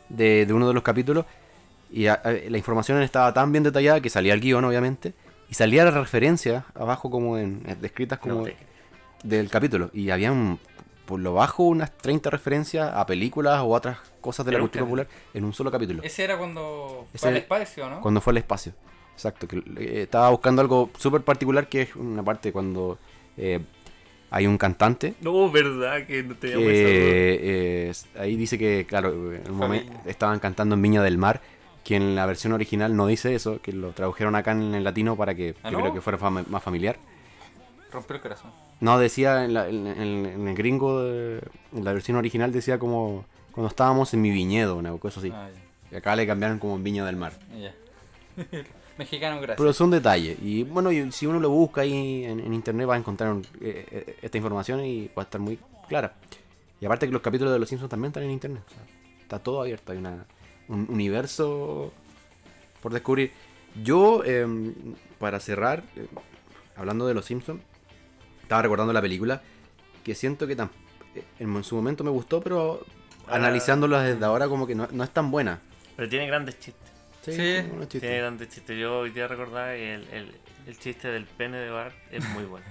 [0.09, 1.25] de, de uno de los capítulos
[1.91, 5.15] y a- a- la información estaba tan bien detallada que salía el guion, obviamente,
[5.49, 8.57] y salía la referencia abajo como en, en- descritas como No te-
[9.23, 10.59] del capítulo y habían
[11.07, 15.07] por lo bajo unas 30 referencias a películas o otras cosas de la cultura popular
[15.35, 16.03] en un solo capítulo.
[16.03, 18.01] Ese era cuando Ese- fue al espacio, ¿no?
[18.01, 18.73] Cuando fue al espacio.
[19.15, 19.47] Exacto.
[19.49, 22.99] Que, eh, estaba buscando algo súper particular que es una parte cuando
[23.37, 23.61] eh,
[24.31, 25.15] hay un cantante.
[25.21, 30.11] No, verdad que no esa Que eh, ahí dice que, claro, en un momento Familia.
[30.11, 31.41] estaban cantando en Viña del Mar.
[31.87, 35.15] Que en la versión original no dice eso, que lo tradujeron acá en el latino
[35.15, 35.83] para que ¿Ah, yo no?
[35.85, 36.97] creo que fuera más familiar.
[37.93, 38.51] Rompió el corazón.
[38.81, 41.41] No, decía en, la- en- en- en el gringo, de-
[41.73, 45.31] en la versión original decía como cuando estábamos en mi viñedo, una cosa así.
[45.33, 45.49] Ah,
[45.93, 47.35] Y acá le cambiaron como en Viña del Mar.
[47.57, 47.73] ya.
[48.51, 48.65] ya.
[48.99, 49.59] Mexicano, gracias.
[49.59, 50.39] Pero son detalles.
[50.43, 53.47] Y bueno, y si uno lo busca ahí en, en internet va a encontrar un-
[53.61, 55.59] eh, eh, esta información y va a estar muy
[55.89, 56.15] clara.
[56.81, 58.63] Y aparte que los capítulos de Los Simpsons también están en internet.
[58.67, 58.83] o sea,
[59.23, 59.93] está todo abierto.
[59.93, 60.25] Hay una,
[60.69, 61.93] un universo
[62.83, 63.33] por descubrir.
[63.83, 64.75] Yo, em,
[65.19, 66.07] para cerrar, eh,
[66.77, 67.61] hablando de Los Simpsons,
[68.43, 69.43] estaba recordando la película
[70.05, 70.71] que siento que tam-
[71.15, 72.85] eh, en su momento me gustó, pero
[73.29, 73.37] Ah.
[73.37, 75.61] analizándola desde ahora como que no, no es tan buena.
[75.97, 76.91] Pero tiene grandes chistes.
[77.23, 77.33] Sí.
[77.33, 78.01] tiene unos chistes.
[78.03, 78.79] Tiene grandes chistes.
[78.79, 80.35] Yo hoy día recordaba que el, el,
[80.69, 82.65] el chiste del pene de Bart es muy bueno.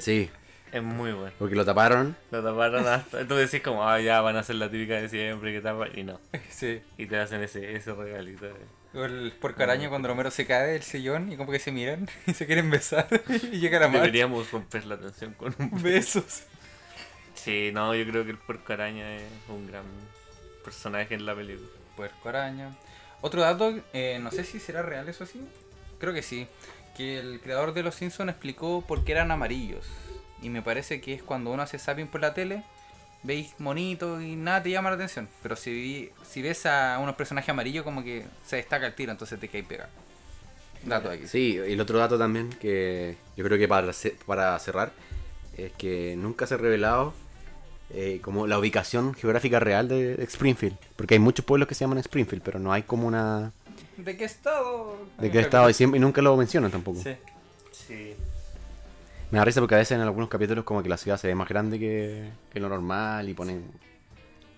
[0.00, 0.30] Sí,
[0.72, 1.32] Es muy bueno.
[1.38, 2.16] porque lo taparon.
[2.30, 3.20] Lo taparon hasta.
[3.20, 5.86] Entonces decís como, ah, ya van a hacer la típica de siempre que tapa.
[5.94, 6.20] Y no.
[6.50, 6.80] Sí.
[6.96, 8.46] Y te hacen ese, ese regalito.
[8.46, 11.70] de- O el porco araña cuando Romero se cae del sillón y como que se
[11.72, 13.06] miran y se quieren besar
[13.52, 14.00] y llega la madre.
[14.00, 16.42] Deberíamos romper la tensión con un Besos.
[17.34, 19.84] Sí, no, yo creo que el puerco araña es un gran
[20.64, 21.68] personaje en la película.
[21.96, 22.76] Puerco araña.
[23.20, 25.40] Otro dato, eh, no sé si será real eso así.
[25.98, 26.46] Creo que sí.
[26.96, 29.86] Que el creador de Los Simpsons explicó por qué eran amarillos.
[30.42, 32.62] Y me parece que es cuando uno hace zapping por la tele,
[33.22, 35.28] veis monito y nada te llama la atención.
[35.42, 39.10] Pero si, vi- si ves a unos personajes amarillos, como que se destaca el tiro,
[39.12, 39.90] entonces te caes pegado.
[40.84, 41.26] Dato aquí.
[41.26, 43.90] Sí, y el otro dato también que yo creo que para,
[44.26, 44.92] para cerrar
[45.56, 47.12] es que nunca se ha revelado
[47.90, 50.76] eh, como la ubicación geográfica real de de Springfield.
[50.94, 53.50] Porque hay muchos pueblos que se llaman Springfield, pero no hay como una...
[53.96, 54.96] ¿De qué estado?
[55.18, 55.68] ¿De qué estado?
[55.68, 57.02] Y, siempre, y nunca lo mencionan tampoco.
[57.02, 57.16] Sí.
[57.72, 58.14] Sí.
[59.30, 61.34] Me da risa porque a veces en algunos capítulos como que la ciudad se ve
[61.34, 63.70] más grande que, que lo normal y ponen...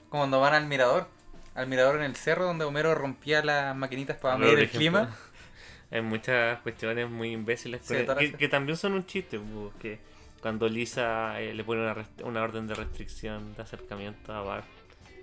[0.08, 1.08] Como cuando van al mirador.
[1.54, 5.10] Al mirador en el cerro donde Homero rompía las maquinitas para Pero, medir el clima.
[5.90, 9.40] Hay muchas cuestiones muy imbéciles Sí, con- todas que, también son un chiste,
[9.80, 9.98] que
[10.40, 14.64] cuando Lisa eh, le pone una, rest- una orden de restricción de acercamiento a Bart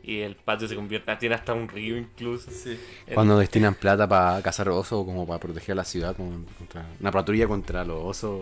[0.04, 2.52] y el patio se convierte, tiene hasta un río incluso.
[2.52, 2.78] Sí.
[3.08, 6.44] El- Cuando destinan plata para cazar osos o como para proteger a la ciudad, como
[6.58, 8.42] contra, una patrulla contra los osos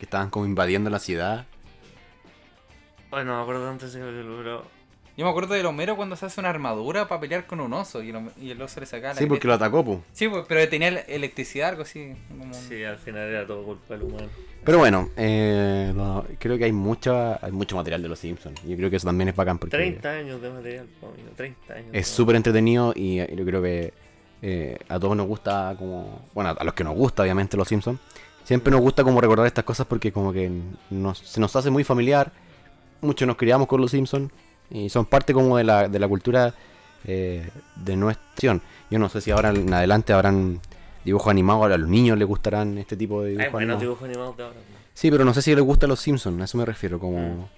[0.00, 1.46] que estaban como invadiendo la ciudad.
[3.10, 4.64] Bueno, me acuerdo antes de ese pero
[5.16, 8.02] Yo me acuerdo del Homero cuando se hace una armadura para pelear con un oso
[8.02, 9.98] y el, hom- y el oso le sacaba la Sí, porque lo atacó, pues.
[10.12, 12.12] Sí, pues, pero tenía ele- electricidad, algo así.
[12.28, 14.28] Como sí, al final era todo culpa del humano.
[14.64, 15.92] Pero bueno, eh,
[16.38, 18.62] creo que hay mucha, hay mucho material de los Simpsons.
[18.64, 21.88] Yo creo que eso también es bacán porque 30 años de material, amigo, 30 años.
[21.92, 23.92] es súper entretenido y eh, yo creo que
[24.42, 26.26] eh, a todos nos gusta como...
[26.32, 27.98] Bueno, a los que nos gusta obviamente los Simpsons.
[28.44, 30.50] Siempre nos gusta como recordar estas cosas porque como que
[30.90, 32.32] nos, se nos hace muy familiar.
[33.00, 34.30] Muchos nos criamos con los Simpsons
[34.70, 36.52] y son parte como de la, de la cultura
[37.04, 38.62] eh, de nuestra nación.
[38.90, 40.60] Yo no sé si ahora en adelante habrán
[41.04, 43.80] dibujos animados, ahora a los niños les gustarán este tipo de dibujos animados.
[43.80, 44.56] dibujos animados de ahora.
[44.56, 44.80] ¿no?
[44.92, 47.48] Sí, pero no sé si les gusta los Simpsons, a eso me refiero, como,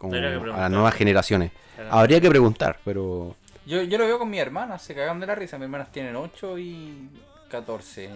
[0.00, 0.58] que a preguntar.
[0.58, 1.52] las nuevas generaciones.
[1.78, 3.36] Era- Habría que preguntar, pero
[3.66, 5.58] Yo, yo lo veo con mi hermana, se cagan de la risa.
[5.58, 7.08] Mis hermanas tienen 8 y
[7.50, 8.10] 14.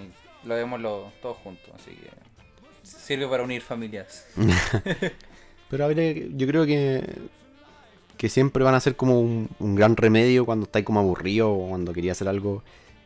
[0.45, 2.11] Lo vemos los- todos juntos, así que
[2.83, 4.27] sirve para unir familias.
[5.71, 7.03] pero habría, que- yo creo que
[8.17, 11.71] que siempre van a ser como un, un gran remedio cuando estáis como aburrido o
[11.71, 12.63] cuando quería hacer algo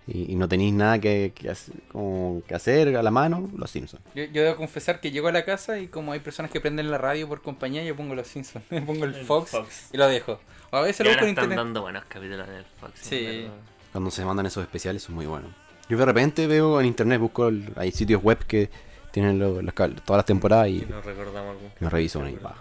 [0.07, 3.71] y, y no tenéis nada que, que hacer, como que hacer a la mano, los
[3.71, 4.03] Simpsons.
[4.15, 6.91] Yo, yo debo confesar que llego a la casa y como hay personas que prenden
[6.91, 9.89] la radio por compañía, yo pongo los Simpsons, me pongo el El Fox, Fox.
[9.93, 10.39] y lo dejo.
[10.71, 11.65] O a veces Y lo busco en están internet.
[11.65, 12.93] dando buenos capítulos en el Fox.
[13.01, 13.47] Sí.
[13.93, 15.51] Cuando se mandan esos especiales son muy buenos.
[15.89, 18.71] Yo de repente veo en internet, busco, el- hay sitios web que
[19.13, 21.71] tienen lo- las todas las temporadas y Y nos recordamos algún.
[21.81, 22.55] me reviso ahí, pa.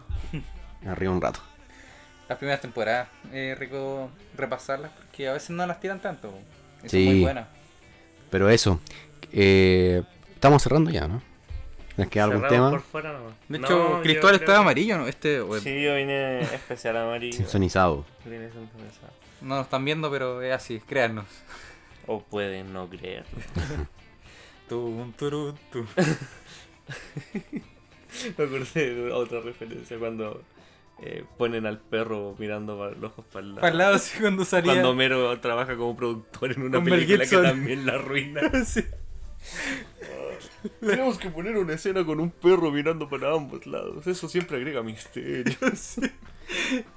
[0.81, 1.39] Me arriba un rato.
[2.30, 6.34] Las primeras temporadas, es rico repasarlas porque a veces no las tiran tanto.
[6.80, 7.06] Y son Sí.
[7.06, 7.47] muy buenas.
[8.30, 8.80] Pero eso,
[9.31, 10.02] eh,
[10.34, 11.22] estamos cerrando ya, ¿no?
[11.97, 12.69] ¿Les queda algún tema?
[12.72, 13.34] por fuera nomás.
[13.47, 15.07] De No, hecho, Cristóbal que- amarillo, ¿no?
[15.07, 17.35] Este, o- Sí, yo vine especial amarillo.
[17.38, 18.06] Simpsonizado.
[18.26, 19.14] Vine sintonizado.
[19.41, 21.26] no nos están viendo, pero es así, créannos.
[22.07, 23.26] O pueden no creer.
[24.69, 25.86] Tum, turun, tum.
[28.38, 30.41] Me acordé de otra referencia cuando
[31.02, 33.61] eh, ponen al perro mirando para los ojos para el lado.
[33.61, 34.72] Para el lado, sí, cuando salía.
[34.73, 38.41] Cuando Homero trabaja como productor en una Con película que también la arruina.
[38.65, 38.84] Sí.
[40.80, 44.05] Tenemos que poner una escena con un perro mirando para ambos lados.
[44.07, 45.55] Eso siempre agrega misterio.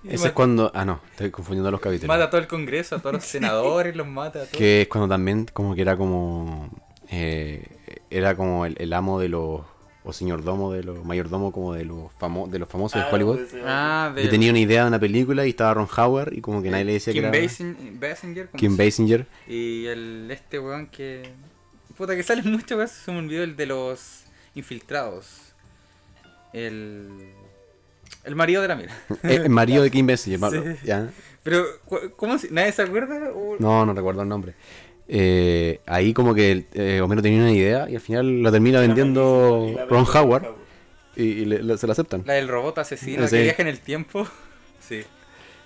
[0.05, 0.71] Y Ese es cuando...
[0.75, 2.07] Ah, no, estoy confundiendo los capítulos.
[2.09, 4.51] Mata a todo el congreso, a todos los senadores, los mata a todos.
[4.59, 6.69] Que es cuando también como que era como...
[7.11, 7.67] eh,
[8.11, 9.63] era como el, el amo de los...
[10.05, 11.03] O señordomo de los...
[11.03, 13.41] Mayordomo como de los, famo- de los famosos de Hollywood.
[13.65, 16.61] Ah, de Que tenía una idea de una película y estaba Ron Howard y como
[16.63, 17.39] que nadie le decía Kim que era...
[17.39, 18.47] Basin- Basinger.
[18.51, 19.27] ¿cómo Kim Basinger.
[19.47, 21.23] Y el este weón que.
[21.99, 22.89] Puta, que sale mucho, weón.
[22.89, 24.23] Se me olvidó el de los
[24.55, 25.53] infiltrados.
[26.53, 27.09] El.
[28.25, 28.97] El marido de la mira.
[29.23, 30.39] Eh, el marido de Kim Basinger.
[30.41, 30.59] ma- Sí.
[30.85, 31.11] ¿ya?
[31.43, 32.51] Pero, cu- ¿cómo se.?
[32.51, 33.31] ¿Nadie se acuerda?
[33.35, 34.55] O- No, no recuerdo el nombre.
[35.09, 38.81] Eh, ahí como que el- eh, Homero tenía una idea y al final la termina
[38.81, 40.47] vendiendo Ron Howard
[41.17, 42.23] y, y le- le- se la aceptan.
[42.27, 43.37] La del robot asesino Sí.
[43.37, 44.27] que viaja en el tiempo.
[44.89, 45.03] Sí.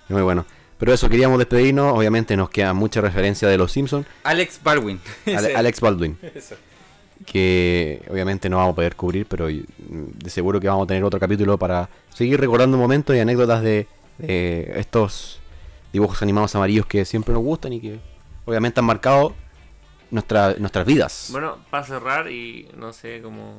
[0.09, 0.45] Muy bueno.
[0.83, 1.97] Pero eso, queríamos despedirnos.
[1.97, 4.05] Obviamente nos queda mucha referencia de los Simpsons.
[4.25, 4.99] Alex Baldwin.
[5.25, 5.55] Ale-.
[5.55, 6.55] Alex Baldwin, Eso.
[7.25, 11.21] que obviamente no vamos a poder cubrir, pero de seguro que vamos a tener otro
[11.21, 13.87] capítulo para seguir recordando momentos y anécdotas de,
[14.17, 15.39] de estos
[15.93, 17.99] dibujos animados amarillos que siempre nos gustan y que
[18.43, 19.33] obviamente han marcado
[20.11, 21.29] nuestra- nuestras vidas.
[21.31, 23.55] Bueno, para cerrar y no sé, como,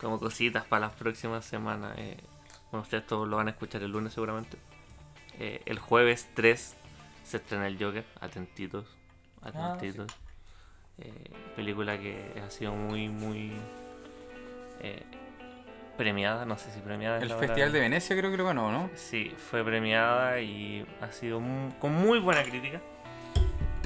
[0.00, 1.96] como cositas para las próximas semanas.
[1.98, 2.16] eh,
[2.72, 4.56] bueno, ustedes todos lo van a escuchar el lunes seguramente.
[5.38, 6.76] Eh, el jueves 3
[7.24, 8.04] se estrena el Joker.
[8.20, 8.86] Atentitos.
[9.42, 10.16] Atentitos.
[10.98, 11.12] Eh,
[11.54, 13.52] película que ha sido muy, muy
[14.80, 15.02] eh,
[15.96, 16.44] premiada.
[16.46, 17.16] No sé si premiada.
[17.16, 17.72] El Festival palabra.
[17.72, 18.90] de Venecia creo que lo ganó, ¿no?
[18.94, 21.40] Sí, fue premiada y ha sido
[21.78, 22.80] con muy buena crítica.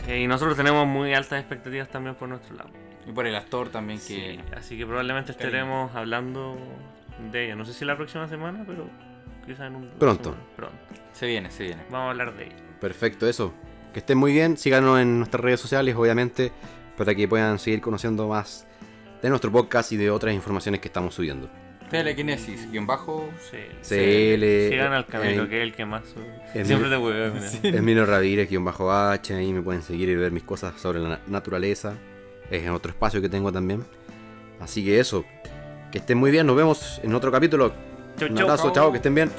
[0.07, 2.71] Eh, y nosotros tenemos muy altas expectativas también por nuestro lado.
[3.07, 4.05] Y por el actor también que.
[4.05, 6.59] Sí, así que probablemente estaremos hablando
[7.31, 7.57] de ella.
[7.57, 8.89] No sé si la próxima semana, pero
[9.59, 10.31] en un Pronto.
[10.31, 10.43] semana.
[10.57, 10.77] Pronto.
[11.13, 11.83] Se viene, se viene.
[11.91, 12.57] Vamos a hablar de ella.
[12.81, 13.53] Perfecto, eso.
[13.93, 14.57] Que estén muy bien.
[14.57, 16.53] Síganos en nuestras redes sociales, obviamente,
[16.97, 18.67] para que puedan seguir conociendo más
[19.23, 21.51] de nuestro podcast y de otras informaciones que estamos subiendo.
[21.91, 23.29] Telequinesis, guion bajo.
[23.51, 23.57] Sí.
[23.83, 26.65] CL, Sigan al Camilo, eh, que es el que más sube.
[26.65, 27.33] Siempre te hueveo.
[27.65, 31.09] Emilio Ramírez, guion bajo H, ahí me pueden seguir y ver mis cosas sobre la
[31.09, 31.95] na- naturaleza.
[32.49, 33.85] Es en otro espacio que tengo también.
[34.61, 35.25] Así que eso,
[35.91, 37.73] que estén muy bien, nos vemos en otro capítulo.
[38.21, 39.31] Chau, Un abrazo, chao, que estén bien.